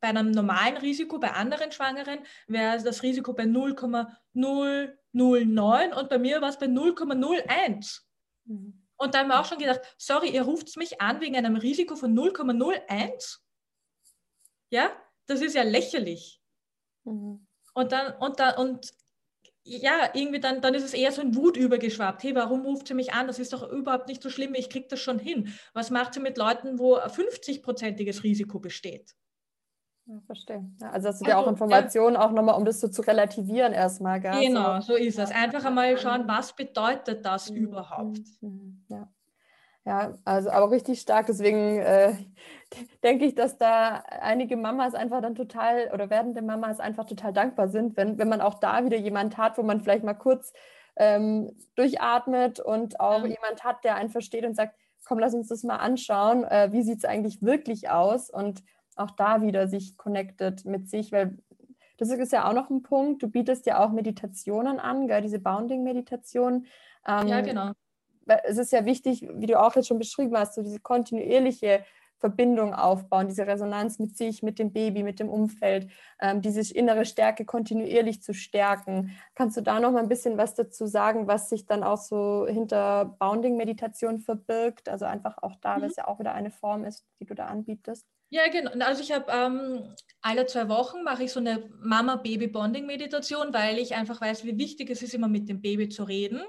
bei 0.00 0.08
einem 0.08 0.30
normalen 0.30 0.76
Risiko, 0.78 1.18
bei 1.18 1.32
anderen 1.32 1.72
Schwangeren, 1.72 2.20
wäre 2.46 2.82
das 2.82 3.02
Risiko 3.02 3.32
bei 3.32 3.44
0,009 3.44 5.92
und 5.92 6.08
bei 6.08 6.18
mir 6.18 6.40
war 6.40 6.48
es 6.48 6.58
bei 6.58 6.66
0,01. 6.66 8.00
Mhm. 8.44 8.86
Und 8.96 9.14
da 9.14 9.20
haben 9.20 9.28
wir 9.28 9.40
auch 9.40 9.46
schon 9.46 9.58
gedacht, 9.58 9.80
sorry, 9.96 10.30
ihr 10.30 10.42
ruft 10.42 10.76
mich 10.76 11.00
an 11.00 11.20
wegen 11.20 11.36
einem 11.36 11.56
Risiko 11.56 11.96
von 11.96 12.14
0,01? 12.14 13.38
Ja, 14.70 14.90
das 15.26 15.40
ist 15.40 15.54
ja 15.54 15.62
lächerlich. 15.62 16.40
Mhm. 17.04 17.46
Und 17.74 17.92
dann, 17.92 18.16
und 18.18 18.40
dann, 18.40 18.58
und 18.58 18.92
ja, 19.62 20.10
irgendwie 20.14 20.40
dann, 20.40 20.60
dann 20.60 20.74
ist 20.74 20.84
es 20.84 20.94
eher 20.94 21.12
so 21.12 21.20
ein 21.20 21.36
Wut 21.36 21.56
übergeschwappt. 21.56 22.22
Hey, 22.22 22.34
warum 22.34 22.62
ruft 22.62 22.88
sie 22.88 22.94
mich 22.94 23.12
an? 23.12 23.26
Das 23.26 23.38
ist 23.38 23.52
doch 23.52 23.70
überhaupt 23.70 24.08
nicht 24.08 24.22
so 24.22 24.30
schlimm, 24.30 24.54
ich 24.54 24.70
kriege 24.70 24.88
das 24.88 25.00
schon 25.00 25.18
hin. 25.18 25.52
Was 25.74 25.90
macht 25.90 26.14
sie 26.14 26.20
mit 26.20 26.38
Leuten, 26.38 26.78
wo 26.78 26.98
50-prozentiges 26.98 28.24
Risiko 28.24 28.58
besteht? 28.58 29.14
Ja, 30.10 30.20
verstehe. 30.26 30.64
Ja, 30.80 30.90
also 30.90 31.08
hast 31.08 31.20
du 31.20 31.24
dir 31.24 31.36
also, 31.36 31.46
auch 31.46 31.50
Informationen 31.52 32.14
ja. 32.16 32.26
auch 32.26 32.32
nochmal, 32.32 32.56
um 32.56 32.64
das 32.64 32.80
so 32.80 32.88
zu 32.88 33.02
relativieren 33.02 33.72
erstmal. 33.72 34.20
Gell? 34.20 34.40
Genau, 34.40 34.80
so, 34.80 34.96
ist 34.96 35.20
es. 35.20 35.30
Einfach 35.30 35.64
einmal 35.64 35.96
schauen, 35.98 36.26
was 36.26 36.52
bedeutet 36.52 37.24
das 37.24 37.50
mhm. 37.50 37.56
überhaupt. 37.56 38.18
Mhm. 38.40 38.82
Ja. 38.88 39.08
ja, 39.84 40.18
also 40.24 40.50
aber 40.50 40.72
richtig 40.72 41.00
stark. 41.00 41.26
Deswegen 41.26 41.78
äh, 41.78 42.14
denke 43.04 43.24
ich, 43.24 43.36
dass 43.36 43.56
da 43.56 44.02
einige 44.20 44.56
Mamas 44.56 44.96
einfach 44.96 45.22
dann 45.22 45.36
total 45.36 45.92
oder 45.94 46.10
werdende 46.10 46.42
Mamas 46.42 46.80
einfach 46.80 47.04
total 47.04 47.32
dankbar 47.32 47.68
sind, 47.68 47.96
wenn, 47.96 48.18
wenn 48.18 48.28
man 48.28 48.40
auch 48.40 48.54
da 48.54 48.84
wieder 48.84 48.98
jemand 48.98 49.36
hat, 49.38 49.58
wo 49.58 49.62
man 49.62 49.80
vielleicht 49.80 50.02
mal 50.02 50.14
kurz 50.14 50.52
ähm, 50.96 51.56
durchatmet 51.76 52.58
und 52.58 52.98
auch 52.98 53.22
ja. 53.22 53.26
jemand 53.26 53.62
hat, 53.62 53.84
der 53.84 53.94
einen 53.94 54.10
versteht 54.10 54.44
und 54.44 54.56
sagt, 54.56 54.74
komm, 55.04 55.20
lass 55.20 55.34
uns 55.34 55.46
das 55.46 55.62
mal 55.62 55.76
anschauen. 55.76 56.42
Äh, 56.42 56.72
wie 56.72 56.82
sieht 56.82 56.98
es 56.98 57.04
eigentlich 57.04 57.42
wirklich 57.42 57.90
aus? 57.90 58.28
Und 58.28 58.64
auch 59.00 59.10
da 59.10 59.42
wieder 59.42 59.68
sich 59.68 59.96
connected 59.96 60.64
mit 60.64 60.88
sich, 60.88 61.12
weil 61.12 61.38
das 61.98 62.10
ist 62.10 62.32
ja 62.32 62.48
auch 62.48 62.54
noch 62.54 62.70
ein 62.70 62.82
Punkt. 62.82 63.22
Du 63.22 63.28
bietest 63.28 63.66
ja 63.66 63.84
auch 63.84 63.90
Meditationen 63.90 64.80
an, 64.80 65.06
gell, 65.06 65.20
diese 65.20 65.38
Bounding-Meditation. 65.38 66.66
Ähm, 67.06 67.28
ja, 67.28 67.40
genau. 67.42 67.72
Es 68.44 68.58
ist 68.58 68.72
ja 68.72 68.84
wichtig, 68.84 69.26
wie 69.34 69.46
du 69.46 69.60
auch 69.60 69.74
jetzt 69.74 69.88
schon 69.88 69.98
beschrieben 69.98 70.36
hast, 70.36 70.54
so 70.54 70.62
diese 70.62 70.80
kontinuierliche 70.80 71.84
Verbindung 72.20 72.74
aufbauen, 72.74 73.28
diese 73.28 73.46
Resonanz 73.46 73.98
mit 73.98 74.16
sich, 74.16 74.42
mit 74.42 74.58
dem 74.58 74.72
Baby, 74.72 75.02
mit 75.02 75.20
dem 75.20 75.30
Umfeld, 75.30 75.90
ähm, 76.20 76.42
diese 76.42 76.72
innere 76.72 77.06
Stärke 77.06 77.44
kontinuierlich 77.46 78.22
zu 78.22 78.34
stärken. 78.34 79.16
Kannst 79.34 79.56
du 79.56 79.62
da 79.62 79.80
noch 79.80 79.90
mal 79.90 80.02
ein 80.02 80.08
bisschen 80.08 80.36
was 80.36 80.54
dazu 80.54 80.86
sagen, 80.86 81.26
was 81.26 81.48
sich 81.48 81.66
dann 81.66 81.82
auch 81.82 81.98
so 81.98 82.46
hinter 82.46 83.16
Bounding-Meditation 83.18 84.20
verbirgt? 84.20 84.88
Also 84.88 85.06
einfach 85.06 85.38
auch 85.42 85.56
da, 85.62 85.78
mhm. 85.78 85.82
was 85.82 85.96
ja 85.96 86.08
auch 86.08 86.18
wieder 86.18 86.34
eine 86.34 86.50
Form 86.50 86.84
ist, 86.84 87.06
die 87.20 87.24
du 87.24 87.34
da 87.34 87.46
anbietest. 87.46 88.06
Ja, 88.30 88.48
genau. 88.48 88.70
Also 88.86 89.02
ich 89.02 89.12
habe 89.12 89.30
ähm, 89.30 89.94
alle 90.22 90.46
zwei 90.46 90.68
Wochen 90.68 91.02
mache 91.02 91.24
ich 91.24 91.32
so 91.32 91.40
eine 91.40 91.68
Mama-Baby-Bonding-Meditation, 91.80 93.52
weil 93.52 93.78
ich 93.78 93.94
einfach 93.94 94.20
weiß, 94.20 94.44
wie 94.44 94.56
wichtig 94.56 94.88
es 94.90 95.02
ist, 95.02 95.14
immer 95.14 95.28
mit 95.28 95.48
dem 95.48 95.60
Baby 95.60 95.88
zu 95.88 96.04
reden. 96.04 96.40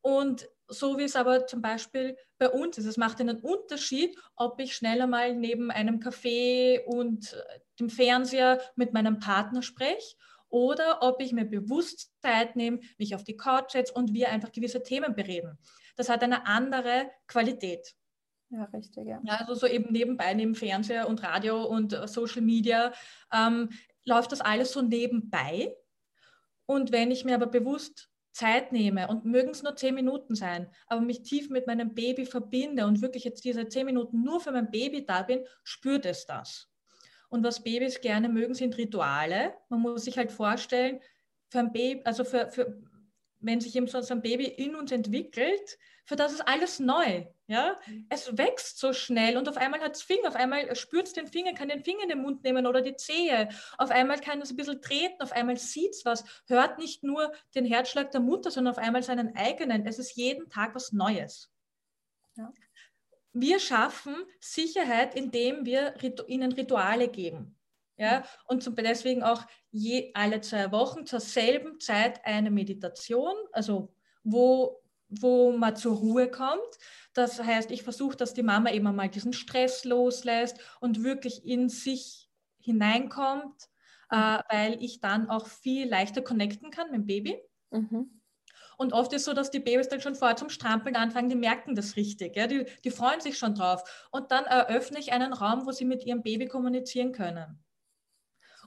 Und 0.00 0.48
so 0.68 0.98
wie 0.98 1.04
es 1.04 1.16
aber 1.16 1.46
zum 1.46 1.60
Beispiel 1.60 2.16
bei 2.38 2.48
uns 2.48 2.78
ist, 2.78 2.86
es 2.86 2.96
macht 2.96 3.20
einen 3.20 3.40
Unterschied, 3.40 4.16
ob 4.36 4.60
ich 4.60 4.74
schneller 4.74 5.06
mal 5.06 5.34
neben 5.34 5.70
einem 5.70 5.98
Café 5.98 6.82
und 6.84 7.32
äh, 7.32 7.60
dem 7.80 7.90
Fernseher 7.90 8.60
mit 8.76 8.92
meinem 8.92 9.18
Partner 9.18 9.62
spreche 9.62 10.16
oder 10.48 11.02
ob 11.02 11.20
ich 11.20 11.32
mir 11.32 11.46
bewusst 11.46 12.12
Zeit 12.20 12.56
nehme, 12.56 12.80
mich 12.98 13.14
auf 13.14 13.24
die 13.24 13.36
Couch 13.36 13.72
setze 13.72 13.92
und 13.94 14.12
wir 14.12 14.28
einfach 14.28 14.52
gewisse 14.52 14.82
Themen 14.82 15.14
bereden. 15.14 15.58
Das 15.96 16.08
hat 16.08 16.22
eine 16.22 16.46
andere 16.46 17.10
Qualität. 17.26 17.94
Ja, 18.52 18.64
richtig, 18.64 19.06
ja. 19.06 19.20
Also 19.24 19.54
so 19.54 19.66
eben 19.66 19.92
nebenbei, 19.92 20.34
neben 20.34 20.54
Fernseher 20.54 21.08
und 21.08 21.22
Radio 21.22 21.64
und 21.64 21.94
äh, 21.94 22.06
Social 22.06 22.42
Media, 22.42 22.92
ähm, 23.32 23.70
läuft 24.04 24.30
das 24.32 24.42
alles 24.42 24.72
so 24.72 24.82
nebenbei. 24.82 25.74
Und 26.66 26.92
wenn 26.92 27.10
ich 27.10 27.24
mir 27.24 27.34
aber 27.34 27.46
bewusst 27.46 28.10
Zeit 28.32 28.72
nehme 28.72 29.08
und 29.08 29.24
mögen 29.24 29.50
es 29.50 29.62
nur 29.62 29.74
zehn 29.76 29.94
Minuten 29.94 30.34
sein, 30.34 30.70
aber 30.86 31.00
mich 31.00 31.22
tief 31.22 31.48
mit 31.48 31.66
meinem 31.66 31.94
Baby 31.94 32.26
verbinde 32.26 32.86
und 32.86 33.00
wirklich 33.00 33.24
jetzt 33.24 33.44
diese 33.44 33.68
zehn 33.68 33.86
Minuten 33.86 34.22
nur 34.22 34.40
für 34.40 34.52
mein 34.52 34.70
Baby 34.70 35.06
da 35.06 35.22
bin, 35.22 35.44
spürt 35.64 36.04
es 36.04 36.26
das. 36.26 36.68
Und 37.30 37.44
was 37.44 37.62
Babys 37.62 38.02
gerne 38.02 38.28
mögen, 38.28 38.54
sind 38.54 38.76
Rituale. 38.76 39.54
Man 39.70 39.80
muss 39.80 40.04
sich 40.04 40.18
halt 40.18 40.30
vorstellen, 40.30 41.00
für 41.48 41.60
ein 41.60 41.72
Baby, 41.72 42.02
also 42.04 42.24
für, 42.24 42.50
für 42.50 42.78
wenn 43.40 43.60
sich 43.60 43.74
eben 43.76 43.86
so 43.86 43.98
ein 43.98 44.22
Baby 44.22 44.44
in 44.44 44.76
uns 44.76 44.92
entwickelt, 44.92 45.78
für 46.04 46.16
das 46.16 46.32
ist 46.32 46.46
alles 46.46 46.78
neu. 46.78 47.24
Ja? 47.46 47.76
Mhm. 47.86 48.06
Es 48.08 48.36
wächst 48.38 48.78
so 48.78 48.92
schnell 48.92 49.36
und 49.36 49.48
auf 49.48 49.56
einmal 49.56 49.80
hat 49.80 49.96
es 49.96 50.02
Finger, 50.02 50.28
auf 50.28 50.36
einmal 50.36 50.74
spürt 50.76 51.08
es 51.08 51.12
den 51.12 51.26
Finger, 51.26 51.54
kann 51.54 51.68
den 51.68 51.84
Finger 51.84 52.04
in 52.04 52.08
den 52.08 52.22
Mund 52.22 52.42
nehmen 52.44 52.66
oder 52.66 52.82
die 52.82 52.96
Zehe. 52.96 53.48
Auf 53.78 53.90
einmal 53.90 54.20
kann 54.20 54.40
es 54.40 54.50
ein 54.50 54.56
bisschen 54.56 54.80
treten, 54.80 55.20
auf 55.20 55.32
einmal 55.32 55.56
sieht 55.56 55.90
es 55.90 56.04
was, 56.04 56.24
hört 56.46 56.78
nicht 56.78 57.02
nur 57.02 57.32
den 57.54 57.64
Herzschlag 57.64 58.10
der 58.10 58.20
Mutter, 58.20 58.50
sondern 58.50 58.72
auf 58.72 58.78
einmal 58.78 59.02
seinen 59.02 59.34
eigenen. 59.36 59.86
Es 59.86 59.98
ist 59.98 60.16
jeden 60.16 60.48
Tag 60.48 60.74
was 60.74 60.92
Neues. 60.92 61.50
Ja. 62.36 62.52
Wir 63.34 63.58
schaffen 63.58 64.14
Sicherheit, 64.40 65.14
indem 65.14 65.64
wir 65.64 65.94
ihnen 66.26 66.52
Rituale 66.52 67.08
geben. 67.08 67.58
Ja, 67.98 68.20
mhm. 68.20 68.24
und 68.46 68.62
zum, 68.62 68.74
deswegen 68.74 69.22
auch 69.22 69.44
je, 69.70 70.10
alle 70.14 70.40
zwei 70.40 70.72
Wochen 70.72 71.06
zur 71.06 71.20
selben 71.20 71.78
Zeit 71.78 72.24
eine 72.24 72.50
Meditation, 72.50 73.34
also 73.52 73.94
wo 74.24 74.82
wo 75.20 75.52
man 75.52 75.76
zur 75.76 75.96
Ruhe 75.96 76.30
kommt. 76.30 76.78
Das 77.14 77.42
heißt, 77.42 77.70
ich 77.70 77.82
versuche, 77.82 78.16
dass 78.16 78.34
die 78.34 78.42
Mama 78.42 78.70
eben 78.70 78.86
einmal 78.86 79.08
diesen 79.08 79.32
Stress 79.32 79.84
loslässt 79.84 80.58
und 80.80 81.04
wirklich 81.04 81.44
in 81.44 81.68
sich 81.68 82.28
hineinkommt, 82.58 83.68
äh, 84.10 84.38
weil 84.48 84.82
ich 84.82 85.00
dann 85.00 85.28
auch 85.28 85.46
viel 85.46 85.88
leichter 85.88 86.22
connecten 86.22 86.70
kann 86.70 86.90
mit 86.90 87.00
dem 87.00 87.06
Baby. 87.06 87.42
Mhm. 87.70 88.22
Und 88.78 88.92
oft 88.94 89.12
ist 89.12 89.22
es 89.22 89.24
so, 89.26 89.34
dass 89.34 89.50
die 89.50 89.60
Babys 89.60 89.88
dann 89.88 90.00
schon 90.00 90.14
vorher 90.14 90.36
zum 90.36 90.48
Strampeln 90.48 90.96
anfangen, 90.96 91.28
die 91.28 91.36
merken 91.36 91.74
das 91.74 91.96
richtig, 91.96 92.34
ja? 92.34 92.46
die, 92.46 92.66
die 92.84 92.90
freuen 92.90 93.20
sich 93.20 93.38
schon 93.38 93.54
drauf. 93.54 94.08
Und 94.10 94.30
dann 94.30 94.44
eröffne 94.44 94.98
ich 94.98 95.12
einen 95.12 95.32
Raum, 95.32 95.66
wo 95.66 95.72
sie 95.72 95.84
mit 95.84 96.04
ihrem 96.04 96.22
Baby 96.22 96.46
kommunizieren 96.46 97.12
können. 97.12 97.62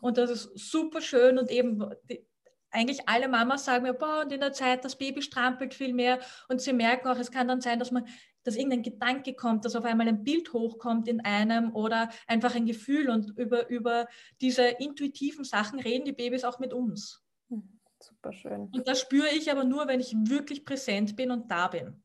Und 0.01 0.17
das 0.17 0.29
ist 0.29 0.69
super 0.69 1.01
schön 1.01 1.37
und 1.37 1.49
eben 1.49 1.83
die, 2.03 2.25
eigentlich 2.71 3.07
alle 3.07 3.27
Mamas 3.27 3.65
sagen 3.65 3.83
mir, 3.83 3.93
boah, 3.93 4.21
und 4.21 4.31
in 4.31 4.41
der 4.41 4.51
Zeit, 4.51 4.83
das 4.83 4.97
Baby 4.97 5.21
strampelt 5.21 5.73
viel 5.73 5.93
mehr 5.93 6.19
und 6.49 6.61
sie 6.61 6.73
merken 6.73 7.07
auch, 7.07 7.17
es 7.17 7.31
kann 7.31 7.47
dann 7.47 7.61
sein, 7.61 7.79
dass 7.79 7.91
man 7.91 8.07
dass 8.45 8.55
irgendein 8.55 8.83
Gedanke 8.83 9.33
kommt, 9.33 9.65
dass 9.65 9.75
auf 9.75 9.85
einmal 9.85 10.07
ein 10.07 10.23
Bild 10.23 10.53
hochkommt 10.53 11.07
in 11.07 11.21
einem 11.21 11.73
oder 11.75 12.09
einfach 12.27 12.55
ein 12.55 12.65
Gefühl 12.65 13.09
und 13.09 13.37
über, 13.37 13.67
über 13.69 14.07
diese 14.39 14.63
intuitiven 14.63 15.43
Sachen 15.43 15.79
reden 15.79 16.05
die 16.05 16.13
Babys 16.13 16.43
auch 16.43 16.59
mit 16.59 16.73
uns. 16.73 17.23
Hm, 17.49 17.79
super 17.99 18.31
schön. 18.31 18.69
Und 18.71 18.87
das 18.87 19.01
spüre 19.01 19.29
ich 19.29 19.51
aber 19.51 19.63
nur, 19.63 19.87
wenn 19.87 19.99
ich 19.99 20.15
wirklich 20.15 20.63
präsent 20.63 21.15
bin 21.15 21.31
und 21.31 21.49
da 21.49 21.67
bin. 21.67 22.03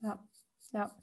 Ja, 0.00 0.22
ja. 0.72 0.96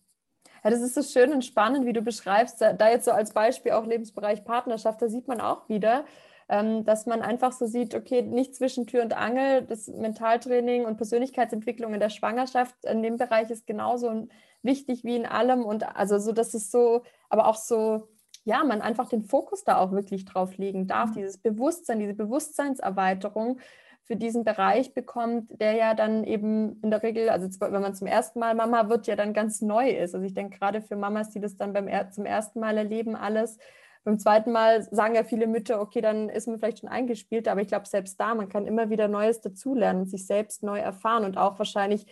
Ja, 0.64 0.70
das 0.70 0.82
ist 0.82 0.94
so 0.94 1.02
schön 1.02 1.34
und 1.34 1.44
spannend, 1.44 1.86
wie 1.86 1.94
du 1.94 2.02
beschreibst. 2.02 2.62
Da 2.62 2.90
jetzt 2.90 3.06
so 3.06 3.12
als 3.12 3.34
Beispiel 3.34 3.72
auch 3.72 3.86
Lebensbereich 3.86 4.44
Partnerschaft, 4.44 5.02
da 5.02 5.10
sieht 5.10 5.28
man 5.28 5.42
auch 5.42 5.68
wieder, 5.70 6.06
dass 6.52 7.06
man 7.06 7.22
einfach 7.22 7.54
so 7.54 7.66
sieht, 7.66 7.96
okay, 7.96 8.24
nicht 8.24 8.56
zwischen 8.56 8.86
Tür 8.86 9.04
und 9.04 9.16
Angel, 9.16 9.62
das 9.62 9.88
Mentaltraining 9.88 10.84
und 10.84 10.98
Persönlichkeitsentwicklung 10.98 11.94
in 11.94 12.02
der 12.02 12.10
Schwangerschaft, 12.10 12.76
in 12.84 13.02
dem 13.02 13.16
Bereich 13.16 13.50
ist 13.50 13.66
genauso 13.66 14.28
wichtig 14.62 15.06
wie 15.06 15.16
in 15.16 15.26
allem 15.26 15.64
und 15.64 15.96
also 15.96 16.20
so, 16.20 16.34
dass 16.34 16.54
es 16.54 16.70
so, 16.70 17.04
aber 17.30 17.48
auch 17.48 17.56
so, 17.56 18.10
ja, 18.44 18.66
man 18.66 18.82
einfach 18.82 19.08
den 19.08 19.24
Fokus 19.24 19.64
da 19.64 19.78
auch 19.78 19.94
wirklich 19.94 20.26
drauf 20.26 20.58
legen 20.58 20.88
darf, 20.88 21.12
mhm. 21.12 21.16
dieses 21.16 21.38
Bewusstsein, 21.38 22.00
diese 22.00 22.16
Bewusstseinserweiterung 22.16 23.60
für 24.04 24.18
diesen 24.18 24.44
Bereich 24.44 24.94
bekommt, 24.94 25.62
der 25.62 25.76
ja 25.76 25.94
dann 25.94 26.26
eben 26.26 26.82
in 26.82 26.92
der 26.92 27.02
Regel, 27.02 27.30
also 27.30 27.48
wenn 27.62 27.82
man 27.82 27.96
zum 27.96 28.08
ersten 28.08 28.40
Mal 28.40 28.56
Mama 28.56 28.90
wird, 28.90 29.08
ja 29.08 29.16
dann 29.16 29.32
ganz 29.34 29.62
neu 29.62 29.90
ist. 29.90 30.16
Also 30.16 30.26
ich 30.26 30.34
denke 30.34 30.60
gerade 30.60 30.82
für 30.82 30.98
Mamas, 30.98 31.30
die 31.30 31.40
das 31.40 31.56
dann 31.56 31.72
beim 31.72 31.88
zum 32.12 32.26
ersten 32.26 32.60
Mal 32.60 32.78
erleben, 32.78 33.16
alles, 33.16 33.58
beim 34.04 34.18
zweiten 34.18 34.52
Mal 34.52 34.84
sagen 34.92 35.16
ja 35.16 35.24
viele 35.24 35.48
Mütter, 35.48 35.80
okay, 35.80 36.02
dann 36.02 36.30
ist 36.30 36.48
man 36.48 36.60
vielleicht 36.60 36.80
schon 36.80 36.90
eingespielt, 36.90 37.48
aber 37.48 37.62
ich 37.62 37.68
glaube, 37.68 37.88
selbst 37.88 38.20
da, 38.20 38.34
man 38.34 38.50
kann 38.50 38.66
immer 38.66 38.90
wieder 38.90 39.08
Neues 39.08 39.42
dazulernen, 39.42 40.06
sich 40.06 40.26
selbst 40.26 40.64
neu 40.64 40.80
erfahren 40.80 41.24
und 41.24 41.38
auch 41.38 41.60
wahrscheinlich, 41.60 42.08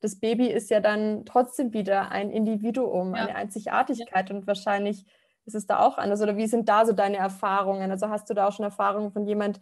das 0.00 0.20
Baby 0.20 0.46
ist 0.46 0.70
ja 0.70 0.80
dann 0.80 1.24
trotzdem 1.24 1.72
wieder 1.72 2.10
ein 2.10 2.30
Individuum, 2.30 3.14
ja. 3.14 3.22
eine 3.22 3.34
Einzigartigkeit 3.34 4.30
ja. 4.30 4.36
und 4.36 4.46
wahrscheinlich 4.46 5.04
ist 5.46 5.54
es 5.54 5.66
da 5.66 5.80
auch 5.80 5.98
anders. 5.98 6.22
Oder 6.22 6.36
wie 6.36 6.46
sind 6.46 6.68
da 6.68 6.86
so 6.86 6.92
deine 6.92 7.16
Erfahrungen? 7.16 7.90
Also 7.90 8.08
hast 8.08 8.30
du 8.30 8.34
da 8.34 8.48
auch 8.48 8.52
schon 8.52 8.64
Erfahrungen 8.64 9.12
von 9.12 9.26
jemand, 9.26 9.60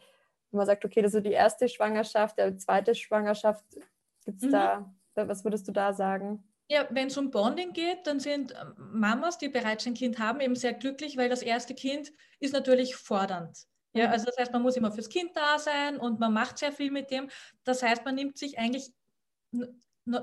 wo 0.51 0.59
man 0.59 0.67
sagt, 0.67 0.85
okay, 0.85 1.01
das 1.01 1.15
ist 1.15 1.19
so 1.19 1.21
die 1.21 1.35
erste 1.35 1.69
Schwangerschaft, 1.69 2.39
der 2.39 2.57
zweite 2.59 2.95
Schwangerschaft, 2.95 3.65
gibt 4.25 4.43
es 4.43 4.49
mhm. 4.49 4.53
da, 4.53 4.95
was 5.15 5.45
würdest 5.45 5.67
du 5.69 5.73
da 5.73 5.93
sagen? 5.93 6.45
Ja, 6.73 6.89
wenn 6.89 7.09
es 7.09 7.19
um 7.19 7.31
Bonding 7.31 7.75
geht, 7.75 8.07
dann 8.07 8.19
sind 8.19 8.53
ähm, 8.53 8.73
Mamas, 8.99 9.37
die 9.37 9.51
bereits 9.51 9.87
ein 9.87 9.93
Kind 9.93 10.19
haben, 10.19 10.41
eben 10.41 10.55
sehr 10.55 10.73
glücklich, 10.73 11.19
weil 11.19 11.29
das 11.29 11.43
erste 11.43 11.75
Kind 11.75 12.11
ist 12.41 12.55
natürlich 12.55 12.97
fordernd. 12.97 13.67
Ja, 13.93 14.07
mhm. 14.07 14.13
also 14.13 14.25
das 14.25 14.39
heißt, 14.39 14.53
man 14.55 14.63
muss 14.63 14.77
immer 14.79 14.91
fürs 14.91 15.11
Kind 15.11 15.33
da 15.35 15.59
sein 15.59 15.99
und 15.99 16.19
man 16.19 16.33
macht 16.33 16.57
sehr 16.57 16.73
viel 16.73 16.91
mit 16.91 17.11
dem. 17.11 17.29
Das 17.65 17.83
heißt, 17.83 18.07
man 18.07 18.15
nimmt 18.15 18.39
sich 18.39 18.59
eigentlich 18.59 18.91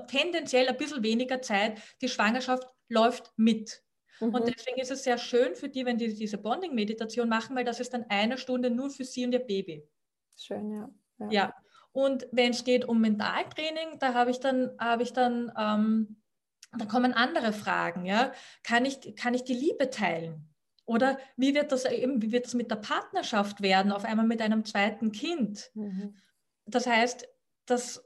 tendenziell 0.08 0.68
ein 0.68 0.76
bisschen 0.76 1.04
weniger 1.04 1.40
Zeit. 1.40 1.80
Die 2.00 2.08
Schwangerschaft 2.08 2.64
läuft 2.88 3.32
mit. 3.36 3.84
Mhm. 4.18 4.34
Und 4.34 4.48
deswegen 4.48 4.80
ist 4.80 4.90
es 4.90 5.04
sehr 5.04 5.18
schön 5.18 5.54
für 5.54 5.68
die, 5.68 5.86
wenn 5.86 5.98
die 5.98 6.12
diese 6.12 6.38
Bonding-Meditation 6.38 7.28
machen, 7.28 7.54
weil 7.54 7.64
das 7.64 7.78
ist 7.78 7.94
dann 7.94 8.06
eine 8.08 8.38
Stunde 8.38 8.70
nur 8.70 8.90
für 8.90 9.04
sie 9.04 9.24
und 9.24 9.30
ihr 9.32 9.38
Baby. 9.38 9.86
Schön, 10.36 10.72
ja. 10.72 10.90
Ja. 11.18 11.30
ja. 11.30 11.54
Und 11.92 12.26
wenn 12.32 12.50
es 12.50 12.64
geht 12.64 12.84
um 12.84 13.00
Mentaltraining, 13.00 14.00
da 14.00 14.14
habe 14.14 14.32
ich 14.32 14.40
dann, 14.40 14.72
habe 14.80 15.04
ich 15.04 15.12
dann 15.12 15.52
ähm, 15.56 16.19
da 16.78 16.84
kommen 16.84 17.12
andere 17.12 17.52
Fragen. 17.52 18.04
Ja? 18.04 18.32
Kann, 18.62 18.84
ich, 18.84 19.16
kann 19.16 19.34
ich 19.34 19.44
die 19.44 19.54
Liebe 19.54 19.90
teilen? 19.90 20.48
Oder 20.84 21.18
wie 21.36 21.54
wird 21.54 21.72
das 21.72 21.84
eben, 21.84 22.20
wie 22.22 22.32
wird 22.32 22.46
das 22.46 22.54
mit 22.54 22.70
der 22.70 22.76
Partnerschaft 22.76 23.60
werden, 23.60 23.92
auf 23.92 24.04
einmal 24.04 24.26
mit 24.26 24.42
einem 24.42 24.64
zweiten 24.64 25.12
Kind? 25.12 25.70
Mhm. 25.74 26.16
Das 26.66 26.86
heißt, 26.86 27.28
dass 27.66 28.04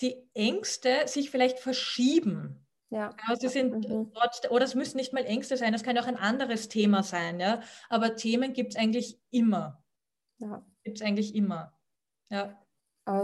die 0.00 0.16
Ängste 0.34 1.06
sich 1.06 1.30
vielleicht 1.30 1.58
verschieben. 1.58 2.66
Ja. 2.90 3.14
Also 3.26 3.42
sie 3.42 3.52
sind 3.52 3.88
mhm. 3.88 4.10
dort, 4.12 4.50
oder 4.50 4.64
es 4.64 4.74
müssen 4.74 4.96
nicht 4.96 5.12
mal 5.12 5.24
Ängste 5.24 5.56
sein, 5.56 5.74
es 5.74 5.82
kann 5.82 5.98
auch 5.98 6.06
ein 6.06 6.16
anderes 6.16 6.68
Thema 6.68 7.02
sein, 7.02 7.38
ja. 7.38 7.60
Aber 7.88 8.16
Themen 8.16 8.52
gibt 8.52 8.72
es 8.72 8.76
eigentlich 8.76 9.20
immer. 9.30 9.82
Ja. 10.38 10.64
Gibt 10.84 11.00
es 11.00 11.06
eigentlich 11.06 11.34
immer. 11.34 11.72
Ja. 12.30 12.58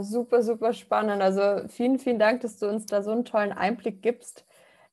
super, 0.02 0.42
super 0.42 0.72
spannend. 0.72 1.22
Also 1.22 1.66
vielen, 1.68 1.98
vielen 1.98 2.18
Dank, 2.18 2.42
dass 2.42 2.58
du 2.58 2.68
uns 2.68 2.86
da 2.86 3.02
so 3.02 3.10
einen 3.10 3.24
tollen 3.24 3.52
Einblick 3.52 4.02
gibst 4.02 4.44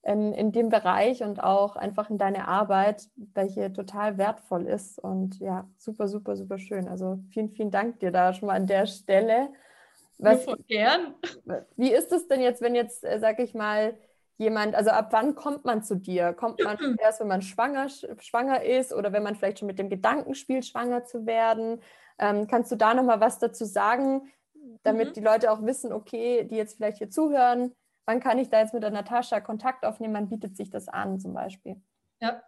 in, 0.03 0.33
in 0.33 0.51
dem 0.51 0.69
Bereich 0.69 1.21
und 1.21 1.43
auch 1.43 1.75
einfach 1.75 2.09
in 2.09 2.17
deine 2.17 2.47
Arbeit, 2.47 3.07
welche 3.33 3.71
total 3.71 4.17
wertvoll 4.17 4.65
ist. 4.65 4.97
Und 4.97 5.39
ja, 5.39 5.69
super, 5.77 6.07
super, 6.07 6.35
super 6.35 6.57
schön. 6.57 6.87
Also 6.87 7.19
vielen, 7.29 7.49
vielen 7.51 7.71
Dank 7.71 7.99
dir 7.99 8.11
da 8.11 8.33
schon 8.33 8.47
mal 8.47 8.55
an 8.55 8.67
der 8.67 8.87
Stelle. 8.87 9.49
Was, 10.17 10.45
gern. 10.67 11.15
Wie 11.75 11.91
ist 11.91 12.11
es 12.11 12.27
denn 12.27 12.41
jetzt, 12.41 12.61
wenn 12.61 12.75
jetzt, 12.75 13.03
äh, 13.03 13.19
sag 13.19 13.39
ich 13.39 13.53
mal, 13.53 13.97
jemand, 14.37 14.75
also 14.75 14.89
ab 14.89 15.07
wann 15.11 15.35
kommt 15.35 15.65
man 15.65 15.83
zu 15.83 15.95
dir? 15.95 16.33
Kommt 16.33 16.63
man 16.63 16.77
erst, 16.99 17.19
wenn 17.19 17.27
man 17.27 17.41
schwanger, 17.41 17.87
schwanger 17.89 18.63
ist 18.63 18.93
oder 18.93 19.13
wenn 19.13 19.23
man 19.23 19.35
vielleicht 19.35 19.59
schon 19.59 19.67
mit 19.67 19.79
dem 19.79 19.89
Gedanken 19.89 20.35
spielt, 20.35 20.65
schwanger 20.65 21.05
zu 21.05 21.25
werden? 21.25 21.81
Ähm, 22.17 22.47
kannst 22.47 22.71
du 22.71 22.75
da 22.75 22.93
nochmal 22.93 23.19
was 23.19 23.39
dazu 23.39 23.65
sagen, 23.65 24.31
damit 24.83 25.09
mhm. 25.09 25.13
die 25.13 25.21
Leute 25.21 25.51
auch 25.51 25.63
wissen, 25.63 25.91
okay, 25.93 26.43
die 26.43 26.55
jetzt 26.55 26.75
vielleicht 26.75 26.97
hier 26.97 27.09
zuhören, 27.09 27.73
wann 28.05 28.19
kann 28.19 28.39
ich 28.39 28.49
da 28.49 28.59
jetzt 28.59 28.73
mit 28.73 28.83
der 28.83 28.91
Natascha 28.91 29.39
Kontakt 29.39 29.85
aufnehmen? 29.85 30.13
Wann 30.13 30.29
bietet 30.29 30.55
sich 30.55 30.69
das 30.69 30.87
an 30.87 31.19
zum 31.19 31.33
Beispiel? 31.33 31.81
Ja, 32.19 32.41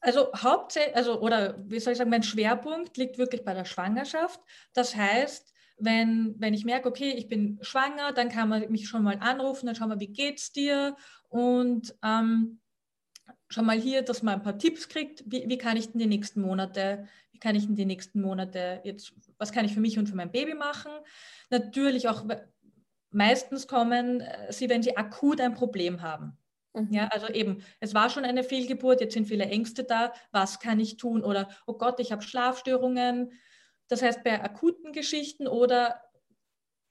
also 0.00 0.32
hauptsächlich, 0.34 0.96
also 0.96 1.20
oder 1.20 1.56
wie 1.68 1.78
soll 1.78 1.92
ich 1.92 1.98
sagen, 1.98 2.10
mein 2.10 2.22
Schwerpunkt 2.22 2.96
liegt 2.96 3.18
wirklich 3.18 3.44
bei 3.44 3.52
der 3.52 3.66
Schwangerschaft. 3.66 4.40
Das 4.72 4.96
heißt, 4.96 5.52
wenn, 5.78 6.34
wenn 6.38 6.54
ich 6.54 6.64
merke, 6.64 6.88
okay, 6.88 7.10
ich 7.10 7.28
bin 7.28 7.58
schwanger, 7.60 8.12
dann 8.12 8.30
kann 8.30 8.48
man 8.48 8.70
mich 8.70 8.88
schon 8.88 9.02
mal 9.02 9.18
anrufen, 9.20 9.66
dann 9.66 9.74
schauen 9.74 9.90
wir, 9.90 10.00
wie 10.00 10.12
geht's 10.12 10.52
dir? 10.52 10.96
Und 11.28 11.94
ähm, 12.02 12.60
schon 13.48 13.66
mal 13.66 13.78
hier, 13.78 14.02
dass 14.02 14.22
man 14.22 14.34
ein 14.34 14.42
paar 14.42 14.58
Tipps 14.58 14.88
kriegt, 14.88 15.22
wie, 15.26 15.48
wie 15.48 15.58
kann 15.58 15.76
ich 15.76 15.90
denn 15.90 15.98
die 15.98 16.06
nächsten 16.06 16.40
Monate, 16.40 17.06
wie 17.32 17.38
kann 17.38 17.54
ich 17.54 17.66
denn 17.66 17.76
die 17.76 17.86
nächsten 17.86 18.22
Monate 18.22 18.80
jetzt, 18.84 19.12
was 19.38 19.52
kann 19.52 19.64
ich 19.64 19.74
für 19.74 19.80
mich 19.80 19.98
und 19.98 20.08
für 20.08 20.16
mein 20.16 20.32
Baby 20.32 20.54
machen? 20.54 20.92
Natürlich 21.50 22.08
auch 22.08 22.24
meistens 23.10 23.66
kommen 23.66 24.20
äh, 24.20 24.52
sie, 24.52 24.68
wenn 24.68 24.82
sie 24.82 24.96
akut 24.96 25.40
ein 25.40 25.54
Problem 25.54 26.02
haben. 26.02 26.38
Mhm. 26.74 26.88
Ja, 26.92 27.08
also 27.08 27.28
eben, 27.28 27.62
es 27.80 27.94
war 27.94 28.10
schon 28.10 28.24
eine 28.24 28.44
Fehlgeburt, 28.44 29.00
jetzt 29.00 29.14
sind 29.14 29.26
viele 29.26 29.46
Ängste 29.46 29.84
da, 29.84 30.12
was 30.30 30.60
kann 30.60 30.78
ich 30.80 30.96
tun? 30.96 31.24
Oder, 31.24 31.48
oh 31.66 31.74
Gott, 31.74 32.00
ich 32.00 32.12
habe 32.12 32.22
Schlafstörungen. 32.22 33.32
Das 33.88 34.02
heißt, 34.02 34.22
bei 34.22 34.42
akuten 34.42 34.92
Geschichten 34.92 35.48
oder 35.48 36.00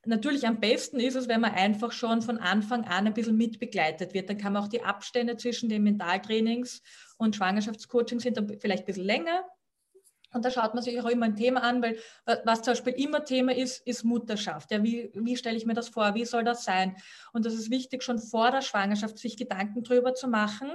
natürlich 0.05 0.47
am 0.47 0.59
besten 0.59 0.99
ist 0.99 1.15
es, 1.15 1.27
wenn 1.27 1.41
man 1.41 1.53
einfach 1.53 1.91
schon 1.91 2.21
von 2.21 2.37
Anfang 2.37 2.85
an 2.85 3.07
ein 3.07 3.13
bisschen 3.13 3.37
mitbegleitet 3.37 4.13
wird. 4.13 4.29
Dann 4.29 4.37
kann 4.37 4.53
man 4.53 4.63
auch 4.63 4.67
die 4.67 4.83
Abstände 4.83 5.37
zwischen 5.37 5.69
den 5.69 5.83
Mentaltrainings 5.83 6.81
und 7.17 7.35
Schwangerschaftscoaching 7.35 8.19
sind 8.19 8.37
dann 8.37 8.59
vielleicht 8.59 8.83
ein 8.83 8.85
bisschen 8.85 9.05
länger. 9.05 9.45
Und 10.31 10.45
da 10.45 10.51
schaut 10.51 10.75
man 10.75 10.83
sich 10.83 10.99
auch 11.01 11.07
immer 11.07 11.25
ein 11.25 11.35
Thema 11.35 11.63
an, 11.63 11.81
weil 11.81 11.97
was 12.45 12.61
zum 12.61 12.73
Beispiel 12.73 12.93
immer 12.93 13.23
Thema 13.23 13.55
ist, 13.55 13.85
ist 13.87 14.03
Mutterschaft. 14.03 14.71
Ja, 14.71 14.83
wie, 14.83 15.11
wie 15.15 15.35
stelle 15.35 15.57
ich 15.57 15.65
mir 15.65 15.73
das 15.73 15.89
vor? 15.89 16.13
Wie 16.13 16.25
soll 16.25 16.43
das 16.43 16.63
sein? 16.63 16.95
Und 17.33 17.45
das 17.45 17.55
ist 17.55 17.71
wichtig, 17.71 18.03
schon 18.03 18.19
vor 18.19 18.51
der 18.51 18.61
Schwangerschaft 18.61 19.17
sich 19.17 19.37
Gedanken 19.37 19.83
darüber 19.83 20.13
zu 20.13 20.27
machen, 20.27 20.71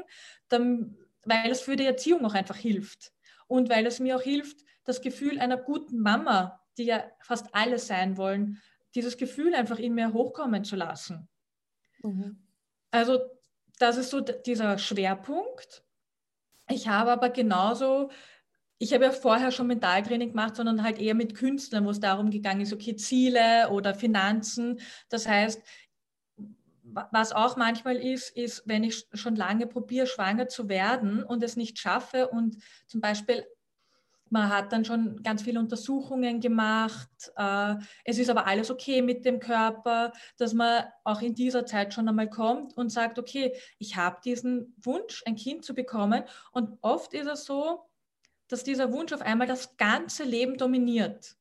dann, 0.48 0.96
weil 1.24 1.50
es 1.50 1.60
für 1.60 1.76
die 1.76 1.86
Erziehung 1.86 2.24
auch 2.26 2.34
einfach 2.34 2.56
hilft. 2.56 3.12
Und 3.46 3.68
weil 3.70 3.86
es 3.86 4.00
mir 4.00 4.16
auch 4.16 4.22
hilft, 4.22 4.64
das 4.84 5.00
Gefühl 5.00 5.38
einer 5.38 5.56
guten 5.56 6.00
Mama, 6.00 6.60
die 6.76 6.84
ja 6.84 7.04
fast 7.20 7.54
alle 7.54 7.78
sein 7.78 8.16
wollen, 8.16 8.60
dieses 8.94 9.16
Gefühl 9.16 9.54
einfach 9.54 9.78
in 9.78 9.94
mir 9.94 10.12
hochkommen 10.12 10.64
zu 10.64 10.76
lassen. 10.76 11.28
Mhm. 12.02 12.42
Also 12.90 13.20
das 13.78 13.96
ist 13.96 14.10
so 14.10 14.20
dieser 14.20 14.78
Schwerpunkt. 14.78 15.84
Ich 16.68 16.88
habe 16.88 17.10
aber 17.12 17.30
genauso 17.30 18.10
ich 18.84 18.92
habe 18.92 19.04
ja 19.06 19.12
vorher 19.12 19.50
schon 19.50 19.66
Mentaltraining 19.66 20.28
gemacht, 20.28 20.56
sondern 20.56 20.82
halt 20.82 20.98
eher 20.98 21.14
mit 21.14 21.34
Künstlern, 21.34 21.86
wo 21.86 21.90
es 21.90 22.00
darum 22.00 22.30
gegangen 22.30 22.60
ist, 22.60 22.72
okay, 22.74 22.94
Ziele 22.96 23.70
oder 23.70 23.94
Finanzen. 23.94 24.78
Das 25.08 25.26
heißt, 25.26 25.62
was 26.82 27.32
auch 27.32 27.56
manchmal 27.56 27.96
ist, 27.96 28.36
ist, 28.36 28.62
wenn 28.66 28.84
ich 28.84 29.06
schon 29.14 29.36
lange 29.36 29.66
probiere, 29.66 30.06
schwanger 30.06 30.48
zu 30.48 30.68
werden 30.68 31.24
und 31.24 31.42
es 31.42 31.56
nicht 31.56 31.78
schaffe 31.78 32.28
und 32.28 32.58
zum 32.86 33.00
Beispiel 33.00 33.46
man 34.28 34.48
hat 34.48 34.72
dann 34.72 34.84
schon 34.84 35.22
ganz 35.22 35.42
viele 35.42 35.60
Untersuchungen 35.60 36.40
gemacht. 36.40 37.08
Äh, 37.36 37.76
es 38.04 38.18
ist 38.18 38.30
aber 38.30 38.46
alles 38.46 38.70
okay 38.70 39.00
mit 39.00 39.24
dem 39.24 39.38
Körper, 39.38 40.12
dass 40.38 40.52
man 40.52 40.84
auch 41.04 41.22
in 41.22 41.34
dieser 41.34 41.66
Zeit 41.66 41.94
schon 41.94 42.08
einmal 42.08 42.28
kommt 42.28 42.76
und 42.76 42.90
sagt, 42.90 43.18
okay, 43.18 43.54
ich 43.78 43.96
habe 43.96 44.18
diesen 44.24 44.74
Wunsch, 44.82 45.22
ein 45.24 45.36
Kind 45.36 45.64
zu 45.64 45.72
bekommen. 45.72 46.24
Und 46.50 46.78
oft 46.80 47.14
ist 47.14 47.28
es 47.28 47.44
so, 47.44 47.86
dass 48.54 48.62
dieser 48.62 48.92
Wunsch 48.92 49.12
auf 49.12 49.20
einmal 49.20 49.48
das 49.48 49.76
ganze 49.76 50.22
Leben 50.22 50.56
dominiert. 50.56 51.34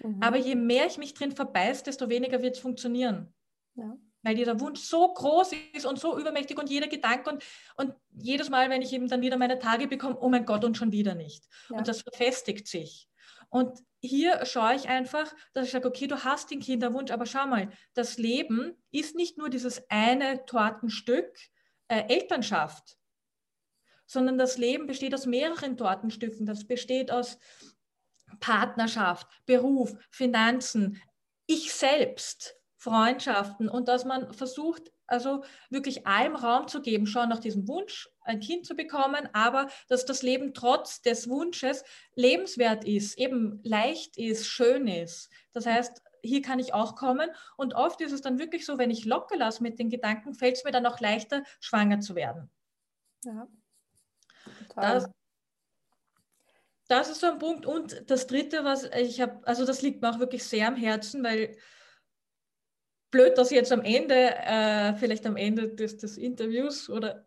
Mhm. 0.00 0.22
Aber 0.22 0.36
je 0.36 0.54
mehr 0.54 0.86
ich 0.86 0.96
mich 0.96 1.12
drin 1.12 1.32
verbeiß, 1.32 1.82
desto 1.82 2.08
weniger 2.08 2.40
wird 2.40 2.54
es 2.54 2.62
funktionieren. 2.62 3.34
Ja. 3.74 3.98
Weil 4.22 4.36
dieser 4.36 4.60
Wunsch 4.60 4.78
so 4.78 5.12
groß 5.12 5.50
ist 5.74 5.86
und 5.86 5.98
so 5.98 6.16
übermächtig 6.16 6.56
und 6.56 6.70
jeder 6.70 6.86
Gedanke 6.86 7.30
und, 7.30 7.42
und 7.76 7.94
jedes 8.12 8.48
Mal, 8.48 8.70
wenn 8.70 8.80
ich 8.80 8.92
eben 8.92 9.08
dann 9.08 9.22
wieder 9.22 9.36
meine 9.36 9.58
Tage 9.58 9.88
bekomme, 9.88 10.16
oh 10.20 10.28
mein 10.28 10.46
Gott, 10.46 10.64
und 10.64 10.76
schon 10.76 10.92
wieder 10.92 11.16
nicht. 11.16 11.48
Ja. 11.68 11.78
Und 11.78 11.88
das 11.88 12.02
verfestigt 12.02 12.68
sich. 12.68 13.08
Und 13.50 13.80
hier 14.00 14.46
schaue 14.46 14.76
ich 14.76 14.88
einfach, 14.88 15.34
dass 15.52 15.66
ich 15.66 15.72
sage, 15.72 15.88
okay, 15.88 16.06
du 16.06 16.22
hast 16.22 16.52
den 16.52 16.60
Kinderwunsch, 16.60 17.10
aber 17.10 17.26
schau 17.26 17.44
mal, 17.48 17.72
das 17.94 18.18
Leben 18.18 18.76
ist 18.92 19.16
nicht 19.16 19.36
nur 19.36 19.48
dieses 19.48 19.82
eine 19.90 20.46
Tortenstück 20.46 21.36
äh, 21.88 22.04
Elternschaft, 22.08 22.98
sondern 24.08 24.38
das 24.38 24.58
Leben 24.58 24.88
besteht 24.88 25.14
aus 25.14 25.26
mehreren 25.26 25.76
Tortenstücken. 25.76 26.46
Das 26.46 26.66
besteht 26.66 27.12
aus 27.12 27.38
Partnerschaft, 28.40 29.28
Beruf, 29.46 29.94
Finanzen, 30.10 31.00
ich 31.46 31.72
selbst, 31.72 32.56
Freundschaften 32.76 33.68
und 33.68 33.88
dass 33.88 34.04
man 34.04 34.32
versucht, 34.32 34.92
also 35.06 35.44
wirklich 35.70 36.06
allem 36.06 36.36
Raum 36.36 36.68
zu 36.68 36.82
geben, 36.82 37.06
schon 37.06 37.28
nach 37.28 37.38
diesem 37.38 37.66
Wunsch, 37.66 38.08
ein 38.22 38.40
Kind 38.40 38.66
zu 38.66 38.74
bekommen, 38.74 39.28
aber 39.32 39.68
dass 39.88 40.04
das 40.04 40.22
Leben 40.22 40.52
trotz 40.52 41.00
des 41.00 41.28
Wunsches 41.28 41.82
lebenswert 42.14 42.84
ist, 42.84 43.18
eben 43.18 43.60
leicht 43.64 44.18
ist, 44.18 44.46
schön 44.46 44.86
ist. 44.86 45.30
Das 45.52 45.64
heißt, 45.66 46.02
hier 46.22 46.42
kann 46.42 46.58
ich 46.58 46.74
auch 46.74 46.94
kommen. 46.94 47.30
Und 47.56 47.74
oft 47.74 48.00
ist 48.00 48.12
es 48.12 48.20
dann 48.20 48.38
wirklich 48.38 48.66
so, 48.66 48.78
wenn 48.78 48.90
ich 48.90 49.04
locker 49.04 49.36
lasse 49.36 49.62
mit 49.62 49.78
den 49.78 49.88
Gedanken, 49.88 50.34
fällt 50.34 50.56
es 50.56 50.64
mir 50.64 50.72
dann 50.72 50.86
auch 50.86 51.00
leichter, 51.00 51.42
schwanger 51.60 52.00
zu 52.00 52.14
werden. 52.14 52.50
Ja. 53.24 53.48
Das, 54.76 55.08
das 56.88 57.10
ist 57.10 57.20
so 57.20 57.26
ein 57.26 57.38
Punkt. 57.38 57.66
Und 57.66 58.10
das 58.10 58.26
Dritte, 58.26 58.64
was 58.64 58.84
ich 58.84 59.20
habe, 59.20 59.46
also 59.46 59.64
das 59.64 59.82
liegt 59.82 60.02
mir 60.02 60.10
auch 60.10 60.18
wirklich 60.18 60.44
sehr 60.44 60.68
am 60.68 60.76
Herzen, 60.76 61.22
weil 61.22 61.56
blöd, 63.10 63.36
dass 63.38 63.50
jetzt 63.50 63.72
am 63.72 63.82
Ende, 63.82 64.14
äh, 64.14 64.94
vielleicht 64.94 65.26
am 65.26 65.36
Ende 65.36 65.68
des, 65.68 65.98
des 65.98 66.16
Interviews 66.16 66.88
oder. 66.88 67.26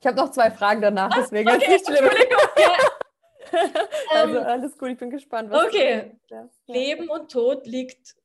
Ich 0.00 0.06
habe 0.06 0.16
noch 0.16 0.30
zwei 0.30 0.50
Fragen 0.50 0.82
danach, 0.82 1.10
ah, 1.10 1.20
deswegen 1.20 1.48
okay, 1.48 1.76
ist 1.76 1.88
nicht 1.88 1.98
schlimm. 1.98 2.10
also 4.10 4.38
ähm, 4.38 4.44
alles 4.44 4.76
gut, 4.76 4.90
ich 4.90 4.98
bin 4.98 5.10
gespannt. 5.10 5.52
okay. 5.52 6.18
Ja. 6.28 6.48
Leben 6.66 7.08
und 7.08 7.30
Tod 7.30 7.66
liegt 7.66 8.16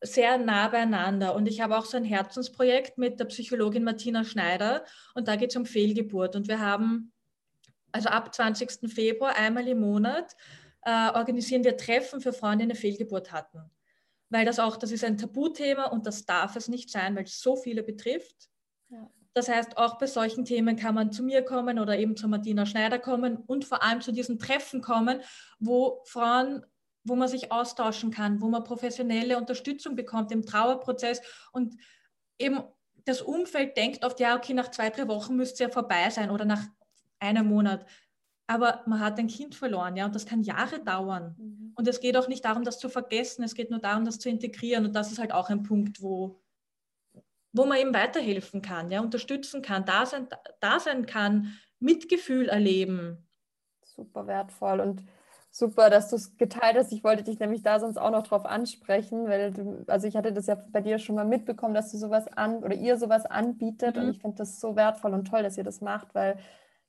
sehr 0.00 0.38
nah 0.38 0.68
beieinander. 0.68 1.34
Und 1.34 1.46
ich 1.46 1.60
habe 1.60 1.76
auch 1.76 1.84
so 1.84 1.96
ein 1.96 2.04
Herzensprojekt 2.04 2.98
mit 2.98 3.20
der 3.20 3.26
Psychologin 3.26 3.84
Martina 3.84 4.24
Schneider 4.24 4.84
und 5.14 5.28
da 5.28 5.36
geht 5.36 5.50
es 5.50 5.56
um 5.56 5.66
Fehlgeburt. 5.66 6.34
Und 6.34 6.48
wir 6.48 6.60
haben 6.60 7.12
also 7.92 8.08
ab 8.08 8.34
20. 8.34 8.90
Februar 8.92 9.36
einmal 9.36 9.68
im 9.68 9.80
Monat 9.80 10.34
äh, 10.82 11.10
organisieren 11.10 11.64
wir 11.64 11.76
Treffen 11.76 12.20
für 12.20 12.32
Frauen, 12.32 12.58
die 12.58 12.64
eine 12.64 12.74
Fehlgeburt 12.74 13.32
hatten. 13.32 13.70
Weil 14.30 14.44
das 14.44 14.58
auch, 14.58 14.76
das 14.76 14.90
ist 14.90 15.04
ein 15.04 15.18
Tabuthema 15.18 15.86
und 15.86 16.06
das 16.06 16.24
darf 16.24 16.56
es 16.56 16.68
nicht 16.68 16.90
sein, 16.90 17.14
weil 17.14 17.24
es 17.24 17.40
so 17.40 17.56
viele 17.56 17.82
betrifft. 17.82 18.48
Ja. 18.88 19.10
Das 19.34 19.48
heißt, 19.48 19.78
auch 19.78 19.98
bei 19.98 20.06
solchen 20.06 20.44
Themen 20.44 20.76
kann 20.76 20.94
man 20.94 21.12
zu 21.12 21.22
mir 21.22 21.42
kommen 21.42 21.78
oder 21.78 21.98
eben 21.98 22.16
zu 22.16 22.28
Martina 22.28 22.66
Schneider 22.66 22.98
kommen 22.98 23.36
und 23.36 23.64
vor 23.64 23.82
allem 23.82 24.00
zu 24.00 24.12
diesen 24.12 24.38
Treffen 24.38 24.82
kommen, 24.82 25.22
wo 25.58 26.02
Frauen, 26.04 26.66
wo 27.04 27.16
man 27.16 27.28
sich 27.28 27.50
austauschen 27.50 28.10
kann, 28.10 28.42
wo 28.42 28.48
man 28.48 28.64
professionelle 28.64 29.38
Unterstützung 29.38 29.96
bekommt 29.96 30.32
im 30.32 30.44
Trauerprozess 30.44 31.22
und 31.52 31.76
eben 32.38 32.62
das 33.04 33.22
Umfeld 33.22 33.76
denkt 33.76 34.04
oft, 34.04 34.20
ja, 34.20 34.36
okay, 34.36 34.54
nach 34.54 34.70
zwei, 34.70 34.90
drei 34.90 35.08
Wochen 35.08 35.34
müsste 35.34 35.54
es 35.54 35.60
ja 35.60 35.68
vorbei 35.70 36.10
sein 36.10 36.30
oder 36.30 36.44
nach 36.44 36.62
einem 37.22 37.46
Monat. 37.46 37.86
Aber 38.46 38.82
man 38.86 39.00
hat 39.00 39.18
ein 39.18 39.28
Kind 39.28 39.54
verloren, 39.54 39.96
ja, 39.96 40.04
und 40.04 40.14
das 40.14 40.26
kann 40.26 40.42
Jahre 40.42 40.80
dauern. 40.80 41.34
Mhm. 41.38 41.72
Und 41.74 41.88
es 41.88 42.00
geht 42.00 42.16
auch 42.16 42.28
nicht 42.28 42.44
darum, 42.44 42.64
das 42.64 42.78
zu 42.78 42.88
vergessen, 42.88 43.42
es 43.44 43.54
geht 43.54 43.70
nur 43.70 43.80
darum, 43.80 44.04
das 44.04 44.18
zu 44.18 44.28
integrieren. 44.28 44.84
Und 44.84 44.94
das 44.94 45.10
ist 45.10 45.18
halt 45.18 45.32
auch 45.32 45.48
ein 45.48 45.62
Punkt, 45.62 46.02
wo, 46.02 46.42
wo 47.52 47.64
man 47.64 47.78
eben 47.78 47.94
weiterhelfen 47.94 48.60
kann, 48.60 48.90
ja, 48.90 49.00
unterstützen 49.00 49.62
kann, 49.62 49.84
da 49.84 50.04
sein, 50.04 50.28
da 50.60 50.80
sein 50.80 51.06
kann, 51.06 51.56
Mitgefühl 51.78 52.48
erleben. 52.48 53.26
Super 53.84 54.26
wertvoll 54.26 54.80
und 54.80 55.02
super, 55.50 55.90
dass 55.90 56.08
du 56.08 56.16
es 56.16 56.36
geteilt 56.36 56.76
hast. 56.76 56.92
Ich 56.92 57.04
wollte 57.04 57.22
dich 57.22 57.38
nämlich 57.38 57.62
da 57.62 57.78
sonst 57.78 57.98
auch 57.98 58.10
noch 58.10 58.22
drauf 58.22 58.46
ansprechen, 58.46 59.28
weil 59.28 59.52
du, 59.52 59.84
also 59.86 60.06
ich 60.08 60.16
hatte 60.16 60.32
das 60.32 60.46
ja 60.46 60.54
bei 60.54 60.80
dir 60.80 60.98
schon 60.98 61.14
mal 61.14 61.26
mitbekommen, 61.26 61.74
dass 61.74 61.92
du 61.92 61.98
sowas 61.98 62.26
an 62.28 62.64
oder 62.64 62.74
ihr 62.74 62.96
sowas 62.96 63.26
anbietet 63.26 63.96
mhm. 63.96 64.02
und 64.02 64.10
ich 64.10 64.18
finde 64.20 64.38
das 64.38 64.60
so 64.60 64.76
wertvoll 64.76 65.12
und 65.12 65.26
toll, 65.26 65.42
dass 65.42 65.58
ihr 65.58 65.64
das 65.64 65.82
macht, 65.82 66.14
weil 66.14 66.38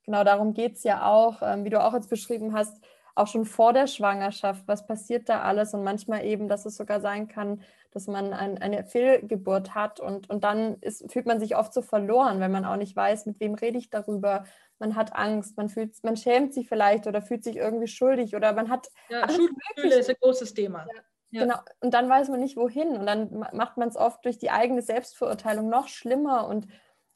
genau 0.04 0.24
darum 0.24 0.54
geht 0.54 0.76
es 0.76 0.84
ja 0.84 1.06
auch, 1.06 1.41
ähm, 1.41 1.66
wie 1.66 1.70
du 1.70 1.84
auch 1.84 1.93
jetzt 1.93 2.10
beschrieben 2.10 2.54
hast, 2.54 2.82
auch 3.16 3.28
schon 3.28 3.45
vor 3.45 3.74
der 3.74 3.88
Schwangerschaft, 3.88 4.68
was 4.68 4.86
passiert 4.86 5.30
da 5.30 5.41
alles 5.41 5.74
und 5.74 5.84
manchmal 5.84 6.26
eben, 6.26 6.47
dass 6.47 6.66
es 6.66 6.76
sogar 6.76 6.99
sein 6.99 7.28
kann, 7.28 7.62
dass 7.91 8.08
man 8.08 8.34
ein, 8.34 8.58
eine 8.58 8.84
Fehlgeburt 8.84 9.76
hat 9.76 9.99
und, 9.99 10.30
und 10.30 10.43
dann 10.43 10.80
ist, 10.82 11.12
fühlt 11.12 11.28
man 11.28 11.39
sich 11.39 11.56
oft 11.56 11.74
so 11.74 11.84
verloren, 11.84 12.39
weil 12.39 12.49
man 12.49 12.66
auch 12.66 12.76
nicht 12.76 12.95
weiß, 12.95 13.28
mit 13.28 13.39
wem 13.39 13.54
rede 13.54 13.78
ich 13.78 13.91
darüber. 13.91 14.45
Man 14.80 14.95
hat 14.95 15.16
Angst, 15.16 15.58
man, 15.58 15.70
fühlt, 15.70 16.04
man 16.04 16.18
schämt 16.18 16.54
sich 16.56 16.68
vielleicht 16.68 17.06
oder 17.06 17.22
fühlt 17.22 17.43
sich 17.43 17.58
irgendwie 17.58 17.88
schuldig 17.88 18.36
oder 18.36 18.54
man 18.54 18.70
hat. 18.70 18.88
Ja, 19.10 19.30
Schuldgefühle 19.30 19.99
ist 19.99 20.10
ein 20.10 20.16
großes 20.20 20.56
Thema. 20.56 20.88
Ja. 20.91 21.01
Ja. 21.34 21.41
Genau, 21.45 21.56
und 21.80 21.95
dann 21.95 22.08
weiß 22.08 22.30
man 22.30 22.39
nicht 22.39 22.58
wohin 22.58 22.89
und 22.89 23.08
dann 23.08 23.43
macht 23.54 23.78
man 23.78 23.89
es 23.89 23.97
oft 23.97 24.24
durch 24.24 24.38
die 24.38 24.51
eigene 24.51 24.84
Selbstverurteilung 24.84 25.68
noch 25.68 25.88
schlimmer 25.88 26.47
und 26.47 26.68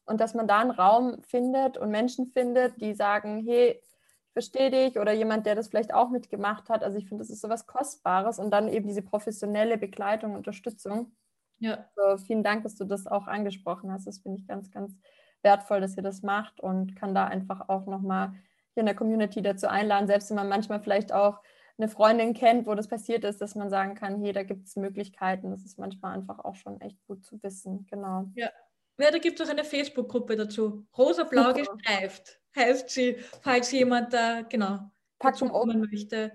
und 0.08 0.22
dass 0.22 0.34
man 0.34 0.48
da 0.48 0.60
einen 0.60 0.72
Raum 0.72 1.22
findet 1.22 1.78
und 1.78 1.92
Menschen 1.92 2.28
findet, 2.28 2.82
die 2.82 2.94
sagen, 2.94 3.44
hey, 3.46 3.80
ich 3.82 4.34
verstehe 4.34 4.72
dich 4.72 4.98
oder 4.98 5.12
jemand, 5.12 5.46
der 5.46 5.56
das 5.56 5.68
vielleicht 5.68 5.94
auch 5.94 6.10
mitgemacht 6.10 6.70
hat. 6.70 6.84
Also 6.84 6.98
ich 6.98 7.08
finde, 7.08 7.24
das 7.24 7.30
ist 7.30 7.42
so 7.42 7.50
was 7.50 7.68
Kostbares 7.68 8.40
und 8.40 8.52
dann 8.52 8.68
eben 8.68 8.88
diese 8.88 9.02
professionelle 9.02 9.78
Begleitung, 9.78 10.36
Unterstützung. 10.36 11.16
Ja. 11.60 11.86
Also 11.96 12.24
vielen 12.24 12.44
Dank, 12.44 12.64
dass 12.64 12.76
du 12.76 12.86
das 12.86 13.08
auch 13.08 13.28
angesprochen 13.28 13.92
hast. 13.92 14.08
Das 14.08 14.20
finde 14.20 14.40
ich 14.40 14.48
ganz, 14.48 14.72
ganz 14.72 14.96
wertvoll, 15.42 15.82
dass 15.82 15.98
ihr 15.98 16.04
das 16.04 16.22
macht 16.22 16.60
und 16.60 16.96
kann 16.96 17.14
da 17.14 17.26
einfach 17.26 17.70
auch 17.70 17.86
nochmal 17.86 18.34
hier 18.74 18.82
in 18.82 18.86
der 18.86 18.96
Community 18.96 19.42
dazu 19.42 19.68
einladen, 19.68 20.08
selbst 20.08 20.30
wenn 20.30 20.38
man 20.38 20.50
manchmal 20.50 20.82
vielleicht 20.82 21.12
auch 21.12 21.42
eine 21.78 21.90
Freundin 21.90 22.34
kennt, 22.34 22.66
wo 22.66 22.76
das 22.76 22.88
passiert 22.88 23.24
ist, 23.24 23.42
dass 23.42 23.56
man 23.56 23.70
sagen 23.70 23.96
kann, 23.96 24.20
hey, 24.22 24.34
da 24.34 24.44
gibt 24.44 24.68
es 24.68 24.76
Möglichkeiten. 24.76 25.52
Das 25.52 25.64
ist 25.64 25.78
manchmal 25.78 26.16
einfach 26.16 26.40
auch 26.40 26.56
schon 26.56 26.82
echt 26.82 27.04
gut 27.08 27.24
zu 27.24 27.42
wissen. 27.44 27.86
Genau. 27.90 28.26
Ja, 28.36 28.50
ja, 28.98 29.12
da 29.12 29.18
gibt 29.18 29.40
es 29.40 29.48
auch 29.48 29.52
eine 29.52 29.64
Facebook-Gruppe 29.64 30.36
dazu. 30.36 30.86
Rosa-blau 30.98 31.54
gestreift 31.54 32.40
heißt 32.56 32.90
sie, 32.90 33.18
falls 33.42 33.72
jemand 33.72 34.14
da 34.14 34.42
genau 34.42 34.80
packen 35.20 35.50
kommen 35.50 35.88
möchte. 35.92 36.32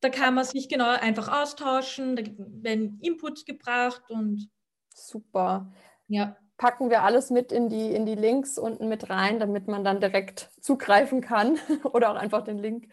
Da 0.00 0.10
kann 0.10 0.34
man 0.34 0.44
sich 0.44 0.68
genau 0.68 0.88
einfach 0.88 1.42
austauschen, 1.42 2.16
da 2.16 2.22
werden 2.36 2.98
Inputs 3.00 3.44
gebracht 3.44 4.02
und 4.10 4.50
super. 4.94 5.72
Ja. 6.08 6.36
Packen 6.56 6.90
wir 6.90 7.02
alles 7.02 7.30
mit 7.30 7.50
in 7.50 7.68
die, 7.68 7.92
in 7.92 8.06
die 8.06 8.14
Links 8.14 8.58
unten 8.58 8.88
mit 8.88 9.10
rein, 9.10 9.40
damit 9.40 9.66
man 9.66 9.82
dann 9.82 10.00
direkt 10.00 10.50
zugreifen 10.60 11.20
kann 11.20 11.58
oder 11.84 12.10
auch 12.10 12.16
einfach 12.16 12.42
den 12.42 12.58
Link 12.58 12.88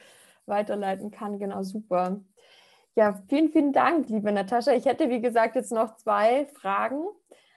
weiterleiten 0.45 1.11
kann. 1.11 1.37
Genau, 1.37 1.61
super. 1.61 2.21
Ja, 2.95 3.21
vielen, 3.29 3.51
vielen 3.51 3.71
Dank, 3.71 4.09
liebe 4.09 4.31
Natascha. 4.31 4.73
Ich 4.73 4.85
hätte, 4.85 5.09
wie 5.09 5.21
gesagt, 5.21 5.55
jetzt 5.55 5.71
noch 5.71 5.95
zwei 5.97 6.47
Fragen. 6.47 7.05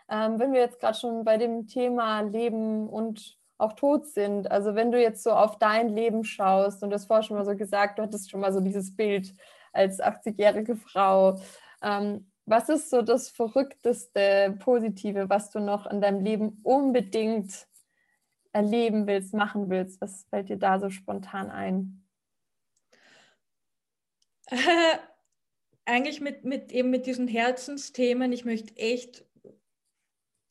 Ähm, 0.08 0.38
wenn 0.38 0.52
wir 0.52 0.60
jetzt 0.60 0.80
gerade 0.80 0.98
schon 0.98 1.24
bei 1.24 1.36
dem 1.36 1.66
Thema 1.66 2.20
Leben 2.20 2.88
und, 2.88 3.38
auch 3.58 3.74
tot 3.74 4.06
sind. 4.06 4.50
Also 4.50 4.74
wenn 4.74 4.92
du 4.92 5.00
jetzt 5.00 5.22
so 5.22 5.30
auf 5.30 5.58
dein 5.58 5.88
Leben 5.88 6.24
schaust 6.24 6.82
und 6.82 6.90
du 6.90 6.94
hast 6.94 7.06
vorher 7.06 7.22
schon 7.22 7.36
mal 7.36 7.44
so 7.44 7.56
gesagt, 7.56 7.98
du 7.98 8.02
hattest 8.02 8.30
schon 8.30 8.40
mal 8.40 8.52
so 8.52 8.60
dieses 8.60 8.96
Bild 8.96 9.32
als 9.72 10.00
80-jährige 10.00 10.76
Frau. 10.76 11.40
Ähm, 11.82 12.30
was 12.46 12.68
ist 12.68 12.90
so 12.90 13.02
das 13.02 13.30
verrückteste 13.30 14.56
Positive, 14.60 15.28
was 15.30 15.50
du 15.50 15.60
noch 15.60 15.86
in 15.86 16.00
deinem 16.00 16.22
Leben 16.22 16.60
unbedingt 16.62 17.66
erleben 18.52 19.06
willst, 19.06 19.34
machen 19.34 19.70
willst? 19.70 20.00
Was 20.00 20.26
fällt 20.30 20.48
dir 20.48 20.58
da 20.58 20.78
so 20.78 20.90
spontan 20.90 21.50
ein? 21.50 22.06
Äh, 24.46 24.56
eigentlich 25.86 26.20
mit, 26.20 26.44
mit 26.44 26.72
eben 26.72 26.90
mit 26.90 27.06
diesen 27.06 27.28
Herzensthemen. 27.28 28.32
Ich 28.32 28.44
möchte 28.44 28.76
echt, 28.76 29.24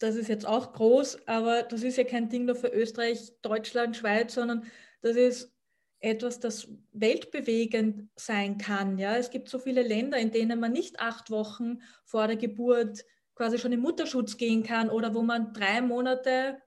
das 0.04 0.18
ist 0.18 0.28
jetzt 0.28 0.46
auch 0.46 0.74
groß, 0.74 1.26
aber 1.28 1.64
das 1.64 1.82
ist 1.82 1.98
ja 1.98 2.04
kein 2.04 2.28
Ding 2.28 2.44
nur 2.44 2.56
für 2.56 2.68
Österreich, 2.68 3.32
Deutschland, 3.42 3.96
Schweiz, 3.96 4.34
sondern 4.34 4.66
das 5.02 5.16
ist 5.16 5.54
etwas, 6.02 6.42
das 6.42 6.68
weltbewegend 6.92 8.10
sein 8.18 8.58
kann. 8.58 8.98
Ja? 8.98 9.16
Es 9.16 9.30
gibt 9.30 9.48
so 9.48 9.60
viele 9.60 9.82
Länder, 9.82 10.18
in 10.18 10.32
denen 10.32 10.60
man 10.60 10.74
nicht 10.74 11.00
acht 11.00 11.32
Wochen 11.32 11.82
vor 12.04 12.28
der 12.28 12.36
Geburt 12.36 13.06
quasi 13.34 13.58
schon 13.58 13.72
in 13.72 13.80
Mutterschutz 13.80 14.36
gehen 14.36 14.62
kann 14.62 14.90
oder 14.90 15.16
wo 15.16 15.22
man 15.22 15.54
drei 15.54 15.80
Monate, 15.82 16.62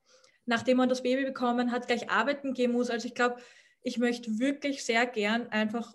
nachdem 0.46 0.78
man 0.78 0.88
das 0.88 1.02
Baby 1.02 1.26
bekommen 1.26 1.72
hat, 1.72 1.88
gleich 1.88 2.08
arbeiten 2.08 2.54
gehen 2.54 2.72
muss. 2.72 2.88
Also 2.88 3.06
ich 3.06 3.14
glaube, 3.14 3.36
ich 3.82 3.98
möchte 3.98 4.38
wirklich 4.38 4.82
sehr 4.82 5.04
gern 5.04 5.48
einfach 5.48 5.92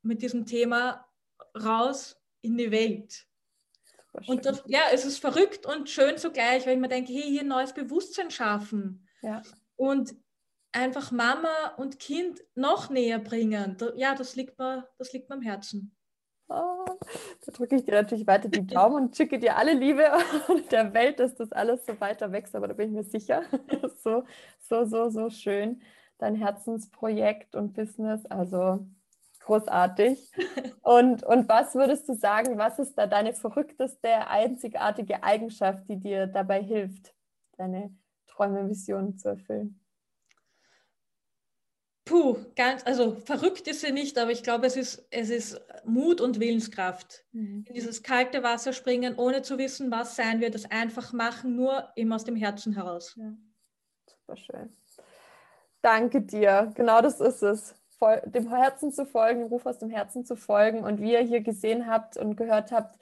mit 0.00 0.22
diesem 0.22 0.46
Thema 0.46 1.06
raus 1.54 2.16
in 2.40 2.56
die 2.56 2.70
Welt. 2.70 3.26
Und 4.26 4.44
das, 4.44 4.62
ja, 4.66 4.80
es 4.92 5.04
ist 5.04 5.18
verrückt 5.18 5.66
und 5.66 5.88
schön 5.88 6.18
zugleich, 6.18 6.66
weil 6.66 6.74
ich 6.74 6.80
mir 6.80 6.88
denke, 6.88 7.12
hey, 7.12 7.22
hier 7.22 7.42
ein 7.42 7.48
neues 7.48 7.72
Bewusstsein 7.72 8.30
schaffen. 8.30 9.06
Ja. 9.22 9.42
Und 9.76 10.14
einfach 10.72 11.10
Mama 11.10 11.74
und 11.76 11.98
Kind 11.98 12.42
noch 12.54 12.90
näher 12.90 13.18
bringen. 13.18 13.76
Ja, 13.96 14.14
das 14.14 14.36
liegt 14.36 14.58
mir, 14.58 14.88
das 14.98 15.12
liegt 15.12 15.28
mir 15.28 15.36
am 15.36 15.42
Herzen. 15.42 15.94
Oh, 16.48 16.84
da 17.46 17.52
drücke 17.52 17.76
ich 17.76 17.84
dir 17.84 17.94
natürlich 17.94 18.26
weiter 18.26 18.48
die 18.48 18.66
Daumen 18.66 18.96
und 18.96 19.16
schicke 19.16 19.38
dir 19.38 19.56
alle 19.56 19.72
Liebe 19.72 20.02
der 20.72 20.92
Welt, 20.94 21.20
dass 21.20 21.36
das 21.36 21.52
alles 21.52 21.86
so 21.86 22.00
weiter 22.00 22.32
wächst, 22.32 22.56
aber 22.56 22.66
da 22.66 22.74
bin 22.74 22.88
ich 22.88 22.94
mir 22.94 23.04
sicher. 23.04 23.42
So, 24.02 24.24
so, 24.58 24.84
so, 24.84 25.10
so 25.10 25.30
schön. 25.30 25.82
Dein 26.18 26.34
Herzensprojekt 26.34 27.54
und 27.54 27.74
Business, 27.74 28.26
also 28.26 28.86
großartig. 29.50 30.30
Und, 30.82 31.24
und 31.24 31.48
was 31.48 31.74
würdest 31.74 32.08
du 32.08 32.14
sagen, 32.14 32.56
was 32.56 32.78
ist 32.78 32.96
da 32.96 33.06
deine 33.06 33.34
verrückteste, 33.34 34.28
einzigartige 34.28 35.22
Eigenschaft, 35.22 35.88
die 35.88 35.96
dir 35.96 36.26
dabei 36.26 36.62
hilft, 36.62 37.12
deine 37.56 37.94
Träume, 38.26 38.68
Visionen 38.68 39.18
zu 39.18 39.30
erfüllen? 39.30 39.80
Puh, 42.04 42.38
ganz, 42.56 42.84
also 42.86 43.16
verrückt 43.24 43.68
ist 43.68 43.82
sie 43.82 43.92
nicht, 43.92 44.18
aber 44.18 44.30
ich 44.30 44.42
glaube, 44.42 44.66
es 44.66 44.76
ist, 44.76 45.06
es 45.10 45.30
ist 45.30 45.60
Mut 45.84 46.20
und 46.20 46.40
Willenskraft. 46.40 47.24
Mhm. 47.32 47.64
In 47.68 47.74
dieses 47.74 48.02
kalte 48.02 48.42
Wasser 48.42 48.72
springen, 48.72 49.16
ohne 49.16 49.42
zu 49.42 49.58
wissen, 49.58 49.90
was 49.90 50.16
sein 50.16 50.40
wird, 50.40 50.54
das 50.54 50.70
einfach 50.70 51.12
machen, 51.12 51.56
nur 51.56 51.88
eben 51.96 52.12
aus 52.12 52.24
dem 52.24 52.36
Herzen 52.36 52.72
heraus. 52.72 53.14
Ja. 53.16 53.32
Super 54.06 54.36
schön. 54.36 54.76
Danke 55.82 56.22
dir. 56.22 56.72
Genau 56.74 57.00
das 57.00 57.20
ist 57.20 57.42
es. 57.42 57.79
Dem 58.26 58.48
Herzen 58.48 58.92
zu 58.92 59.06
folgen, 59.06 59.44
Ruf 59.44 59.66
aus 59.66 59.78
dem 59.78 59.90
Herzen 59.90 60.24
zu 60.24 60.36
folgen. 60.36 60.84
Und 60.84 61.00
wie 61.00 61.12
ihr 61.12 61.20
hier 61.20 61.40
gesehen 61.40 61.86
habt 61.86 62.16
und 62.16 62.36
gehört 62.36 62.72
habt, 62.72 62.98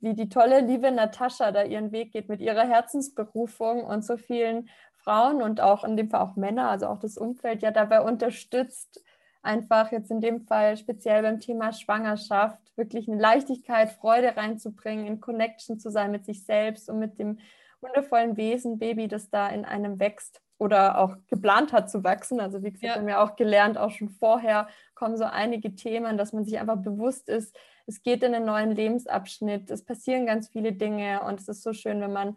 wie 0.00 0.14
die 0.14 0.28
tolle, 0.28 0.60
liebe 0.60 0.90
Natascha 0.90 1.50
da 1.52 1.64
ihren 1.64 1.92
Weg 1.92 2.12
geht 2.12 2.28
mit 2.28 2.40
ihrer 2.40 2.66
Herzensberufung 2.66 3.84
und 3.84 4.04
so 4.04 4.16
vielen 4.16 4.68
Frauen 4.96 5.42
und 5.42 5.60
auch 5.60 5.84
in 5.84 5.96
dem 5.96 6.10
Fall 6.10 6.20
auch 6.20 6.36
Männer, 6.36 6.70
also 6.70 6.86
auch 6.86 6.98
das 6.98 7.18
Umfeld 7.18 7.62
ja 7.62 7.70
dabei 7.70 8.00
unterstützt, 8.00 9.02
einfach 9.42 9.90
jetzt 9.90 10.10
in 10.10 10.20
dem 10.20 10.42
Fall 10.42 10.76
speziell 10.76 11.22
beim 11.22 11.40
Thema 11.40 11.72
Schwangerschaft 11.72 12.58
wirklich 12.76 13.08
eine 13.08 13.20
Leichtigkeit, 13.20 13.90
Freude 13.90 14.36
reinzubringen, 14.36 15.06
in 15.06 15.20
Connection 15.20 15.78
zu 15.80 15.90
sein 15.90 16.10
mit 16.10 16.24
sich 16.24 16.44
selbst 16.44 16.88
und 16.88 16.98
mit 16.98 17.18
dem 17.18 17.38
wundervollen 17.80 18.36
Wesen 18.36 18.78
Baby, 18.78 19.08
das 19.08 19.30
da 19.30 19.48
in 19.48 19.64
einem 19.64 19.98
wächst 19.98 20.40
oder 20.58 20.98
auch 20.98 21.16
geplant 21.28 21.72
hat 21.72 21.90
zu 21.90 22.04
wachsen. 22.04 22.40
Also 22.40 22.62
wie 22.62 22.72
gesagt, 22.72 22.84
ja. 22.84 22.96
haben 22.96 23.06
wir 23.06 23.22
auch 23.22 23.36
gelernt, 23.36 23.78
auch 23.78 23.90
schon 23.90 24.08
vorher 24.08 24.68
kommen 24.94 25.16
so 25.16 25.24
einige 25.24 25.74
Themen, 25.74 26.18
dass 26.18 26.32
man 26.32 26.44
sich 26.44 26.58
einfach 26.58 26.76
bewusst 26.76 27.28
ist, 27.28 27.56
es 27.86 28.02
geht 28.02 28.22
in 28.22 28.34
einen 28.34 28.44
neuen 28.44 28.72
Lebensabschnitt, 28.72 29.70
es 29.70 29.82
passieren 29.82 30.26
ganz 30.26 30.48
viele 30.48 30.72
Dinge 30.72 31.22
und 31.22 31.40
es 31.40 31.48
ist 31.48 31.62
so 31.62 31.72
schön, 31.72 32.02
wenn 32.02 32.12
man 32.12 32.36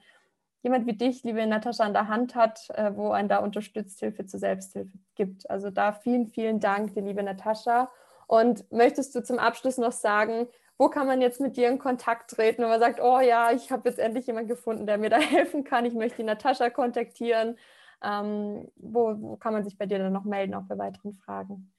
jemand 0.64 0.86
wie 0.86 0.94
dich, 0.94 1.24
liebe 1.24 1.46
Natascha, 1.46 1.84
an 1.84 1.94
der 1.94 2.08
Hand 2.08 2.36
hat, 2.36 2.70
äh, 2.70 2.96
wo 2.96 3.12
einen 3.12 3.28
da 3.28 3.40
unterstützt, 3.40 4.00
Hilfe 4.00 4.26
zur 4.26 4.40
Selbsthilfe 4.40 4.98
gibt. 5.16 5.50
Also 5.50 5.70
da 5.70 5.92
vielen, 5.92 6.28
vielen 6.28 6.60
Dank, 6.60 6.94
die 6.94 7.02
liebe 7.02 7.22
Natascha. 7.22 7.92
Und 8.28 8.72
möchtest 8.72 9.14
du 9.14 9.24
zum 9.24 9.40
Abschluss 9.40 9.78
noch 9.78 9.92
sagen, 9.92 10.48
wo 10.78 10.88
kann 10.88 11.06
man 11.06 11.22
jetzt 11.22 11.42
mit 11.42 11.58
dir 11.58 11.68
in 11.68 11.80
Kontakt 11.80 12.32
treten, 12.32 12.62
wenn 12.62 12.70
man 12.70 12.80
sagt, 12.80 13.02
oh 13.02 13.20
ja, 13.20 13.52
ich 13.52 13.72
habe 13.72 13.90
jetzt 13.90 14.00
endlich 14.00 14.28
jemanden 14.28 14.50
gefunden, 14.50 14.86
der 14.86 14.98
mir 14.98 15.10
da 15.10 15.18
helfen 15.20 15.64
kann, 15.64 15.86
ich 15.86 15.94
möchte 15.94 16.18
die 16.18 16.24
Natascha 16.24 16.70
kontaktieren. 16.70 17.58
Ähm, 18.04 18.68
wo, 18.76 19.16
wo, 19.20 19.38
kann 19.38 19.54
man 19.54 19.64
sich 19.64 19.78
bei 19.78 19.86
dir 19.86 20.00
dann 20.00 20.14
noch 20.14 20.26
melden, 20.26 20.54
auch 20.54 20.66
bei 20.68 20.78
weiteren 20.78 21.14
Fragen? 21.14 21.74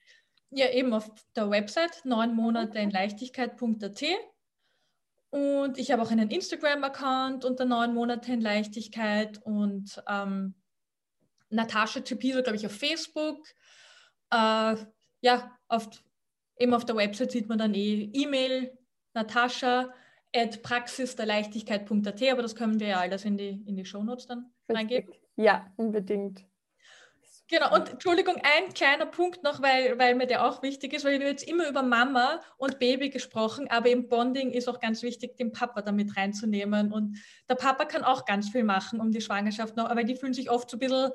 Ja, 0.51 0.71
eben 0.71 0.93
auf 0.93 1.11
der 1.35 1.51
Website 1.51 2.03
neun 2.05 2.35
Monate 2.35 2.79
in 2.79 2.91
Leichtigkeit.at 2.91 4.03
und 5.33 5.79
ich 5.79 5.91
habe 5.91 6.03
auch 6.03 6.11
einen 6.11 6.31
Instagram-Account 6.31 7.47
unter 7.47 7.65
neun 7.65 7.95
Monate 7.95 8.35
in 8.35 8.43
Leichtigkeit 8.43 9.41
und 9.43 10.03
ähm, 10.07 10.55
Natascha 11.49 12.01
Tepiso, 12.01 12.43
glaube 12.43 12.57
ich, 12.57 12.67
auf 12.67 12.77
Facebook. 12.77 13.43
Äh, 14.31 14.77
ja, 15.23 15.59
auf, 15.69 15.89
eben 16.59 16.75
auf 16.75 16.85
der 16.85 16.97
Website 16.97 17.33
sieht 17.33 17.49
man 17.49 17.57
dann 17.57 17.73
eh 17.73 18.11
E-Mail, 18.13 18.77
Natascha 19.15 19.95
at 20.35 20.63
praxisderleichtigkeit.at, 20.63 22.23
aber 22.31 22.43
das 22.43 22.55
können 22.55 22.79
wir 22.79 22.89
ja 22.89 23.01
alles 23.01 23.25
in 23.25 23.39
die, 23.39 23.63
in 23.67 23.77
die 23.77 23.87
Shownotes 23.87 24.27
dann 24.27 24.53
Richtig. 24.69 24.77
reingeben. 24.77 25.15
Ja, 25.37 25.67
unbedingt. 25.77 26.45
Genau, 27.49 27.75
und 27.75 27.91
Entschuldigung, 27.91 28.37
ein 28.37 28.73
kleiner 28.73 29.05
Punkt 29.05 29.43
noch, 29.43 29.61
weil, 29.61 29.99
weil 29.99 30.15
mir 30.15 30.27
der 30.27 30.47
auch 30.47 30.63
wichtig 30.63 30.95
ist, 30.95 31.05
weil 31.05 31.21
wir 31.21 31.27
jetzt 31.27 31.47
immer 31.47 31.69
über 31.69 31.83
Mama 31.83 32.41
und 32.57 32.79
Baby 32.79 33.11
gesprochen, 33.11 33.69
aber 33.71 33.91
im 33.91 34.09
Bonding 34.09 34.53
ist 34.53 34.69
auch 34.69 34.81
ganz 34.81 35.03
wichtig, 35.03 35.37
den 35.37 35.53
Papa 35.53 35.83
damit 35.83 36.17
reinzunehmen. 36.17 36.93
Und 36.93 37.19
der 37.51 37.57
Papa 37.57 37.85
kann 37.85 38.05
auch 38.05 38.25
ganz 38.25 38.49
viel 38.49 38.65
machen 38.65 39.01
um 39.01 39.11
die 39.11 39.21
Schwangerschaft 39.21 39.77
noch, 39.77 39.91
aber 39.91 40.03
die 40.03 40.17
fühlen 40.17 40.33
sich 40.33 40.51
oft 40.51 40.71
so 40.71 40.77
ein 40.77 40.81
bisschen, 40.81 41.11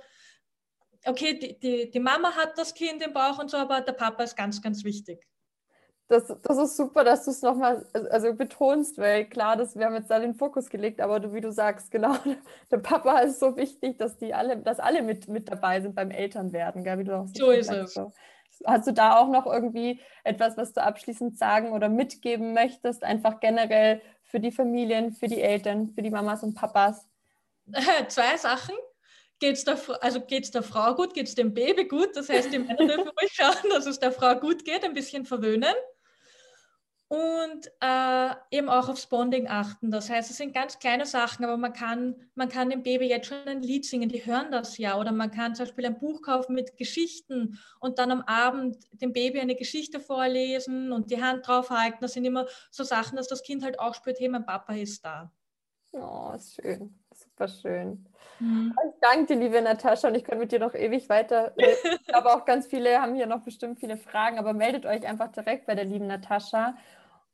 okay, 1.05 1.39
die, 1.39 1.59
die, 1.59 1.89
die 1.89 1.99
Mama 1.99 2.35
hat 2.35 2.57
das 2.57 2.75
Kind 2.75 3.01
im 3.03 3.13
Bauch 3.13 3.39
und 3.39 3.49
so, 3.49 3.57
aber 3.57 3.81
der 3.81 3.93
Papa 3.93 4.23
ist 4.23 4.35
ganz, 4.35 4.61
ganz 4.61 4.83
wichtig 4.83 5.25
das, 6.07 6.33
das 6.41 6.57
ist 6.57 6.77
super, 6.77 7.03
dass 7.03 7.25
du 7.25 7.31
es 7.31 7.41
nochmal 7.41 7.85
also 8.11 8.33
betonst, 8.33 8.97
weil 8.97 9.25
klar, 9.25 9.57
dass 9.57 9.75
wir 9.75 9.85
haben 9.85 9.95
jetzt 9.95 10.09
da 10.09 10.19
den 10.19 10.35
Fokus 10.35 10.69
gelegt, 10.69 11.01
aber 11.01 11.19
du, 11.19 11.33
wie 11.33 11.41
du 11.41 11.51
sagst, 11.51 11.91
genau, 11.91 12.15
der 12.71 12.77
Papa 12.77 13.19
ist 13.19 13.39
so 13.39 13.57
wichtig, 13.57 13.97
dass 13.97 14.17
die 14.17 14.33
alle, 14.33 14.57
dass 14.57 14.79
alle 14.79 15.01
mit, 15.01 15.27
mit 15.27 15.49
dabei 15.49 15.81
sind 15.81 15.95
beim 15.95 16.11
Elternwerden, 16.11 16.83
gell, 16.83 16.99
wie 16.99 17.03
du 17.03 17.17
auch 17.17 17.27
so 17.33 17.51
ist 17.51 17.67
sagst, 17.67 17.81
es. 17.89 17.93
So. 17.93 18.13
Hast 18.65 18.87
du 18.87 18.93
da 18.93 19.17
auch 19.17 19.27
noch 19.27 19.45
irgendwie 19.45 19.99
etwas, 20.23 20.55
was 20.57 20.73
du 20.73 20.81
abschließend 20.81 21.37
sagen 21.37 21.73
oder 21.73 21.89
mitgeben 21.89 22.53
möchtest, 22.53 23.03
einfach 23.03 23.39
generell 23.39 24.01
für 24.23 24.39
die 24.39 24.51
Familien, 24.51 25.13
für 25.13 25.27
die 25.27 25.41
Eltern, 25.41 25.91
für 25.93 26.01
die 26.01 26.09
Mamas 26.09 26.41
und 26.41 26.55
Papas? 26.55 27.05
Zwei 28.07 28.37
Sachen. 28.37 28.75
Geht 29.39 29.53
es 29.53 29.65
der, 29.65 29.77
also 30.01 30.19
der 30.19 30.63
Frau 30.63 30.95
gut, 30.95 31.13
geht 31.13 31.27
es 31.27 31.35
dem 31.35 31.53
Baby 31.53 31.87
gut? 31.87 32.15
Das 32.15 32.27
heißt, 32.27 32.51
die 32.51 32.57
Männer 32.57 32.87
dürfen 32.87 33.07
ruhig 33.21 33.31
schauen, 33.31 33.69
dass 33.69 33.85
es 33.85 33.99
der 33.99 34.11
Frau 34.11 34.33
gut 34.33 34.65
geht, 34.65 34.83
ein 34.83 34.93
bisschen 34.93 35.25
verwöhnen 35.25 35.75
und 37.09 37.71
äh, 37.79 38.35
eben 38.51 38.67
auch 38.67 38.89
aufs 38.89 39.07
Bonding 39.07 39.47
achten. 39.47 39.91
Das 39.91 40.09
heißt, 40.09 40.29
es 40.29 40.37
sind 40.37 40.53
ganz 40.53 40.77
kleine 40.77 41.05
Sachen, 41.05 41.45
aber 41.45 41.55
man 41.55 41.71
kann, 41.71 42.15
man 42.35 42.49
kann 42.49 42.69
dem 42.69 42.83
Baby 42.83 43.07
jetzt 43.07 43.27
schon 43.27 43.47
ein 43.47 43.61
Lied 43.61 43.85
singen, 43.85 44.09
die 44.09 44.25
hören 44.25 44.51
das 44.51 44.77
ja. 44.77 44.99
Oder 44.99 45.13
man 45.13 45.31
kann 45.31 45.55
zum 45.55 45.65
Beispiel 45.65 45.85
ein 45.85 45.99
Buch 45.99 46.21
kaufen 46.21 46.53
mit 46.53 46.75
Geschichten 46.75 47.59
und 47.79 47.97
dann 47.97 48.11
am 48.11 48.21
Abend 48.23 48.77
dem 49.01 49.13
Baby 49.13 49.39
eine 49.39 49.55
Geschichte 49.55 50.01
vorlesen 50.01 50.91
und 50.91 51.09
die 51.09 51.21
Hand 51.21 51.47
draufhalten. 51.47 51.99
Das 52.01 52.13
sind 52.13 52.25
immer 52.25 52.45
so 52.71 52.83
Sachen, 52.83 53.15
dass 53.15 53.29
das 53.29 53.41
Kind 53.41 53.63
halt 53.63 53.79
auch 53.79 53.95
spürt, 53.95 54.19
hey, 54.19 54.27
mein 54.27 54.45
Papa 54.45 54.73
ist 54.73 55.05
da. 55.05 55.31
Oh, 55.93 56.33
schön, 56.37 56.93
super 57.13 57.47
schön. 57.47 58.05
Mhm. 58.39 58.75
Ich 58.85 58.99
danke 59.01 59.33
dir, 59.33 59.41
liebe 59.41 59.61
Natascha, 59.61 60.09
und 60.09 60.15
ich 60.15 60.23
könnte 60.23 60.39
mit 60.39 60.51
dir 60.51 60.59
noch 60.59 60.73
ewig 60.73 61.09
weiter. 61.09 61.53
Ich 62.07 62.13
glaube, 62.13 62.33
auch 62.33 62.45
ganz 62.45 62.67
viele 62.67 63.01
haben 63.01 63.15
hier 63.15 63.27
noch 63.27 63.41
bestimmt 63.41 63.79
viele 63.79 63.97
Fragen, 63.97 64.39
aber 64.39 64.53
meldet 64.53 64.85
euch 64.85 65.05
einfach 65.05 65.29
direkt 65.31 65.65
bei 65.65 65.75
der 65.75 65.85
lieben 65.85 66.07
Natascha. 66.07 66.75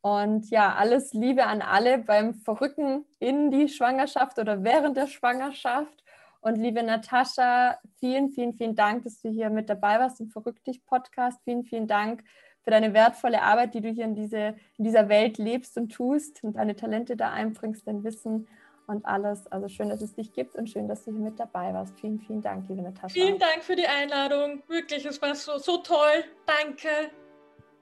Und 0.04 0.50
ja, 0.50 0.74
alles 0.74 1.14
Liebe 1.14 1.46
an 1.46 1.62
alle 1.62 1.96
beim 1.96 2.34
Verrücken 2.34 3.06
in 3.20 3.50
die 3.50 3.70
Schwangerschaft 3.70 4.38
oder 4.38 4.62
während 4.62 4.98
der 4.98 5.06
Schwangerschaft. 5.06 6.04
Und 6.42 6.56
liebe 6.56 6.82
Natascha, 6.82 7.78
vielen, 8.00 8.28
vielen, 8.28 8.52
vielen 8.52 8.74
Dank, 8.74 9.04
dass 9.04 9.22
du 9.22 9.30
hier 9.30 9.48
mit 9.48 9.70
dabei 9.70 9.98
warst 9.98 10.20
im 10.20 10.28
Verrückt 10.28 10.66
dich 10.66 10.84
Podcast. 10.84 11.40
Vielen, 11.44 11.64
vielen 11.64 11.86
Dank 11.86 12.22
für 12.60 12.70
deine 12.70 12.92
wertvolle 12.92 13.40
Arbeit, 13.40 13.72
die 13.72 13.80
du 13.80 13.88
hier 13.88 14.04
in, 14.04 14.14
diese, 14.14 14.56
in 14.76 14.84
dieser 14.84 15.08
Welt 15.08 15.38
lebst 15.38 15.78
und 15.78 15.88
tust 15.88 16.44
und 16.44 16.56
deine 16.56 16.76
Talente 16.76 17.16
da 17.16 17.30
einbringst, 17.30 17.86
dein 17.86 18.04
Wissen. 18.04 18.46
und 18.86 19.06
alles. 19.06 19.46
Also 19.46 19.68
schön, 19.68 19.88
dass 19.88 20.02
es 20.02 20.14
dich 20.14 20.34
gibt 20.34 20.54
und 20.54 20.68
schön, 20.68 20.86
dass 20.86 21.04
du 21.04 21.12
hier 21.12 21.20
mit 21.20 21.40
dabei 21.40 21.72
warst. 21.72 21.98
Vielen, 21.98 22.20
vielen 22.20 22.42
Dank, 22.42 22.68
liebe 22.68 22.82
Natascha. 22.82 23.08
Vielen 23.08 23.38
Dank 23.38 23.64
für 23.64 23.74
die 23.74 23.86
Einladung. 23.86 24.62
Wirklich, 24.68 25.06
es 25.06 25.22
war 25.22 25.34
so, 25.34 25.56
so 25.56 25.78
toll. 25.78 26.24
Danke. 26.44 27.10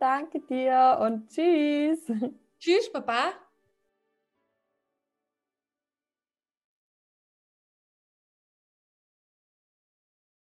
Danke 0.02 0.40
dir 0.40 0.98
und 1.00 1.28
tschüss. 1.28 2.10
Tschüss, 2.58 2.90
Baba. 2.92 3.34